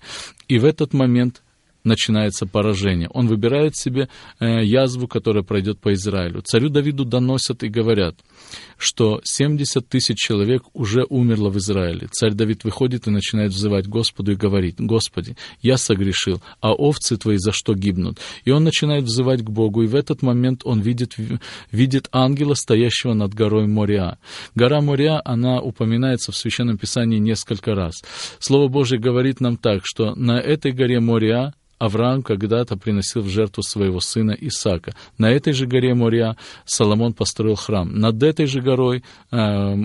и 0.47 0.57
в 0.59 0.65
этот 0.65 0.93
момент 0.93 1.41
начинается 1.85 2.45
поражение. 2.45 3.09
Он 3.13 3.27
выбирает 3.27 3.77
себе 3.77 4.09
э, 4.39 4.63
язву, 4.63 5.07
которая 5.07 5.43
пройдет 5.43 5.79
по 5.79 5.93
Израилю. 5.93 6.41
Царю 6.41 6.69
Давиду 6.69 7.05
доносят 7.05 7.63
и 7.63 7.69
говорят, 7.69 8.15
что 8.77 9.21
70 9.23 9.87
тысяч 9.87 10.17
человек 10.17 10.63
уже 10.73 11.05
умерло 11.09 11.49
в 11.49 11.57
Израиле. 11.57 12.07
Царь 12.11 12.33
Давид 12.33 12.63
выходит 12.63 13.07
и 13.07 13.11
начинает 13.11 13.51
взывать 13.51 13.87
Господу 13.87 14.33
и 14.33 14.35
говорит, 14.35 14.75
«Господи, 14.79 15.35
я 15.61 15.77
согрешил, 15.77 16.41
а 16.61 16.73
овцы 16.73 17.17
твои 17.17 17.37
за 17.37 17.51
что 17.51 17.73
гибнут?» 17.73 18.19
И 18.43 18.51
он 18.51 18.63
начинает 18.63 19.03
взывать 19.03 19.41
к 19.41 19.49
Богу, 19.49 19.83
и 19.83 19.87
в 19.87 19.95
этот 19.95 20.21
момент 20.21 20.61
он 20.63 20.81
видит, 20.81 21.15
видит 21.71 22.07
ангела, 22.11 22.53
стоящего 22.53 23.13
над 23.13 23.33
горой 23.33 23.67
Мориа. 23.67 24.17
Гора 24.55 24.81
Мориа, 24.81 25.21
она 25.23 25.61
упоминается 25.61 26.31
в 26.31 26.37
Священном 26.37 26.77
Писании 26.77 27.19
несколько 27.19 27.75
раз. 27.75 28.03
Слово 28.39 28.67
Божье 28.67 28.99
говорит 28.99 29.39
нам 29.39 29.57
так, 29.57 29.81
что 29.83 30.15
на 30.15 30.39
этой 30.39 30.71
горе 30.71 30.99
Мориа 30.99 31.53
Авраам 31.85 32.21
когда-то 32.21 32.77
приносил 32.77 33.21
в 33.21 33.29
жертву 33.29 33.63
своего 33.63 33.99
сына 33.99 34.35
Исаака. 34.39 34.93
На 35.17 35.31
этой 35.31 35.53
же 35.53 35.65
горе 35.65 35.93
Мория 35.93 36.37
Соломон 36.65 37.13
построил 37.13 37.55
храм. 37.55 37.97
Над 37.97 38.21
этой 38.21 38.45
же 38.45 38.61
горой 38.61 39.03
э, 39.31 39.75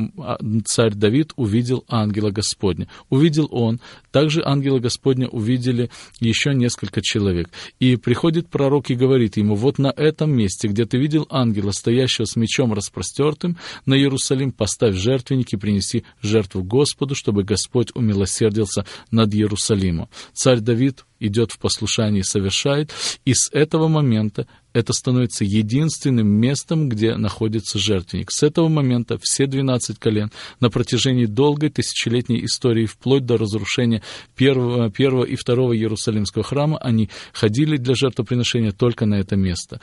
царь 0.65 0.95
Давид 0.95 1.33
увидел 1.37 1.85
ангела 1.89 2.31
Господня. 2.31 2.89
Увидел 3.09 3.49
он, 3.51 3.81
также 4.11 4.43
ангела 4.45 4.79
Господня 4.79 5.29
увидели 5.29 5.91
еще 6.21 6.55
несколько 6.55 7.01
человек. 7.03 7.51
И 7.79 7.97
приходит 7.97 8.49
пророк 8.49 8.91
и 8.91 8.95
говорит 8.95 9.37
ему, 9.37 9.55
вот 9.55 9.79
на 9.79 9.93
этом 9.97 10.33
месте, 10.33 10.69
где 10.69 10.85
ты 10.85 10.99
видел 10.99 11.27
ангела, 11.31 11.71
стоящего 11.71 12.25
с 12.25 12.37
мечом 12.37 12.73
распростертым, 12.73 13.57
на 13.87 13.95
Иерусалим 13.95 14.53
поставь 14.53 14.95
жертвенник 14.95 15.53
и 15.53 15.57
принеси 15.57 16.05
жертву 16.23 16.63
Господу, 16.63 17.15
чтобы 17.15 17.45
Господь 17.45 17.91
умилосердился 17.95 18.85
над 19.11 19.35
Иерусалимом. 19.35 20.09
Царь 20.33 20.61
Давид 20.61 21.05
идет 21.21 21.53
в 21.53 21.59
послушании 21.59 22.21
и 22.21 22.25
совершает, 22.25 22.93
и 23.25 23.35
с 23.35 23.51
этого 23.53 23.89
момента 23.89 24.47
это 24.73 24.93
становится 24.93 25.45
единственным 25.45 26.29
местом, 26.29 26.89
где 26.89 27.16
находится 27.16 27.79
жертвенник. 27.79 28.31
С 28.31 28.43
этого 28.43 28.68
момента 28.68 29.18
все 29.21 29.47
12 29.47 29.99
колен 29.99 30.31
на 30.61 30.71
протяжении 30.71 31.27
долгой 31.27 31.71
тысячелетней 31.71 32.45
истории, 32.45 32.87
вплоть 32.87 33.27
до 33.27 33.37
разрушения 33.37 34.03
первого, 34.37 34.91
первого 34.91 35.25
и 35.25 35.37
второго 35.37 35.77
Иерусалимского 35.77 36.45
храма, 36.45 36.79
они 36.79 37.11
ходили 37.33 37.77
для 37.77 37.95
жертвоприношения 37.95 38.73
только 38.73 39.07
на 39.07 39.14
это 39.14 39.37
место. 39.37 39.81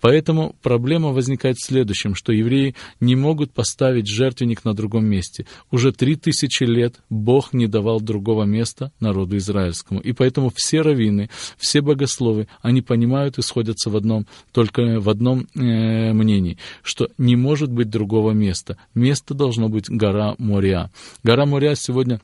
Поэтому 0.00 0.56
проблема 0.62 1.10
возникает 1.10 1.56
в 1.58 1.66
следующем, 1.66 2.14
что 2.14 2.32
евреи 2.32 2.74
не 3.00 3.16
могут 3.16 3.52
поставить 3.52 4.08
жертвенник 4.08 4.64
на 4.64 4.74
другом 4.74 5.04
месте. 5.04 5.46
Уже 5.70 5.92
три 5.92 6.16
тысячи 6.16 6.64
лет 6.64 6.96
Бог 7.10 7.52
не 7.52 7.66
давал 7.66 8.00
другого 8.00 8.44
места 8.44 8.92
народу 9.00 9.36
израильскому. 9.36 10.00
И 10.00 10.12
поэтому 10.12 10.50
все 10.54 10.80
раввины, 10.80 11.28
все 11.58 11.80
богословы, 11.80 12.48
они 12.62 12.80
понимают 12.82 13.38
и 13.38 13.42
сходятся 13.42 13.90
в 13.90 13.96
одном 13.96 14.26
только 14.52 15.00
в 15.00 15.08
одном 15.08 15.46
э, 15.54 16.12
мнении, 16.12 16.58
что 16.82 17.08
не 17.18 17.36
может 17.36 17.70
быть 17.70 17.90
другого 17.90 18.32
места. 18.32 18.76
Место 18.94 19.34
должно 19.34 19.68
быть 19.68 19.88
гора 19.88 20.34
Моря. 20.38 20.90
Гора 21.22 21.46
Моря 21.46 21.74
сегодня 21.74 22.20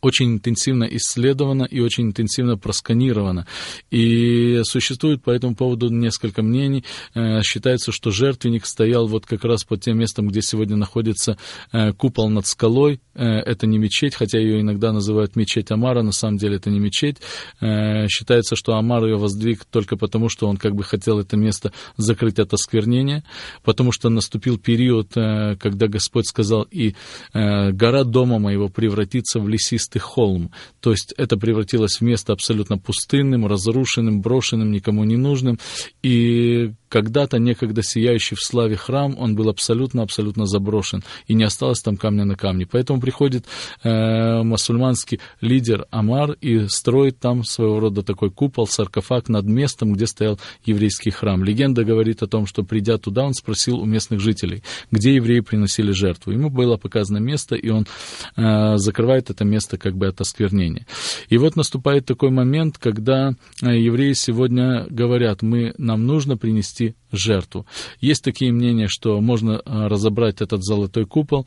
очень 0.00 0.34
интенсивно 0.34 0.84
исследовано 0.84 1.64
и 1.64 1.80
очень 1.80 2.04
интенсивно 2.04 2.56
просканировано. 2.56 3.46
И 3.90 4.60
существует 4.64 5.22
по 5.22 5.30
этому 5.30 5.54
поводу 5.54 5.88
несколько 5.88 6.42
мнений. 6.42 6.84
Э, 7.14 7.42
считается, 7.42 7.92
что 7.92 8.10
жертвенник 8.10 8.66
стоял 8.66 9.06
вот 9.06 9.26
как 9.26 9.44
раз 9.44 9.64
под 9.64 9.80
тем 9.80 9.98
местом, 9.98 10.28
где 10.28 10.42
сегодня 10.42 10.76
находится 10.76 11.36
э, 11.72 11.92
купол 11.92 12.28
над 12.28 12.46
скалой. 12.46 13.00
Э, 13.14 13.24
это 13.24 13.66
не 13.66 13.78
мечеть, 13.78 14.14
хотя 14.14 14.38
ее 14.38 14.60
иногда 14.60 14.92
называют 14.92 15.36
мечеть 15.36 15.70
Амара, 15.70 16.02
на 16.02 16.12
самом 16.12 16.38
деле 16.38 16.56
это 16.56 16.70
не 16.70 16.78
мечеть. 16.78 17.16
Считается, 17.60 18.56
что 18.56 18.74
Амар 18.74 19.04
ее 19.04 19.16
воздвиг 19.16 19.64
только 19.64 19.96
потому, 19.96 20.28
что 20.28 20.48
он 20.48 20.56
как 20.56 20.74
бы 20.74 20.84
хотел 20.84 21.18
это 21.18 21.36
место 21.36 21.72
закрыть 21.96 22.38
от 22.38 22.52
осквернения, 22.52 23.24
потому 23.62 23.92
что 23.92 24.08
наступил 24.08 24.58
период, 24.58 25.12
когда 25.14 25.86
Господь 25.88 26.26
сказал, 26.26 26.66
и 26.70 26.94
гора 27.32 28.04
дома 28.04 28.38
моего 28.38 28.68
превратится 28.68 29.40
в 29.40 29.48
лесистый 29.74 30.00
холм. 30.00 30.50
То 30.80 30.90
есть 30.90 31.12
это 31.16 31.36
превратилось 31.36 31.98
в 31.98 32.02
место 32.02 32.32
абсолютно 32.32 32.78
пустынным, 32.78 33.46
разрушенным, 33.46 34.20
брошенным, 34.20 34.72
никому 34.72 35.04
не 35.04 35.16
нужным. 35.16 35.58
И 36.02 36.72
когда-то 36.94 37.40
некогда 37.40 37.82
сияющий 37.82 38.36
в 38.36 38.40
славе 38.40 38.76
храм, 38.76 39.16
он 39.18 39.34
был 39.34 39.48
абсолютно-абсолютно 39.48 40.46
заброшен, 40.46 41.02
и 41.26 41.34
не 41.34 41.42
осталось 41.42 41.80
там 41.80 41.96
камня 41.96 42.24
на 42.24 42.36
камне. 42.36 42.68
Поэтому 42.70 43.00
приходит 43.00 43.46
э, 43.82 44.44
мусульманский 44.44 45.18
лидер 45.40 45.86
Амар 45.90 46.36
и 46.40 46.68
строит 46.68 47.18
там 47.18 47.42
своего 47.42 47.80
рода 47.80 48.04
такой 48.04 48.30
купол, 48.30 48.68
саркофаг 48.68 49.28
над 49.28 49.44
местом, 49.44 49.94
где 49.94 50.06
стоял 50.06 50.38
еврейский 50.64 51.10
храм. 51.10 51.42
Легенда 51.42 51.82
говорит 51.82 52.22
о 52.22 52.28
том, 52.28 52.46
что 52.46 52.62
придя 52.62 52.96
туда, 52.96 53.24
он 53.24 53.34
спросил 53.34 53.80
у 53.80 53.86
местных 53.86 54.20
жителей, 54.20 54.62
где 54.92 55.16
евреи 55.16 55.40
приносили 55.40 55.90
жертву. 55.90 56.30
Ему 56.30 56.48
было 56.48 56.76
показано 56.76 57.18
место, 57.18 57.56
и 57.56 57.70
он 57.70 57.88
э, 58.36 58.76
закрывает 58.76 59.30
это 59.30 59.44
место 59.44 59.78
как 59.78 59.96
бы 59.96 60.06
от 60.06 60.20
осквернения. 60.20 60.86
И 61.28 61.38
вот 61.38 61.56
наступает 61.56 62.06
такой 62.06 62.30
момент, 62.30 62.78
когда 62.78 63.32
э, 63.62 63.80
евреи 63.80 64.12
сегодня 64.12 64.86
говорят, 64.88 65.42
мы, 65.42 65.74
нам 65.76 66.06
нужно 66.06 66.36
принести 66.36 66.83
принести 66.84 66.94
жертву. 67.12 67.66
Есть 68.00 68.24
такие 68.24 68.52
мнения, 68.52 68.88
что 68.88 69.20
можно 69.20 69.60
а, 69.64 69.88
разобрать 69.88 70.40
этот 70.40 70.62
золотой 70.62 71.06
купол, 71.06 71.46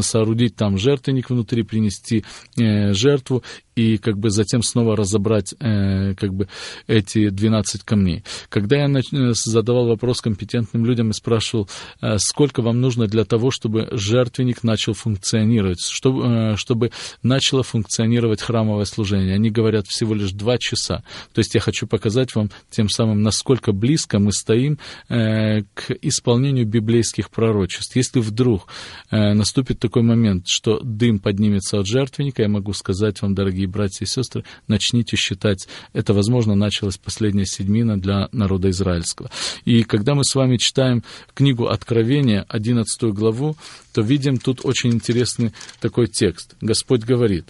соорудить 0.00 0.56
там 0.56 0.78
жертвенник 0.78 1.28
внутри, 1.28 1.62
принести 1.62 2.24
э, 2.56 2.94
жертву 2.94 3.42
и 3.76 3.98
как 3.98 4.18
бы 4.18 4.30
затем 4.30 4.62
снова 4.62 4.96
разобрать 4.96 5.54
э, 5.60 6.14
как 6.14 6.32
бы 6.32 6.48
эти 6.86 7.28
12 7.28 7.82
камней. 7.82 8.24
Когда 8.48 8.76
я. 8.76 8.84
Э, 8.86 9.32
задавал 9.34 9.86
вопрос 9.86 10.20
компетентным 10.20 10.84
людям 10.84 11.10
и 11.10 11.12
спрашивал, 11.12 11.68
э, 12.00 12.16
сколько 12.18 12.62
вам 12.62 12.80
нужно 12.80 13.06
для 13.06 13.24
того, 13.24 13.50
чтобы 13.50 13.88
жертвенник 13.92 14.62
начал 14.62 14.94
функционировать, 14.94 15.80
чтобы, 15.80 16.26
э, 16.26 16.56
чтобы 16.56 16.90
начало 17.22 17.62
функционировать 17.62 18.42
храмовое 18.42 18.84
служение, 18.84 19.34
они 19.34 19.50
говорят 19.50 19.86
всего 19.86 20.14
лишь 20.14 20.32
два 20.32 20.58
часа. 20.58 21.02
То 21.32 21.40
есть 21.40 21.54
я 21.54 21.60
хочу 21.60 21.86
показать 21.86 22.34
вам 22.34 22.50
тем 22.70 22.88
самым, 22.88 23.22
насколько 23.22 23.72
близко 23.72 24.18
мы 24.18 24.32
стоим 24.32 24.78
э, 25.08 25.62
к 25.74 25.90
исполнению 26.02 26.66
библейских 26.66 27.30
пророчеств. 27.30 27.96
Если 27.96 28.20
вдруг 28.20 28.66
э, 29.10 29.34
наступит 29.34 29.78
такой 29.78 30.02
момент, 30.02 30.48
что 30.48 30.80
дым 30.80 31.18
поднимется 31.18 31.78
от 31.78 31.86
жертвенника, 31.86 32.42
я 32.42 32.48
могу 32.48 32.72
сказать 32.72 33.20
вам, 33.22 33.34
дорогие 33.34 33.63
дорогие 33.64 33.68
братья 33.68 34.04
и 34.04 34.08
сестры, 34.08 34.44
начните 34.68 35.16
считать. 35.16 35.68
Это, 35.92 36.14
возможно, 36.14 36.54
началась 36.54 36.98
последняя 36.98 37.46
седьмина 37.46 38.00
для 38.00 38.28
народа 38.32 38.70
израильского. 38.70 39.30
И 39.64 39.82
когда 39.82 40.14
мы 40.14 40.24
с 40.24 40.34
вами 40.34 40.56
читаем 40.56 41.02
книгу 41.34 41.66
Откровения, 41.66 42.44
11 42.48 43.02
главу, 43.14 43.56
то 43.92 44.02
видим 44.02 44.38
тут 44.38 44.60
очень 44.64 44.92
интересный 44.92 45.52
такой 45.80 46.06
текст. 46.06 46.56
Господь 46.60 47.04
говорит, 47.04 47.46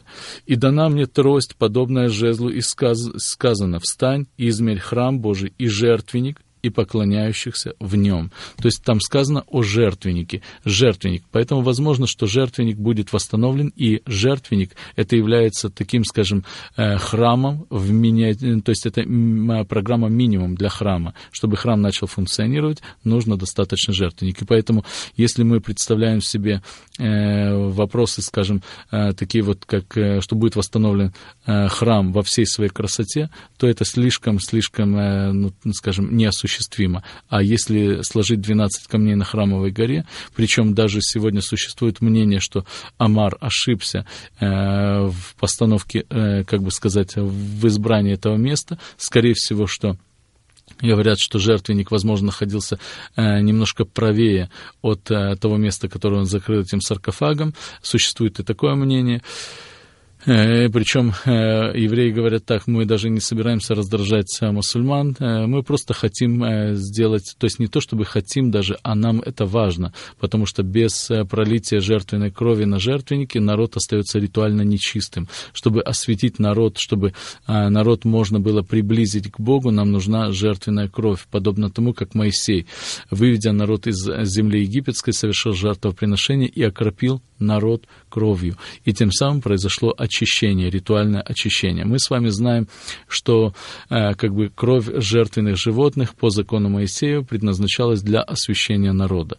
«И 0.47 0.57
дана 0.57 0.89
мне 0.89 1.07
трость, 1.07 1.57
подобная 1.57 2.09
жезлу, 2.09 2.51
и 2.51 2.61
сказ... 2.61 2.99
сказано, 3.17 3.81
встань 3.81 4.27
и 4.37 4.49
измерь 4.49 4.79
храм 4.79 5.19
Божий 5.19 5.53
и 5.59 5.69
жертвенник, 5.69 6.41
и 6.65 6.71
поклоняющихся 6.71 7.75
в 7.79 7.95
нем. 7.95 8.33
То 8.57 8.67
есть 8.67 8.83
там 8.83 8.99
сказано 8.99 9.45
о 9.49 9.63
жертвеннике, 9.63 10.41
жертвенник. 10.65 11.25
Поэтому 11.31 11.61
возможно, 11.61 12.07
что 12.07 12.27
жертвенник 12.27 12.79
будет 12.79 13.13
восстановлен, 13.13 13.71
и 13.77 14.01
жертвенник 14.07 14.71
это 14.97 15.15
является 15.15 15.69
таким, 15.69 16.05
скажем, 16.05 16.45
э, 16.77 16.97
храмом, 16.97 17.67
в 17.69 17.93
мини... 17.93 18.33
то 18.61 18.71
есть 18.71 18.87
это 18.87 19.03
программа 19.69 20.09
минимум 20.09 20.55
для 20.55 20.71
храма. 20.71 21.13
Чтобы 21.33 21.59
храм 21.59 21.81
начал 21.81 22.07
функционировать, 22.07 22.81
нужно 23.05 23.37
достаточно 23.37 23.93
жертвенник. 23.93 24.41
И 24.41 24.47
поэтому, 24.47 24.87
если 25.17 25.43
мы 25.43 25.61
представляем 25.61 26.23
себе 26.23 26.63
э, 26.99 27.55
вопросы, 27.55 28.23
скажем, 28.23 28.63
э, 28.91 29.13
такие 29.13 29.45
вот, 29.45 29.67
как 29.67 29.85
что 30.21 30.35
будет 30.35 30.57
восстановлен 30.57 31.13
храм 31.45 32.13
во 32.13 32.23
всей 32.23 32.47
своей 32.47 32.71
красоте, 32.71 33.29
то 33.59 33.67
это 33.67 33.85
слишком-слишком, 33.85 34.93
ну, 34.93 35.53
скажем, 35.73 36.17
неосуществимо 36.17 36.54
неосуществимо. 36.55 37.03
А 37.29 37.43
если 37.43 38.03
сложить 38.03 38.41
12 38.41 38.87
камней 38.87 39.15
на 39.15 39.25
храмовой 39.25 39.71
горе, 39.71 40.07
причем 40.35 40.75
даже 40.75 41.01
сегодня 41.01 41.41
существует 41.41 42.01
мнение, 42.01 42.41
что 42.41 42.65
Амар 42.99 43.37
ошибся 43.41 44.07
э, 44.41 44.47
в 44.47 45.35
постановке, 45.39 46.05
э, 46.09 46.45
как 46.45 46.63
бы 46.63 46.71
сказать, 46.71 47.17
в 47.17 47.67
избрании 47.67 48.15
этого 48.15 48.37
места, 48.37 48.79
скорее 48.97 49.35
всего, 49.35 49.67
что 49.67 49.97
Говорят, 50.81 51.19
что 51.19 51.39
жертвенник, 51.39 51.91
возможно, 51.91 52.27
находился 52.27 52.79
э, 53.17 53.41
немножко 53.41 53.85
правее 53.85 54.51
от 54.81 55.11
э, 55.11 55.37
того 55.37 55.59
места, 55.59 55.89
которое 55.89 56.21
он 56.21 56.25
закрыл 56.25 56.63
этим 56.63 56.81
саркофагом. 56.81 57.55
Существует 57.83 58.41
и 58.41 58.43
такое 58.43 58.75
мнение. 58.75 59.23
Причем 60.25 61.13
э, 61.27 61.79
евреи 61.79 62.11
говорят 62.11 62.45
так, 62.47 62.67
мы 62.67 62.87
даже 62.87 63.11
не 63.11 63.21
собираемся 63.21 63.75
раздражать 63.75 64.39
э, 64.41 64.51
мусульман, 64.51 65.17
мы 65.21 65.63
просто 65.63 65.93
хотим 65.93 66.75
сделать, 66.75 67.35
то 67.39 67.45
есть 67.45 67.59
не 67.59 67.67
то 67.67 67.81
чтобы 67.81 68.05
хотим 68.05 68.51
даже, 68.51 68.79
а 68.83 68.95
нам 68.95 69.21
это 69.21 69.45
важно, 69.45 69.93
потому 70.19 70.47
что 70.47 70.63
без 70.63 71.11
пролития 71.29 71.81
жертвенной 71.81 72.31
крови 72.31 72.65
на 72.65 72.79
жертвеннике 72.79 73.41
народ 73.41 73.77
остается 73.77 74.19
ритуально 74.19 74.63
нечистым. 74.63 75.29
Чтобы 75.53 75.83
осветить 75.83 76.39
народ, 76.39 76.79
чтобы 76.79 77.13
народ 77.47 78.05
можно 78.05 78.41
было 78.41 78.63
приблизить 78.63 79.31
к 79.31 79.39
Богу, 79.41 79.71
нам 79.71 79.93
нужна 79.93 80.31
жертвенная 80.31 80.89
кровь, 80.89 81.27
подобно 81.31 81.71
тому, 81.71 81.93
как 81.93 82.15
Моисей, 82.15 82.67
выведя 83.11 83.53
народ 83.53 83.87
из 83.87 83.97
земли 84.27 84.63
египетской, 84.63 85.13
совершил 85.13 85.53
жертвоприношение 85.53 86.49
и 86.49 86.63
окропил 86.63 87.21
народ 87.39 87.85
кровью. 88.09 88.57
И 88.85 88.93
тем 88.93 89.11
самым 89.11 89.43
произошло 89.43 89.95
очищение, 89.97 90.14
ритуальное 90.71 91.21
очищение. 91.21 91.85
Мы 91.85 91.99
с 91.99 92.11
вами 92.11 92.29
знаем, 92.29 92.69
что 93.09 93.55
э, 93.91 94.15
как 94.15 94.35
бы 94.35 94.51
кровь 94.55 94.89
жертвенных 94.95 95.57
животных 95.57 96.15
по 96.15 96.31
закону 96.31 96.69
Моисея 96.69 97.23
предназначалась 97.23 98.03
для 98.03 98.21
освящения 98.21 98.93
народа. 98.93 99.39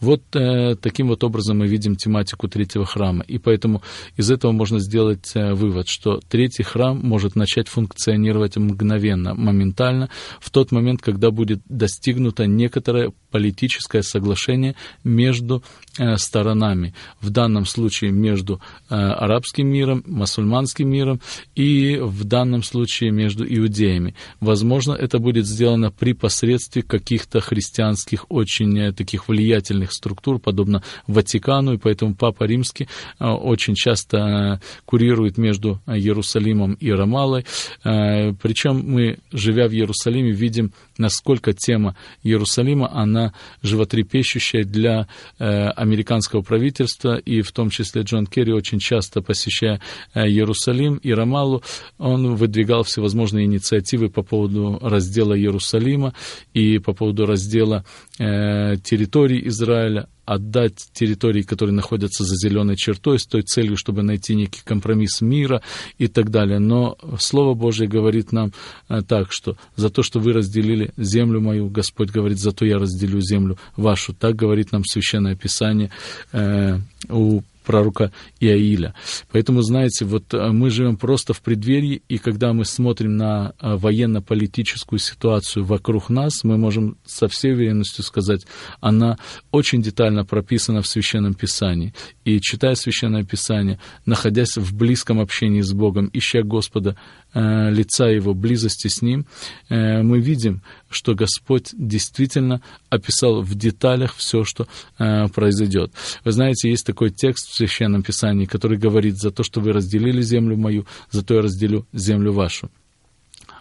Вот 0.00 0.22
э, 0.34 0.76
таким 0.76 1.08
вот 1.08 1.24
образом 1.24 1.58
мы 1.58 1.66
видим 1.66 1.96
тематику 1.96 2.48
третьего 2.48 2.84
храма. 2.84 3.24
И 3.26 3.38
поэтому 3.38 3.82
из 4.16 4.30
этого 4.30 4.52
можно 4.52 4.78
сделать 4.78 5.32
э, 5.34 5.54
вывод, 5.54 5.88
что 5.88 6.20
третий 6.28 6.62
храм 6.62 6.98
может 6.98 7.36
начать 7.36 7.68
функционировать 7.68 8.56
мгновенно, 8.56 9.34
моментально, 9.34 10.08
в 10.40 10.50
тот 10.50 10.72
момент, 10.72 11.02
когда 11.02 11.30
будет 11.30 11.60
достигнуто 11.68 12.46
некоторое 12.46 13.12
политическое 13.34 14.04
соглашение 14.04 14.76
между 15.02 15.64
э, 15.98 16.16
сторонами. 16.18 16.94
В 17.20 17.30
данном 17.30 17.66
случае 17.66 18.12
между 18.12 18.60
э, 18.88 18.94
арабским 18.94 19.66
миром, 19.66 20.04
мусульманским 20.06 20.88
миром 20.88 21.20
и 21.56 21.98
в 22.00 22.22
данном 22.22 22.62
случае 22.62 23.10
между 23.10 23.44
иудеями. 23.44 24.14
Возможно, 24.38 24.92
это 24.92 25.18
будет 25.18 25.46
сделано 25.46 25.90
при 25.90 26.12
посредстве 26.12 26.82
каких-то 26.82 27.40
христианских 27.40 28.26
очень 28.28 28.78
э, 28.78 28.92
таких 28.92 29.26
влиятельных 29.26 29.92
структур, 29.92 30.38
подобно 30.38 30.84
Ватикану, 31.08 31.72
и 31.72 31.78
поэтому 31.78 32.14
Папа 32.14 32.44
Римский 32.44 32.86
очень 33.18 33.74
часто 33.74 34.60
курирует 34.84 35.38
между 35.38 35.80
Иерусалимом 35.88 36.74
и 36.74 36.92
Рамалой. 36.92 37.44
Причем 37.82 38.84
мы, 38.86 39.18
живя 39.32 39.66
в 39.66 39.72
Иерусалиме, 39.72 40.30
видим, 40.30 40.72
насколько 40.98 41.52
тема 41.52 41.96
Иерусалима, 42.22 42.90
она 42.92 43.32
животрепещущая 43.62 44.64
для 44.64 45.08
американского 45.38 46.42
правительства, 46.42 47.16
и 47.16 47.42
в 47.42 47.52
том 47.52 47.70
числе 47.70 48.02
Джон 48.02 48.26
Керри 48.26 48.52
очень 48.52 48.78
часто 48.78 49.22
посещая 49.22 49.80
э, 50.14 50.26
Иерусалим 50.26 50.96
и 50.96 51.12
Рамалу, 51.12 51.62
он 51.98 52.34
выдвигал 52.34 52.82
всевозможные 52.82 53.46
инициативы 53.46 54.08
по 54.10 54.22
поводу 54.22 54.78
раздела 54.80 55.36
Иерусалима 55.38 56.14
и 56.52 56.78
по 56.78 56.92
поводу 56.92 57.26
раздела 57.26 57.84
э, 58.18 58.76
территорий 58.82 59.46
Израиля, 59.48 60.08
отдать 60.24 60.78
территории, 60.92 61.42
которые 61.42 61.74
находятся 61.74 62.24
за 62.24 62.36
зеленой 62.36 62.76
чертой, 62.76 63.18
с 63.18 63.26
той 63.26 63.42
целью, 63.42 63.76
чтобы 63.76 64.02
найти 64.02 64.34
некий 64.34 64.62
компромисс 64.64 65.20
мира 65.20 65.62
и 65.98 66.08
так 66.08 66.30
далее. 66.30 66.58
Но 66.58 66.96
Слово 67.18 67.54
Божье 67.54 67.86
говорит 67.86 68.32
нам 68.32 68.52
э, 68.88 69.02
так, 69.02 69.28
что 69.30 69.56
за 69.76 69.90
то, 69.90 70.02
что 70.02 70.20
вы 70.20 70.32
разделили 70.32 70.92
землю 70.96 71.40
мою, 71.40 71.68
Господь 71.68 72.10
говорит, 72.10 72.38
зато 72.38 72.64
я 72.64 72.78
разделю 72.78 73.20
землю 73.20 73.58
вашу. 73.76 74.14
Так 74.14 74.36
говорит 74.36 74.72
нам 74.72 74.84
Священное 74.84 75.36
Писание 75.36 75.90
э, 76.32 76.78
у 77.08 77.42
пророка 77.64 78.12
Иаиля. 78.40 78.94
Поэтому, 79.32 79.62
знаете, 79.62 80.04
вот 80.04 80.32
мы 80.32 80.70
живем 80.70 80.96
просто 80.96 81.32
в 81.32 81.40
преддверии, 81.40 82.02
и 82.08 82.18
когда 82.18 82.52
мы 82.52 82.64
смотрим 82.64 83.16
на 83.16 83.54
военно-политическую 83.60 84.98
ситуацию 84.98 85.64
вокруг 85.64 86.10
нас, 86.10 86.44
мы 86.44 86.58
можем 86.58 86.96
со 87.04 87.28
всей 87.28 87.52
уверенностью 87.52 88.04
сказать, 88.04 88.46
она 88.80 89.18
очень 89.50 89.82
детально 89.82 90.24
прописана 90.24 90.82
в 90.82 90.86
Священном 90.86 91.34
Писании. 91.34 91.94
И 92.24 92.40
читая 92.40 92.74
Священное 92.74 93.24
Писание, 93.24 93.78
находясь 94.06 94.56
в 94.56 94.74
близком 94.74 95.20
общении 95.20 95.60
с 95.60 95.72
Богом, 95.72 96.10
ища 96.12 96.42
Господа, 96.42 96.90
э, 96.90 97.23
лица 97.40 98.06
Его, 98.06 98.34
близости 98.34 98.88
с 98.88 99.02
Ним, 99.02 99.26
э, 99.68 100.02
мы 100.02 100.20
видим, 100.20 100.62
что 100.90 101.14
Господь 101.14 101.70
действительно 101.72 102.60
описал 102.90 103.42
в 103.42 103.54
деталях 103.54 104.14
все, 104.16 104.44
что 104.44 104.66
э, 104.98 105.28
произойдет. 105.28 105.92
Вы 106.24 106.32
знаете, 106.32 106.70
есть 106.70 106.86
такой 106.86 107.10
текст 107.10 107.48
в 107.48 107.54
Священном 107.54 108.02
Писании, 108.02 108.46
который 108.46 108.78
говорит, 108.78 109.16
за 109.16 109.30
то, 109.30 109.42
что 109.42 109.60
вы 109.60 109.72
разделили 109.72 110.22
землю 110.22 110.56
мою, 110.56 110.86
зато 111.10 111.34
я 111.34 111.42
разделю 111.42 111.86
землю 111.92 112.32
вашу. 112.32 112.70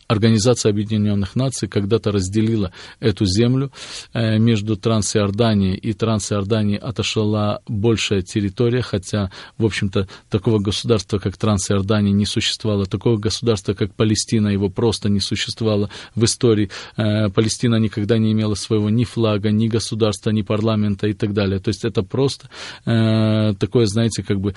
Организация 0.07 0.69
Объединенных 0.69 1.35
Наций 1.35 1.67
когда-то 1.67 2.11
разделила 2.11 2.71
эту 2.99 3.25
землю 3.25 3.71
э, 4.13 4.37
между 4.37 4.75
Трансиорданией, 4.75 5.75
и 5.75 5.93
Трансиордании 5.93 6.77
отошла 6.77 7.59
большая 7.67 8.21
территория, 8.21 8.81
хотя, 8.81 9.31
в 9.57 9.65
общем-то, 9.65 10.07
такого 10.29 10.59
государства, 10.59 11.19
как 11.19 11.37
Трансиордания, 11.37 12.11
не 12.11 12.25
существовало, 12.25 12.85
такого 12.85 13.17
государства, 13.17 13.73
как 13.73 13.93
Палестина, 13.93 14.49
его 14.49 14.69
просто 14.69 15.09
не 15.09 15.19
существовало 15.19 15.89
в 16.15 16.23
истории. 16.25 16.69
Э, 16.97 17.29
Палестина 17.29 17.75
никогда 17.75 18.17
не 18.17 18.31
имела 18.31 18.55
своего 18.55 18.89
ни 18.89 19.03
флага, 19.03 19.51
ни 19.51 19.67
государства, 19.67 20.31
ни 20.31 20.41
парламента 20.41 21.07
и 21.07 21.13
так 21.13 21.33
далее. 21.33 21.59
То 21.59 21.69
есть 21.69 21.85
это 21.85 22.03
просто 22.03 22.49
э, 22.85 23.53
такое, 23.59 23.85
знаете, 23.85 24.23
как 24.23 24.39
бы 24.39 24.53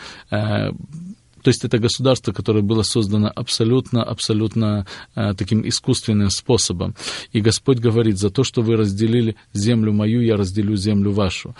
то 1.46 1.50
есть 1.50 1.64
это 1.64 1.78
государство, 1.78 2.32
которое 2.32 2.62
было 2.62 2.82
создано 2.82 3.30
абсолютно, 3.32 4.02
абсолютно 4.02 4.84
э, 5.14 5.32
таким 5.34 5.62
искусственным 5.68 6.28
способом. 6.28 6.96
И 7.32 7.40
Господь 7.40 7.78
говорит, 7.78 8.18
за 8.18 8.30
то, 8.30 8.42
что 8.42 8.62
вы 8.62 8.74
разделили 8.74 9.36
землю 9.52 9.92
мою, 9.92 10.22
я 10.22 10.36
разделю 10.36 10.74
землю 10.74 11.12
вашу. 11.12 11.54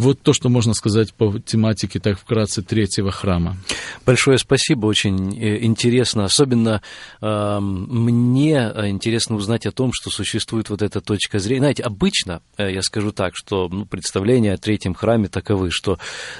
Вот 0.00 0.22
то, 0.22 0.32
что 0.32 0.48
можно 0.48 0.72
сказать 0.72 1.12
по 1.12 1.38
тематике, 1.38 2.00
так 2.00 2.18
вкратце, 2.18 2.62
третьего 2.62 3.10
храма. 3.10 3.58
Большое 4.06 4.38
спасибо, 4.38 4.86
очень 4.86 5.38
э, 5.38 5.62
интересно. 5.62 6.24
Особенно 6.24 6.80
э, 7.20 7.58
мне 7.60 8.72
интересно 8.88 9.36
узнать 9.36 9.66
о 9.66 9.72
том, 9.72 9.90
что 9.92 10.08
существует 10.08 10.70
вот 10.70 10.80
эта 10.80 11.02
точка 11.02 11.38
зрения. 11.38 11.60
Знаете, 11.60 11.82
обычно, 11.82 12.40
э, 12.56 12.72
я 12.72 12.80
скажу 12.80 13.12
так, 13.12 13.32
что 13.36 13.68
ну, 13.68 13.84
представления 13.84 14.54
о 14.54 14.56
третьем 14.56 14.94
храме 14.94 15.28
таковы, 15.28 15.70
что, 15.70 15.98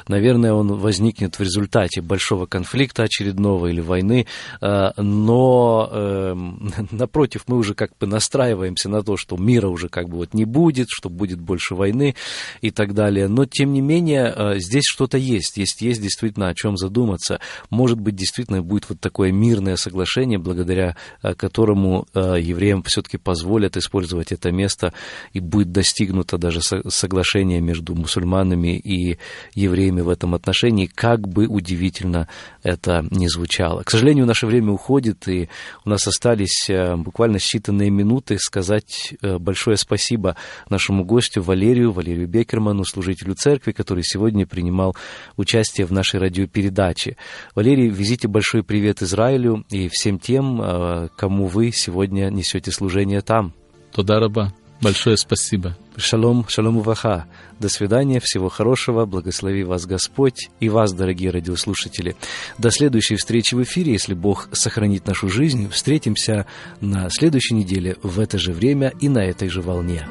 наверное, 0.08 0.54
он 0.54 0.72
возникнет 0.78 1.38
в 1.38 1.42
результате 1.42 2.00
большого 2.00 2.46
конфликта 2.46 3.02
очередного 3.02 3.66
или 3.66 3.82
войны, 3.82 4.26
э, 4.62 4.90
но 4.96 5.86
э, 5.92 6.34
напротив, 6.92 7.42
мы 7.46 7.58
уже 7.58 7.74
как 7.74 7.90
бы 7.98 8.06
настраиваемся 8.06 8.88
на 8.88 9.02
то, 9.02 9.18
что 9.18 9.36
мира 9.36 9.68
уже 9.68 9.90
как 9.90 10.08
бы 10.08 10.16
вот 10.16 10.32
не 10.32 10.46
будет, 10.46 10.86
что 10.88 11.10
будет 11.10 11.40
больше 11.40 11.74
войны 11.74 12.14
и 12.62 12.70
так 12.70 12.94
далее. 12.94 13.28
Но 13.28 13.49
тем 13.50 13.72
не 13.72 13.80
менее, 13.80 14.32
э, 14.34 14.58
здесь 14.58 14.84
что-то 14.86 15.18
есть. 15.18 15.56
Есть, 15.56 15.82
есть 15.82 16.00
действительно 16.00 16.48
о 16.48 16.54
чем 16.54 16.76
задуматься. 16.76 17.40
Может 17.68 17.98
быть, 17.98 18.14
действительно 18.14 18.62
будет 18.62 18.88
вот 18.88 19.00
такое 19.00 19.32
мирное 19.32 19.76
соглашение, 19.76 20.38
благодаря 20.38 20.96
э, 21.22 21.34
которому 21.34 22.06
э, 22.14 22.36
евреям 22.40 22.82
все-таки 22.84 23.18
позволят 23.18 23.76
использовать 23.76 24.32
это 24.32 24.52
место, 24.52 24.92
и 25.32 25.40
будет 25.40 25.72
достигнуто 25.72 26.38
даже 26.38 26.60
соглашение 26.62 27.60
между 27.60 27.94
мусульманами 27.94 28.78
и 28.78 29.18
евреями 29.54 30.00
в 30.00 30.08
этом 30.08 30.34
отношении, 30.34 30.86
как 30.86 31.26
бы 31.28 31.46
удивительно 31.46 32.28
это 32.62 33.04
ни 33.10 33.26
звучало. 33.26 33.82
К 33.82 33.90
сожалению, 33.90 34.26
наше 34.26 34.46
время 34.46 34.72
уходит, 34.72 35.26
и 35.28 35.48
у 35.84 35.90
нас 35.90 36.06
остались 36.06 36.70
буквально 36.96 37.36
считанные 37.36 37.90
минуты 37.90 38.38
сказать 38.38 39.14
большое 39.22 39.76
спасибо 39.76 40.36
нашему 40.68 41.04
гостю 41.04 41.42
Валерию, 41.42 41.92
Валерию 41.92 42.28
Бекерману, 42.28 42.84
служителю 42.84 43.34
церкви, 43.40 43.72
который 43.72 44.04
сегодня 44.04 44.46
принимал 44.46 44.94
участие 45.36 45.86
в 45.86 45.92
нашей 45.92 46.20
радиопередаче. 46.20 47.16
Валерий, 47.54 47.88
везите 47.88 48.28
большой 48.28 48.62
привет 48.62 49.02
Израилю 49.02 49.64
и 49.70 49.88
всем 49.88 50.18
тем, 50.18 50.60
э, 50.62 51.08
кому 51.16 51.46
вы 51.46 51.72
сегодня 51.72 52.30
несете 52.30 52.70
служение 52.70 53.22
там. 53.22 53.54
Тодараба. 53.92 54.52
Большое 54.80 55.18
спасибо. 55.18 55.76
Шалом, 55.96 56.46
шалом 56.48 56.78
уваха. 56.78 57.26
До 57.58 57.68
свидания, 57.68 58.18
всего 58.18 58.48
хорошего, 58.48 59.04
благослови 59.04 59.62
вас 59.62 59.84
Господь 59.84 60.48
и 60.58 60.70
вас, 60.70 60.92
дорогие 60.94 61.30
радиослушатели. 61.30 62.16
До 62.56 62.70
следующей 62.70 63.16
встречи 63.16 63.54
в 63.54 63.62
эфире, 63.62 63.92
если 63.92 64.14
Бог 64.14 64.48
сохранит 64.52 65.06
нашу 65.06 65.28
жизнь, 65.28 65.68
встретимся 65.68 66.46
на 66.80 67.10
следующей 67.10 67.54
неделе 67.54 67.96
в 68.02 68.18
это 68.20 68.38
же 68.38 68.52
время 68.52 68.94
и 69.00 69.10
на 69.10 69.22
этой 69.22 69.48
же 69.48 69.60
волне. 69.60 70.06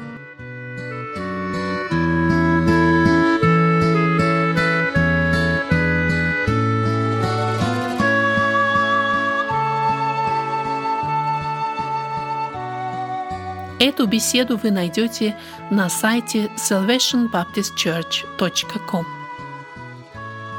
Эту 13.80 14.06
беседу 14.06 14.56
вы 14.58 14.70
найдете 14.70 15.36
на 15.70 15.88
сайте 15.88 16.50
salvationbaptistchurch.com. 16.56 19.06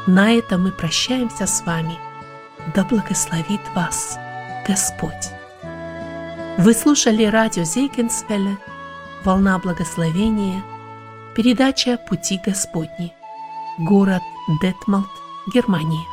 На 0.07 0.31
этом 0.31 0.63
мы 0.63 0.71
прощаемся 0.71 1.45
с 1.45 1.63
вами. 1.63 1.99
Да 2.73 2.83
благословит 2.83 3.61
вас 3.75 4.17
Господь. 4.67 5.29
Вы 6.57 6.73
слушали 6.73 7.25
радио 7.25 7.63
Зейгенсвелле 7.63 8.57
«Волна 9.23 9.59
благословения», 9.59 10.63
передача 11.35 11.97
«Пути 11.97 12.39
Господни», 12.43 13.13
город 13.77 14.23
Детмалт, 14.63 15.05
Германия. 15.53 16.03